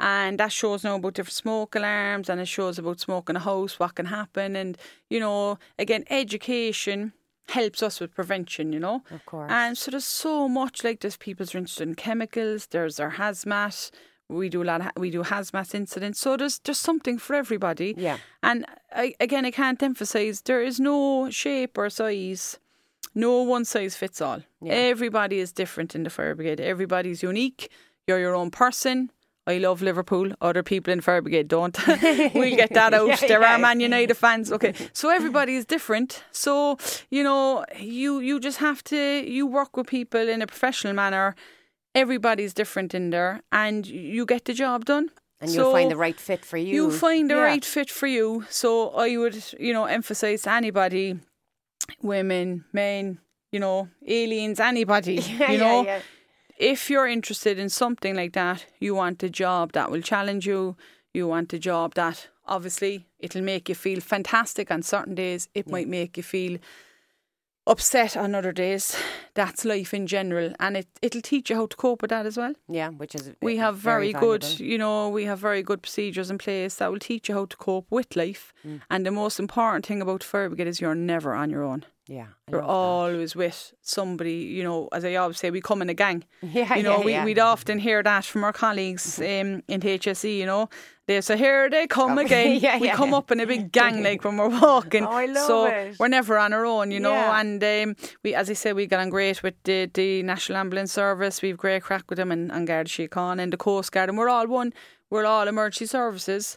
and 0.00 0.38
that 0.40 0.52
shows 0.52 0.84
now 0.84 0.96
about 0.96 1.14
different 1.14 1.34
smoke 1.34 1.74
alarms, 1.74 2.28
and 2.28 2.40
it 2.40 2.48
shows 2.48 2.78
about 2.78 3.00
smoke 3.00 3.28
in 3.28 3.36
a 3.36 3.40
house, 3.40 3.78
what 3.78 3.94
can 3.94 4.06
happen, 4.06 4.56
and 4.56 4.78
you 5.10 5.20
know, 5.20 5.58
again, 5.78 6.04
education 6.08 7.12
helps 7.48 7.82
us 7.82 7.98
with 8.00 8.14
prevention. 8.14 8.72
You 8.72 8.80
know, 8.80 9.02
Of 9.10 9.24
course. 9.26 9.50
and 9.52 9.76
so 9.76 9.90
there's 9.90 10.04
so 10.04 10.48
much 10.48 10.84
like 10.84 11.00
this. 11.00 11.16
People's 11.16 11.54
interested 11.54 11.88
in 11.88 11.94
chemicals. 11.94 12.66
There's 12.66 12.98
our 13.00 13.12
hazmat. 13.12 13.90
We 14.28 14.48
do 14.48 14.62
a 14.62 14.64
lot. 14.64 14.80
Of, 14.80 14.90
we 14.96 15.10
do 15.10 15.22
hazmat 15.22 15.74
incidents. 15.74 16.20
So 16.20 16.36
there's 16.36 16.58
there's 16.60 16.78
something 16.78 17.18
for 17.18 17.34
everybody. 17.34 17.94
Yeah. 17.96 18.18
And 18.42 18.66
I, 18.94 19.14
again, 19.20 19.44
I 19.46 19.50
can't 19.50 19.82
emphasize 19.82 20.42
there 20.42 20.62
is 20.62 20.78
no 20.78 21.30
shape 21.30 21.78
or 21.78 21.88
size, 21.90 22.58
no 23.14 23.42
one 23.42 23.64
size 23.64 23.96
fits 23.96 24.20
all. 24.20 24.42
Yeah. 24.60 24.74
Everybody 24.74 25.38
is 25.38 25.52
different 25.52 25.94
in 25.94 26.02
the 26.02 26.10
fire 26.10 26.34
brigade. 26.34 26.60
Everybody's 26.60 27.22
unique. 27.22 27.70
You're 28.06 28.20
your 28.20 28.34
own 28.34 28.50
person. 28.50 29.10
I 29.48 29.56
love 29.56 29.80
Liverpool. 29.80 30.30
Other 30.42 30.62
people 30.62 30.92
in 30.92 31.00
fire 31.00 31.22
brigade 31.22 31.48
don't. 31.48 31.76
we'll 32.34 32.54
get 32.54 32.74
that 32.74 32.92
out. 32.98 33.08
Yeah, 33.08 33.16
there 33.16 33.40
yeah. 33.40 33.54
are 33.54 33.58
Man 33.58 33.80
United 33.80 34.14
fans. 34.14 34.52
Okay, 34.52 34.74
so 34.92 35.08
everybody 35.08 35.56
is 35.56 35.64
different. 35.64 36.22
So 36.32 36.76
you 37.10 37.24
know, 37.24 37.64
you 37.78 38.18
you 38.20 38.40
just 38.40 38.58
have 38.58 38.84
to 38.84 39.24
you 39.26 39.46
work 39.46 39.76
with 39.76 39.86
people 39.86 40.28
in 40.28 40.42
a 40.42 40.46
professional 40.46 40.92
manner. 40.92 41.34
Everybody's 42.02 42.54
different 42.54 42.94
in 42.94 43.10
there, 43.10 43.40
and 43.50 43.86
you 43.86 44.24
get 44.26 44.44
the 44.44 44.54
job 44.54 44.84
done. 44.84 45.10
And 45.40 45.50
you'll 45.52 45.72
find 45.72 45.90
the 45.90 45.96
right 45.96 46.20
fit 46.28 46.44
for 46.44 46.56
you. 46.58 46.74
you 46.74 46.90
find 46.90 47.28
the 47.30 47.34
Yeah. 47.34 47.50
right 47.52 47.64
fit 47.64 47.90
for 47.90 48.06
you. 48.08 48.44
So 48.50 48.90
I 49.06 49.16
would, 49.16 49.36
you 49.66 49.72
know, 49.72 49.84
emphasize 49.98 50.46
anybody, 50.46 51.06
women, 52.02 52.64
men, 52.72 53.18
you 53.52 53.60
know, 53.60 53.88
aliens, 54.06 54.60
anybody, 54.60 55.14
Yeah, 55.40 55.50
you 55.52 55.58
know, 55.58 55.84
yeah. 55.84 56.00
if 56.58 56.90
you're 56.90 57.06
interested 57.06 57.58
in 57.58 57.68
something 57.68 58.14
like 58.16 58.32
that, 58.32 58.66
you 58.80 58.94
want 58.94 59.22
a 59.22 59.30
job 59.30 59.72
that 59.72 59.90
will 59.90 60.02
challenge 60.02 60.46
you. 60.46 60.76
You 61.14 61.26
want 61.28 61.52
a 61.52 61.58
job 61.58 61.94
that 61.94 62.28
obviously 62.46 63.06
it'll 63.18 63.42
make 63.42 63.68
you 63.68 63.74
feel 63.74 64.00
fantastic 64.00 64.70
on 64.70 64.82
certain 64.82 65.14
days. 65.14 65.48
It 65.54 65.68
might 65.70 65.88
make 65.88 66.16
you 66.16 66.22
feel 66.22 66.58
upset 67.68 68.16
on 68.16 68.34
other 68.34 68.52
days. 68.52 68.96
That's 69.34 69.64
life 69.64 69.94
in 69.94 70.06
general, 70.06 70.52
and 70.58 70.76
it 70.76 70.88
it'll 71.02 71.22
teach 71.22 71.50
you 71.50 71.56
how 71.56 71.66
to 71.66 71.76
cope 71.76 72.02
with 72.02 72.10
that 72.10 72.26
as 72.26 72.36
well. 72.36 72.54
Yeah, 72.68 72.88
which 72.88 73.14
is 73.14 73.32
We 73.40 73.58
have 73.58 73.76
very, 73.76 74.12
good, 74.12 74.44
you 74.58 74.78
know, 74.78 75.08
we 75.08 75.24
have 75.24 75.38
very 75.38 75.62
good 75.62 75.82
procedures 75.82 76.30
in 76.30 76.38
place 76.38 76.76
that 76.76 76.90
will 76.90 76.98
teach 76.98 77.28
you 77.28 77.34
how 77.34 77.46
to 77.46 77.56
cope 77.56 77.86
with 77.90 78.16
life. 78.16 78.52
Mm. 78.66 78.80
And 78.90 79.06
the 79.06 79.10
most 79.10 79.38
important 79.38 79.86
thing 79.86 80.02
about 80.02 80.26
brigade 80.30 80.66
is 80.66 80.80
you're 80.80 80.94
never 80.94 81.34
on 81.34 81.50
your 81.50 81.62
own. 81.62 81.84
Yeah, 82.10 82.28
You're 82.50 82.60
love 82.62 82.68
that. 82.68 82.72
always 82.72 83.36
with 83.36 83.74
somebody, 83.82 84.32
you 84.36 84.62
know, 84.62 84.88
as 84.92 85.04
I 85.04 85.16
always 85.16 85.36
say, 85.38 85.50
we 85.50 85.60
come 85.60 85.82
in 85.82 85.90
a 85.90 85.94
gang. 85.94 86.24
Yeah, 86.42 86.74
You 86.74 86.82
know, 86.82 86.98
yeah, 87.00 87.04
we, 87.04 87.12
yeah. 87.12 87.24
we'd 87.26 87.38
often 87.38 87.78
hear 87.78 88.02
that 88.02 88.24
from 88.24 88.44
our 88.44 88.52
colleagues 88.54 89.18
um, 89.18 89.62
in 89.68 89.80
HSE, 89.82 90.34
you 90.38 90.46
know. 90.46 90.70
They 91.06 91.20
say, 91.20 91.36
here 91.36 91.68
they 91.68 91.86
come 91.86 92.16
again. 92.26 92.58
Yeah, 92.62 92.78
we 92.78 92.86
yeah. 92.86 92.96
come 92.96 93.12
up 93.12 93.30
in 93.30 93.40
a 93.40 93.46
big 93.46 93.72
gang 93.72 94.02
like 94.08 94.24
when 94.24 94.38
we're 94.38 94.48
walking. 94.48 95.04
Oh, 95.04 95.10
I 95.10 95.26
love 95.26 95.46
so 95.46 95.66
it. 95.66 95.98
we're 95.98 96.08
never 96.08 96.38
on 96.38 96.54
our 96.54 96.64
own, 96.64 96.90
you 96.90 97.00
know. 97.00 97.12
And 97.14 97.62
um, 97.62 97.94
we, 98.24 98.34
as 98.34 98.48
I 98.48 98.54
said, 98.54 98.74
we 98.74 98.86
get 98.86 99.00
on 99.00 99.10
great 99.10 99.42
with 99.42 99.54
the, 99.64 99.90
the 99.92 100.22
National 100.22 100.56
Ambulance 100.58 100.92
Service. 100.92 101.42
We've 101.42 101.58
great 101.58 101.82
crack 101.82 102.04
with 102.08 102.16
them 102.16 102.32
and, 102.32 102.50
and 102.50 102.66
Garda 102.66 102.88
Síochána 102.88 103.42
and 103.42 103.52
the 103.52 103.58
Coast 103.58 103.92
Guard. 103.92 104.08
And 104.08 104.16
we're 104.16 104.30
all 104.30 104.46
one. 104.46 104.72
We're 105.10 105.26
all 105.26 105.46
emergency 105.46 105.84
services. 105.86 106.56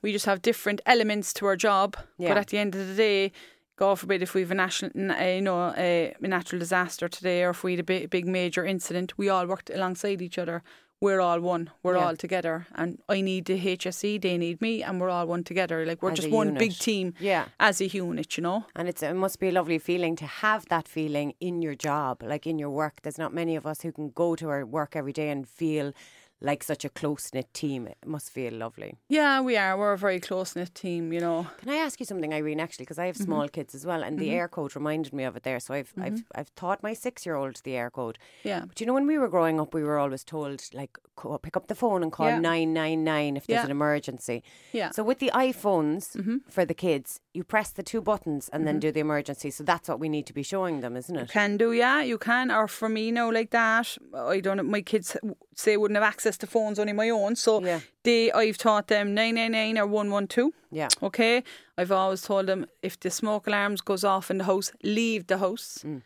We 0.00 0.12
just 0.12 0.24
have 0.26 0.40
different 0.40 0.80
elements 0.86 1.34
to 1.34 1.46
our 1.46 1.56
job. 1.56 1.96
But 2.18 2.36
at 2.38 2.46
the 2.48 2.58
end 2.58 2.74
of 2.74 2.86
the 2.88 2.94
day, 2.94 3.32
God 3.78 3.98
forbid 4.00 4.22
if 4.22 4.34
we 4.34 4.40
have 4.40 4.50
a 4.50 4.56
national, 4.56 4.90
uh, 5.12 5.22
you 5.24 5.40
know, 5.40 5.72
a, 5.76 6.12
a 6.20 6.28
natural 6.28 6.58
disaster 6.58 7.06
today, 7.08 7.44
or 7.44 7.50
if 7.50 7.62
we 7.62 7.72
had 7.72 7.80
a 7.80 7.84
big, 7.84 8.10
big 8.10 8.26
major 8.26 8.64
incident, 8.64 9.16
we 9.16 9.28
all 9.28 9.46
worked 9.46 9.70
alongside 9.70 10.20
each 10.20 10.36
other. 10.36 10.62
We're 11.00 11.20
all 11.20 11.38
one. 11.38 11.70
We're 11.84 11.96
Yeah. 11.96 12.06
all 12.06 12.16
together, 12.16 12.66
and 12.74 12.98
I 13.08 13.20
need 13.20 13.44
the 13.44 13.56
HSE, 13.56 14.18
they 14.18 14.36
need 14.36 14.60
me, 14.60 14.82
and 14.82 15.00
we're 15.00 15.10
all 15.10 15.28
one 15.28 15.44
together. 15.44 15.86
Like 15.86 16.02
we're 16.02 16.10
As 16.10 16.18
just 16.18 16.30
one 16.30 16.48
unit. 16.48 16.58
big 16.58 16.72
team 16.76 17.14
Yeah. 17.20 17.44
as 17.60 17.80
a 17.80 17.86
unit, 17.86 18.36
you 18.36 18.42
know. 18.42 18.66
And 18.74 18.88
it's, 18.88 19.00
it 19.04 19.14
must 19.14 19.38
be 19.38 19.46
a 19.48 19.52
lovely 19.52 19.78
feeling 19.78 20.16
to 20.16 20.26
have 20.26 20.66
that 20.70 20.88
feeling 20.88 21.34
in 21.38 21.62
your 21.62 21.76
job, 21.76 22.24
like 22.24 22.48
in 22.48 22.58
your 22.58 22.70
work. 22.70 23.02
There's 23.02 23.16
not 23.24 23.32
many 23.32 23.54
of 23.54 23.64
us 23.64 23.82
who 23.82 23.92
can 23.92 24.10
go 24.10 24.34
to 24.34 24.48
our 24.48 24.66
work 24.66 24.96
every 24.96 25.12
day 25.12 25.28
and 25.30 25.46
feel 25.48 25.92
like 26.40 26.62
such 26.62 26.84
a 26.84 26.88
close 26.88 27.30
knit 27.34 27.52
team. 27.52 27.86
It 27.88 27.98
must 28.06 28.30
feel 28.30 28.52
lovely. 28.52 28.94
Yeah, 29.08 29.40
we 29.40 29.56
are. 29.56 29.76
We're 29.76 29.92
a 29.92 29.98
very 29.98 30.20
close 30.20 30.54
knit 30.54 30.74
team, 30.74 31.12
you 31.12 31.20
know. 31.20 31.46
Can 31.60 31.70
I 31.70 31.76
ask 31.76 31.98
you 31.98 32.06
something, 32.06 32.32
Irene? 32.32 32.60
Actually, 32.60 32.84
because 32.84 32.98
I 32.98 33.06
have 33.06 33.16
Mm-hmm. 33.16 33.24
small 33.24 33.48
kids 33.48 33.74
as 33.74 33.84
well, 33.84 34.02
and 34.04 34.18
the 34.18 34.30
air 34.30 34.46
code 34.48 34.76
reminded 34.76 35.12
me 35.12 35.24
of 35.24 35.36
it 35.36 35.42
there. 35.42 35.58
So 35.60 35.74
I've 35.74 35.92
I've 36.00 36.22
I've 36.34 36.54
taught 36.54 36.82
my 36.82 36.94
six 36.94 37.26
year 37.26 37.34
old 37.34 37.60
the 37.64 37.74
air 37.76 37.90
code. 37.90 38.18
Yeah. 38.44 38.64
But 38.68 38.80
you 38.80 38.86
know, 38.86 38.94
when 38.94 39.06
we 39.06 39.18
were 39.18 39.28
growing 39.28 39.58
up, 39.60 39.74
we 39.74 39.82
were 39.82 39.98
always 39.98 40.22
told 40.24 40.62
like 40.72 40.96
pick 41.42 41.56
up 41.56 41.66
the 41.66 41.74
phone 41.74 42.02
and 42.04 42.12
call 42.12 42.38
nine 42.38 42.72
nine 42.72 43.02
nine 43.02 43.36
if 43.36 43.46
there's 43.46 43.58
Yeah. 43.58 43.64
an 43.64 43.70
emergency. 43.72 44.42
Yeah. 44.72 44.90
So 44.90 45.02
with 45.02 45.18
the 45.18 45.32
iPhones 45.34 46.16
Mm-hmm. 46.16 46.36
for 46.48 46.64
the 46.64 46.74
kids, 46.74 47.20
you 47.38 47.44
press 47.44 47.70
the 47.70 47.82
two 47.82 48.00
buttons 48.10 48.50
and 48.52 48.66
then 48.66 48.78
do 48.80 48.90
the 48.92 49.00
emergency. 49.00 49.50
So 49.50 49.62
that's 49.64 49.88
what 49.88 50.00
we 50.00 50.08
need 50.16 50.26
to 50.26 50.32
be 50.40 50.42
showing 50.42 50.80
them, 50.82 50.96
isn't 50.96 51.16
it? 51.22 51.30
Can 51.30 51.56
do, 51.56 51.68
yeah, 51.72 52.02
you 52.02 52.18
can. 52.18 52.50
Or 52.50 52.66
for 52.68 52.88
me 52.88 53.04
now, 53.18 53.28
like 53.38 53.50
that, 53.50 53.86
I 54.14 54.40
don't. 54.40 54.68
My 54.76 54.82
kids 54.82 55.16
say 55.54 55.76
wouldn't 55.76 55.96
have 56.00 56.10
access 56.14 56.36
to 56.38 56.46
phones 56.46 56.78
only 56.78 56.92
my 56.92 57.10
own, 57.10 57.36
so 57.36 57.52
Yeah. 57.64 57.80
they 58.04 58.32
I've 58.32 58.58
taught 58.58 58.86
them 58.88 59.14
nine 59.14 59.36
nine 59.36 59.52
nine 59.52 59.78
or 59.78 59.86
one 59.86 60.10
one 60.10 60.26
two. 60.26 60.52
Yeah. 60.70 60.88
Okay, 61.02 61.42
I've 61.78 61.92
always 61.92 62.22
told 62.22 62.46
them 62.46 62.66
if 62.82 62.98
the 63.00 63.10
smoke 63.10 63.46
alarms 63.46 63.80
goes 63.80 64.04
off 64.04 64.30
in 64.30 64.38
the 64.38 64.44
house, 64.52 64.72
leave 64.82 65.26
the 65.26 65.38
house. 65.38 65.78
Mm. 65.86 66.02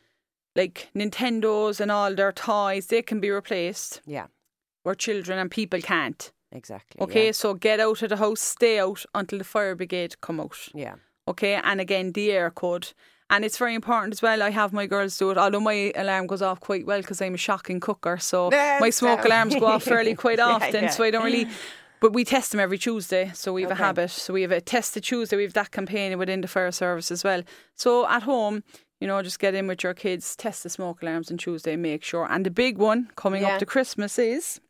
Like 0.54 0.88
Nintendos 0.94 1.80
and 1.80 1.90
all 1.90 2.14
their 2.14 2.32
toys, 2.32 2.86
they 2.88 3.02
can 3.02 3.20
be 3.20 3.30
replaced. 3.30 4.00
Yeah. 4.06 4.26
Where 4.82 4.94
children 4.94 5.38
and 5.38 5.50
people 5.50 5.80
can't. 5.80 6.30
Exactly. 6.54 7.00
Okay, 7.00 7.26
Yeah. 7.26 7.32
so 7.32 7.54
get 7.54 7.80
out 7.80 8.02
of 8.02 8.08
the 8.10 8.16
house, 8.18 8.40
stay 8.42 8.78
out 8.78 9.06
until 9.14 9.38
the 9.38 9.44
fire 9.44 9.74
brigade 9.74 10.20
come 10.20 10.38
out. 10.40 10.58
yeah. 10.74 10.96
Okay, 11.28 11.54
and 11.54 11.80
again 11.80 12.12
the 12.12 12.32
air 12.32 12.50
code. 12.50 12.92
And 13.30 13.44
it's 13.46 13.56
very 13.56 13.74
important 13.74 14.12
as 14.12 14.20
well. 14.20 14.42
I 14.42 14.50
have 14.50 14.72
my 14.74 14.86
girls 14.86 15.16
do 15.16 15.30
it, 15.30 15.38
although 15.38 15.60
my 15.60 15.90
alarm 15.96 16.26
goes 16.26 16.42
off 16.42 16.60
quite 16.60 16.84
well 16.84 17.00
because 17.00 17.22
I'm 17.22 17.34
a 17.34 17.38
shocking 17.38 17.80
cooker. 17.80 18.18
So 18.18 18.50
That's 18.56 18.80
my 18.80 18.90
smoke 18.90 19.22
so- 19.22 19.28
alarms 19.28 19.54
go 19.54 19.66
off 19.66 19.84
fairly 19.84 20.14
quite 20.24 20.38
Yeah, 20.38 20.48
often. 20.48 20.84
yeah. 20.84 20.90
So 20.90 21.04
I 21.04 21.10
don't 21.10 21.24
really. 21.24 21.46
But 22.00 22.14
we 22.14 22.24
test 22.24 22.50
them 22.50 22.58
every 22.60 22.78
Tuesday, 22.78 23.30
so 23.32 23.52
we 23.52 23.62
have 23.62 23.70
Okay. 23.70 23.80
a 23.80 23.86
habit. 23.86 24.10
So 24.10 24.32
we 24.34 24.42
have 24.42 24.50
a 24.50 24.60
test 24.60 24.94
the 24.94 25.00
Tuesday. 25.00 25.36
We 25.36 25.44
have 25.44 25.52
that 25.52 25.70
campaign 25.70 26.18
within 26.18 26.40
the 26.40 26.48
fire 26.48 26.72
service 26.72 27.12
as 27.12 27.22
well. 27.22 27.42
So 27.76 28.08
at 28.08 28.24
home, 28.24 28.64
you 29.00 29.06
know, 29.06 29.22
just 29.22 29.38
get 29.38 29.54
in 29.54 29.68
with 29.68 29.84
your 29.84 29.94
kids, 29.94 30.34
test 30.34 30.64
the 30.64 30.68
smoke 30.68 31.00
alarms 31.02 31.30
on 31.30 31.38
Tuesday, 31.38 31.76
make 31.76 32.02
sure. 32.02 32.26
And 32.28 32.44
the 32.44 32.50
big 32.50 32.76
one 32.78 33.08
coming 33.14 33.42
Yeah. 33.42 33.52
up 33.52 33.60
to 33.60 33.66
Christmas 33.66 34.18
is 34.18 34.60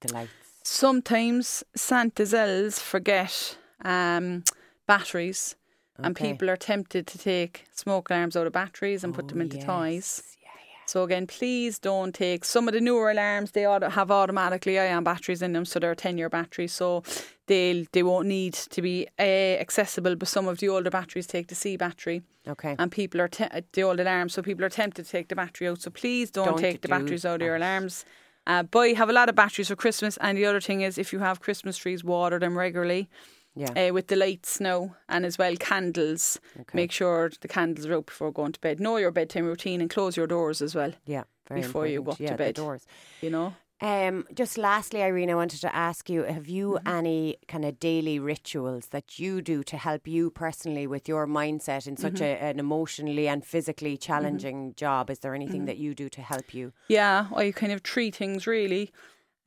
The 0.00 0.14
lights. 0.14 0.32
sometimes 0.64 1.62
Santa's 1.76 2.32
elves 2.32 2.78
forget 2.80 3.58
um, 3.84 4.44
batteries, 4.86 5.56
and 5.98 6.14
people 6.16 6.48
are 6.50 6.56
tempted 6.56 7.06
to 7.06 7.18
take 7.18 7.64
smoke 7.74 8.10
alarms 8.10 8.36
out 8.36 8.46
of 8.46 8.52
batteries 8.52 9.04
and 9.04 9.14
put 9.14 9.24
Oh, 9.26 9.28
them 9.28 9.40
into 9.40 9.56
yes. 9.56 9.66
toys. 9.66 10.22
Yeah, 10.42 10.48
yeah. 10.54 10.74
So 10.86 11.02
again, 11.02 11.26
please 11.26 11.78
don't 11.78 12.14
take 12.14 12.44
some 12.44 12.68
of 12.68 12.74
the 12.74 12.80
newer 12.80 13.10
alarms. 13.10 13.50
They 13.50 13.64
ought 13.64 13.80
to 13.80 13.90
have 13.90 14.10
automatically 14.10 14.78
ion 14.78 15.04
batteries 15.04 15.42
in 15.42 15.52
them, 15.52 15.64
so 15.64 15.78
they're 15.78 15.94
ten 15.94 16.16
year 16.18 16.28
batteries. 16.28 16.72
So 16.72 17.02
they'll 17.46 17.84
they 17.92 18.02
won't 18.02 18.26
need 18.28 18.54
to 18.54 18.80
be 18.82 19.06
uh, 19.18 19.22
accessible. 19.22 20.14
But 20.16 20.28
some 20.28 20.46
of 20.48 20.58
the 20.58 20.68
older 20.68 20.90
batteries 20.90 21.26
take 21.26 21.48
the 21.48 21.54
C 21.54 21.76
battery, 21.76 22.22
Okay. 22.46 22.76
and 22.78 22.90
people 22.92 23.20
are 23.20 23.28
te- 23.28 23.48
the 23.72 23.82
old 23.82 24.00
alarms. 24.00 24.34
So 24.34 24.42
people 24.42 24.64
are 24.64 24.70
tempted 24.70 25.04
to 25.04 25.10
take 25.10 25.28
the 25.28 25.36
battery 25.36 25.68
out. 25.68 25.82
So 25.82 25.90
please 25.90 26.30
don't, 26.30 26.46
Don't 26.46 26.58
take 26.58 26.80
the 26.82 26.88
do 26.88 26.92
batteries 26.92 27.24
out 27.24 27.40
of 27.42 27.46
your 27.46 27.58
that. 27.58 27.64
alarms. 27.64 28.04
Uh, 28.46 28.62
buy 28.62 28.88
have 28.96 29.10
a 29.10 29.12
lot 29.12 29.28
of 29.28 29.34
batteries 29.34 29.68
for 29.68 29.76
Christmas, 29.76 30.16
and 30.22 30.38
the 30.38 30.46
other 30.46 30.60
thing 30.60 30.80
is 30.80 30.96
if 30.96 31.12
you 31.12 31.18
have 31.18 31.38
Christmas 31.40 31.76
trees, 31.76 32.02
water 32.02 32.38
them 32.38 32.56
regularly 32.56 33.10
yeah. 33.58 33.88
uh, 33.88 33.92
with 33.92 34.06
the 34.08 34.16
lights 34.16 34.60
now, 34.60 34.94
and 35.08 35.26
as 35.26 35.36
well 35.38 35.54
candles. 35.56 36.40
Okay. 36.60 36.76
Make 36.80 36.92
sure 36.92 37.30
the 37.40 37.48
candles 37.48 37.86
are 37.86 37.94
out 37.96 38.06
before 38.06 38.32
going 38.32 38.52
to 38.52 38.60
bed. 38.60 38.80
Know 38.80 38.96
your 38.96 39.10
bedtime 39.10 39.46
routine 39.46 39.80
and 39.80 39.90
close 39.90 40.16
your 40.16 40.26
doors 40.26 40.62
as 40.62 40.74
well. 40.74 40.92
yeah. 41.06 41.24
Very 41.48 41.62
before 41.62 41.86
you 41.86 42.02
go 42.02 42.10
important. 42.10 42.12
up 42.12 42.16
to 42.18 42.42
yeah, 42.42 42.46
bed. 42.46 42.54
Doors. 42.56 42.86
You 43.22 43.30
know. 43.30 43.54
Um, 43.80 44.26
just 44.34 44.58
lastly, 44.58 45.02
Irene, 45.02 45.30
I 45.30 45.34
wanted 45.36 45.60
to 45.62 45.74
ask 45.74 46.10
you: 46.10 46.24
Have 46.24 46.48
you 46.48 46.66
Mm-hmm. 46.72 46.88
any 46.98 47.36
kind 47.46 47.64
of 47.64 47.78
daily 47.80 48.18
rituals 48.18 48.86
that 48.88 49.18
you 49.20 49.40
do 49.40 49.62
to 49.62 49.76
help 49.78 50.06
you 50.08 50.30
personally 50.30 50.86
with 50.88 51.08
your 51.08 51.26
mindset 51.26 51.86
in 51.86 51.96
such 51.96 52.14
Mm-hmm. 52.20 52.44
a, 52.44 52.50
an 52.50 52.58
emotionally 52.58 53.28
and 53.28 53.44
physically 53.46 53.96
challenging 53.96 54.74
job? 54.74 55.08
Is 55.10 55.20
there 55.20 55.34
anything 55.34 55.60
Mm-hmm. 55.60 55.66
that 55.66 55.78
you 55.78 55.94
do 55.94 56.08
to 56.10 56.20
help 56.20 56.52
you? 56.52 56.72
Yeah, 56.88 57.28
I 57.34 57.52
kind 57.52 57.72
of 57.72 57.82
treat 57.82 58.16
things 58.16 58.46
really. 58.46 58.90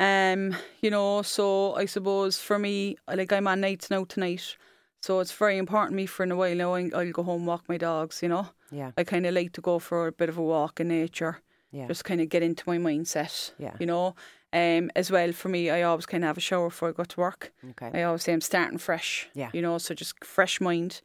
Um, 0.01 0.55
you 0.81 0.89
know, 0.89 1.21
so 1.21 1.75
I 1.75 1.85
suppose 1.85 2.39
for 2.39 2.57
me, 2.57 2.97
like 3.07 3.31
I'm 3.31 3.47
on 3.47 3.61
nights 3.61 3.91
now 3.91 4.03
tonight, 4.03 4.57
so 4.99 5.19
it's 5.19 5.31
very 5.31 5.57
important 5.59 5.91
to 5.91 5.95
me 5.95 6.07
for 6.07 6.23
in 6.23 6.31
a 6.31 6.35
while 6.35 6.55
now. 6.55 6.73
I'll 6.73 7.11
go 7.11 7.21
home 7.23 7.45
walk 7.45 7.69
my 7.69 7.77
dogs. 7.77 8.23
You 8.23 8.29
know, 8.29 8.47
Yeah, 8.71 8.91
I 8.97 9.03
kind 9.03 9.27
of 9.27 9.35
like 9.35 9.51
to 9.53 9.61
go 9.61 9.77
for 9.77 10.07
a 10.07 10.11
bit 10.11 10.27
of 10.29 10.37
a 10.39 10.41
walk 10.41 10.79
in 10.79 10.87
nature. 10.87 11.41
yeah, 11.71 11.87
just 11.87 12.03
kind 12.03 12.19
of 12.19 12.29
get 12.29 12.41
into 12.41 12.63
my 12.65 12.79
mindset. 12.79 13.51
Yeah. 13.59 13.75
You 13.79 13.85
know, 13.85 14.15
um, 14.51 14.89
as 14.95 15.11
well 15.11 15.31
for 15.33 15.49
me, 15.49 15.69
I 15.69 15.83
always 15.83 16.07
kind 16.07 16.23
of 16.23 16.29
have 16.29 16.37
a 16.37 16.41
shower 16.41 16.69
before 16.69 16.89
I 16.89 16.93
go 16.93 17.03
to 17.03 17.19
work. 17.19 17.53
okay, 17.71 17.91
I 17.93 18.01
always 18.03 18.23
say 18.23 18.33
I'm 18.33 18.41
starting 18.41 18.79
fresh. 18.79 19.29
Yeah. 19.35 19.51
You 19.53 19.61
know, 19.61 19.77
so 19.77 19.93
just 19.93 20.23
fresh 20.25 20.59
mind. 20.59 21.01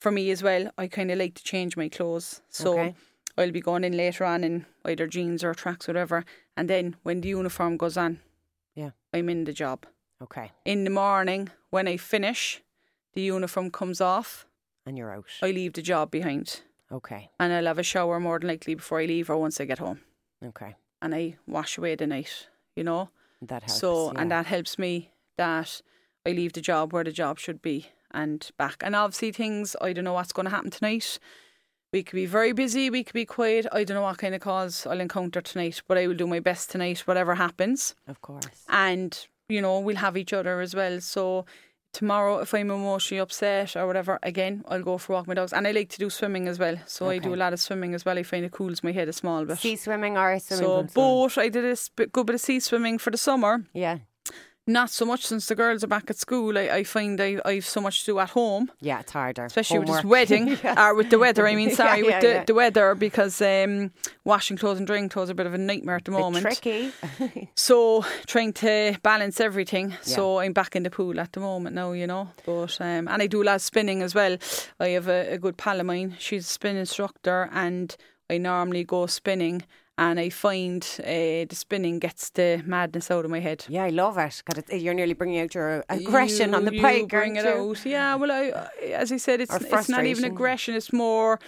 For 0.00 0.10
me 0.10 0.30
as 0.32 0.42
well, 0.42 0.70
I 0.76 0.88
kind 0.88 1.10
of 1.12 1.18
like 1.18 1.34
to 1.36 1.44
change 1.44 1.76
my 1.76 1.88
clothes. 1.88 2.42
So 2.50 2.72
Okay. 2.72 2.94
I'll 3.36 3.50
be 3.50 3.60
going 3.60 3.84
in 3.84 3.96
later 3.96 4.24
on 4.24 4.44
in 4.44 4.66
either 4.84 5.06
jeans 5.06 5.42
or 5.44 5.54
tracks, 5.54 5.88
whatever. 5.88 6.24
And 6.56 6.68
then 6.70 6.96
when 7.02 7.20
the 7.20 7.28
uniform 7.28 7.76
goes 7.76 7.96
on, 7.96 8.20
Yeah. 8.74 8.90
I'm 9.12 9.28
in 9.28 9.44
the 9.44 9.52
job. 9.52 9.86
okay, 10.22 10.52
In 10.64 10.84
the 10.84 10.90
morning, 10.90 11.50
when 11.70 11.88
I 11.88 11.96
finish, 11.96 12.62
the 13.14 13.22
uniform 13.22 13.70
comes 13.70 14.00
off. 14.00 14.46
and 14.86 14.96
you're 14.98 15.12
out. 15.12 15.26
I 15.42 15.50
leave 15.50 15.72
the 15.72 15.82
job 15.82 16.10
behind, 16.10 16.62
Okay, 16.92 17.30
and 17.40 17.52
I'll 17.52 17.66
have 17.66 17.78
a 17.78 17.82
shower 17.82 18.20
more 18.20 18.38
than 18.38 18.48
likely 18.48 18.74
before 18.74 19.00
I 19.00 19.06
leave 19.06 19.30
or 19.30 19.36
once 19.38 19.60
I 19.60 19.64
get 19.64 19.78
home, 19.78 20.00
okay, 20.44 20.76
and 21.00 21.14
I 21.14 21.36
wash 21.46 21.78
away 21.78 21.94
the 21.96 22.06
night. 22.06 22.48
You 22.76 22.84
know. 22.84 23.08
That 23.42 23.62
helps. 23.62 23.78
so 23.80 24.12
yeah. 24.12 24.20
and 24.20 24.30
that 24.30 24.46
helps 24.46 24.78
me 24.78 25.10
that 25.36 25.82
I 26.26 26.30
leave 26.32 26.52
the 26.52 26.60
job 26.60 26.92
where 26.92 27.04
the 27.04 27.12
job 27.12 27.38
should 27.38 27.60
be 27.62 27.86
and 28.10 28.50
back. 28.58 28.82
And 28.84 28.94
obviously 28.96 29.32
things 29.32 29.74
I 29.80 29.92
don't 29.92 30.04
know 30.04 30.12
what's 30.14 30.32
going 30.32 30.46
to 30.46 30.50
happen 30.54 30.70
tonight. 30.70 31.18
We 31.94 32.02
could 32.02 32.16
be 32.16 32.26
very 32.26 32.52
busy, 32.52 32.90
we 32.90 33.04
could 33.04 33.14
be 33.14 33.24
quiet. 33.24 33.66
I 33.70 33.84
don't 33.84 33.94
know 33.94 34.02
what 34.02 34.18
kind 34.18 34.34
of 34.34 34.40
calls 34.40 34.84
I'll 34.84 35.00
encounter 35.00 35.40
tonight, 35.40 35.80
but 35.86 35.96
I 35.96 36.08
will 36.08 36.16
do 36.16 36.26
my 36.26 36.40
best 36.40 36.68
tonight, 36.72 36.98
whatever 37.06 37.36
happens. 37.36 37.94
of 38.08 38.20
course. 38.20 38.64
And, 38.68 39.16
you 39.48 39.62
know, 39.62 39.78
we'll 39.78 39.94
have 40.06 40.16
each 40.16 40.32
other 40.32 40.60
as 40.60 40.74
well. 40.74 41.00
So 41.00 41.46
tomorrow 41.92 42.40
if 42.40 42.52
I'm 42.52 42.72
emotionally 42.72 43.20
upset 43.20 43.76
or 43.76 43.86
whatever, 43.86 44.18
again, 44.24 44.64
I'll 44.66 44.82
go 44.82 44.98
for 44.98 45.12
a 45.12 45.14
walk 45.14 45.22
with 45.22 45.36
my 45.36 45.40
dogs. 45.40 45.52
And 45.52 45.68
I 45.68 45.70
like 45.70 45.88
to 45.90 45.98
do 45.98 46.10
swimming 46.10 46.48
as 46.48 46.58
well. 46.58 46.76
So 46.86 47.08
I 47.10 47.18
do 47.18 47.32
a 47.32 47.36
lot 47.36 47.52
of 47.52 47.60
swimming 47.60 47.94
as 47.94 48.04
well. 48.04 48.18
I 48.18 48.24
find 48.24 48.44
it 48.44 48.50
cools 48.50 48.82
my 48.82 48.90
head 48.90 49.08
a 49.08 49.12
small 49.12 49.44
bit. 49.44 49.58
Sea 49.58 49.76
swimming 49.76 50.18
or 50.18 50.36
swimming 50.40 50.64
so 50.66 50.86
swimming? 50.88 51.46
I 51.46 51.48
did 51.48 51.64
a 51.64 51.76
sp- 51.78 52.10
good 52.10 52.26
bit 52.26 52.34
of 52.34 52.40
sea 52.40 52.58
swimming 52.58 52.98
for 52.98 53.12
the 53.12 53.18
summer. 53.18 53.64
Yeah. 53.72 53.98
Not 54.66 54.88
so 54.88 55.04
much 55.04 55.26
since 55.26 55.46
the 55.46 55.54
girls 55.54 55.84
are 55.84 55.88
back 55.88 56.08
at 56.08 56.16
school. 56.16 56.56
I, 56.56 56.62
I 56.68 56.84
find 56.84 57.20
I, 57.20 57.38
I've 57.44 57.66
so 57.66 57.82
much 57.82 58.00
to 58.00 58.06
do 58.12 58.18
at 58.18 58.30
home, 58.30 58.70
Yeah, 58.80 59.00
it's 59.00 59.12
harder. 59.12 59.44
especially 59.44 59.80
with 59.80 59.88
this 59.88 60.04
wedding 60.04 60.56
or 60.78 60.94
with 60.94 61.10
the 61.10 61.18
weather. 61.18 61.46
I 61.46 61.54
mean, 61.54 61.70
sorry, 61.74 61.98
yeah, 62.00 62.06
with 62.06 62.20
the, 62.22 62.28
yeah. 62.28 62.44
the 62.44 62.54
weather 62.54 62.94
because 62.94 63.42
um, 63.42 63.92
washing 64.24 64.56
clothes 64.56 64.78
and 64.78 64.86
drying 64.86 65.10
clothes 65.10 65.28
are 65.28 65.32
a 65.32 65.34
bit 65.34 65.44
of 65.46 65.52
a 65.52 65.58
nightmare 65.58 65.96
at 65.96 66.06
the 66.06 66.12
moment. 66.12 66.42
tricky. 66.46 66.92
So 67.56 68.04
trying 68.26 68.54
to 68.54 68.96
balance 69.02 69.38
everything. 69.38 69.94
So 70.00 70.38
I'm 70.38 70.52
back 70.54 70.74
in 70.76 70.82
the 70.82 70.90
pool 70.90 71.20
at 71.20 71.32
the 71.32 71.40
moment 71.40 71.74
now, 71.74 71.92
you 71.92 72.06
know. 72.06 72.30
But 72.46 72.80
um, 72.80 73.06
and 73.08 73.22
I 73.22 73.26
do 73.26 73.42
a 73.42 73.44
lot 73.44 73.56
of 73.56 73.62
spinning 73.62 74.00
as 74.02 74.14
well. 74.14 74.38
I 74.80 74.88
have 74.88 75.08
a, 75.08 75.34
a 75.34 75.38
good 75.38 75.56
pal 75.58 75.78
of 75.80 75.86
mine. 75.86 76.16
She's 76.18 76.46
a 76.46 76.48
spin 76.50 76.76
instructor, 76.76 77.50
and 77.52 77.94
I 78.30 78.38
normally 78.38 78.84
go 78.84 79.06
spinning. 79.06 79.62
And 79.96 80.18
I 80.18 80.28
find 80.30 80.82
uh, 81.00 81.46
the 81.48 81.54
spinning 81.54 82.00
gets 82.00 82.30
the 82.30 82.60
madness 82.66 83.10
out 83.12 83.24
of 83.24 83.30
my 83.30 83.38
head. 83.40 83.64
yeah, 83.68 83.84
I 83.84 83.90
love 83.90 84.18
it. 84.18 84.42
'cause 84.44 84.58
it's- 84.58 84.82
you're 84.82 84.92
nearly 84.94 85.14
bringing 85.14 85.38
out 85.40 85.54
your 85.54 85.84
aggression 85.88 86.50
You- 86.50 86.56
on 86.56 86.64
the 86.64 86.74
you 86.74 86.82
bike. 86.82 87.08
bring 87.08 87.36
it 87.36 87.46
out. 87.46 87.86
Yeah, 87.86 88.16
well, 88.16 88.32
I, 88.32 88.42
I- 88.50 88.86
as 89.02 89.12
I 89.12 89.18
said, 89.18 89.40
it's 89.40 89.54
it's 89.54 89.88
not 89.88 90.04
even 90.04 90.24
aggression. 90.24 90.74
It's 90.74 90.92
more, 90.92 91.38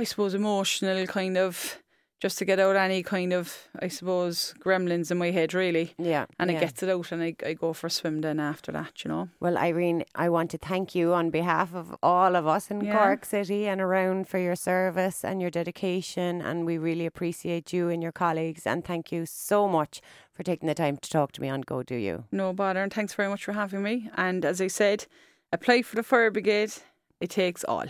I 0.00 0.04
suppose, 0.04 0.34
emotional 0.34 1.06
kind 1.06 1.38
of, 1.38 1.78
just 2.22 2.38
to 2.38 2.44
get 2.44 2.60
out 2.60 2.76
any 2.76 3.02
kind 3.02 3.32
of, 3.32 3.68
I 3.80 3.88
suppose, 3.88 4.54
gremlins 4.60 5.10
in 5.10 5.18
my 5.18 5.32
head, 5.32 5.52
really. 5.54 5.92
Yeah. 5.98 6.26
And 6.38 6.52
yeah. 6.52 6.58
it 6.58 6.60
gets 6.60 6.80
it 6.80 6.88
out, 6.88 7.10
and 7.10 7.20
I, 7.20 7.34
I 7.44 7.54
go 7.54 7.72
for 7.72 7.88
a 7.88 7.90
swim 7.90 8.20
then 8.20 8.38
after 8.38 8.70
that, 8.70 9.04
you 9.04 9.08
know. 9.10 9.28
Well, 9.40 9.58
Irene, 9.58 10.04
I 10.14 10.28
want 10.28 10.52
to 10.52 10.58
thank 10.58 10.94
you 10.94 11.14
on 11.14 11.30
behalf 11.30 11.74
of 11.74 11.96
all 12.00 12.36
of 12.36 12.46
us 12.46 12.70
in 12.70 12.80
Yeah. 12.80 12.96
Cork 12.96 13.24
City 13.24 13.66
and 13.66 13.80
around 13.80 14.28
for 14.28 14.38
your 14.38 14.54
service 14.54 15.24
and 15.24 15.40
your 15.40 15.50
dedication. 15.50 16.40
And 16.40 16.64
we 16.64 16.78
really 16.78 17.06
appreciate 17.06 17.72
you 17.72 17.88
and 17.88 18.00
your 18.04 18.12
colleagues. 18.12 18.68
And 18.68 18.84
thank 18.84 19.10
you 19.10 19.26
so 19.26 19.66
much 19.66 20.00
for 20.32 20.44
taking 20.44 20.68
the 20.68 20.76
time 20.76 20.98
to 20.98 21.10
talk 21.10 21.32
to 21.32 21.40
me 21.40 21.48
on 21.48 21.62
Go 21.62 21.82
Do 21.82 21.96
You. 21.96 22.26
No 22.30 22.52
bother, 22.52 22.84
and 22.84 22.92
thanks 22.92 23.14
very 23.14 23.30
much 23.30 23.44
for 23.44 23.52
having 23.52 23.82
me. 23.82 24.08
And 24.16 24.44
as 24.44 24.60
I 24.60 24.68
said, 24.68 25.06
apply 25.52 25.82
for 25.82 25.96
the 25.96 26.04
fire 26.04 26.30
brigade. 26.30 26.72
It 27.20 27.30
takes 27.30 27.64
all. 27.64 27.86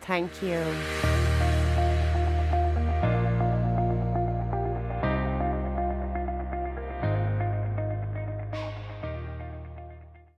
Thank 0.00 0.42
you. 0.42 0.60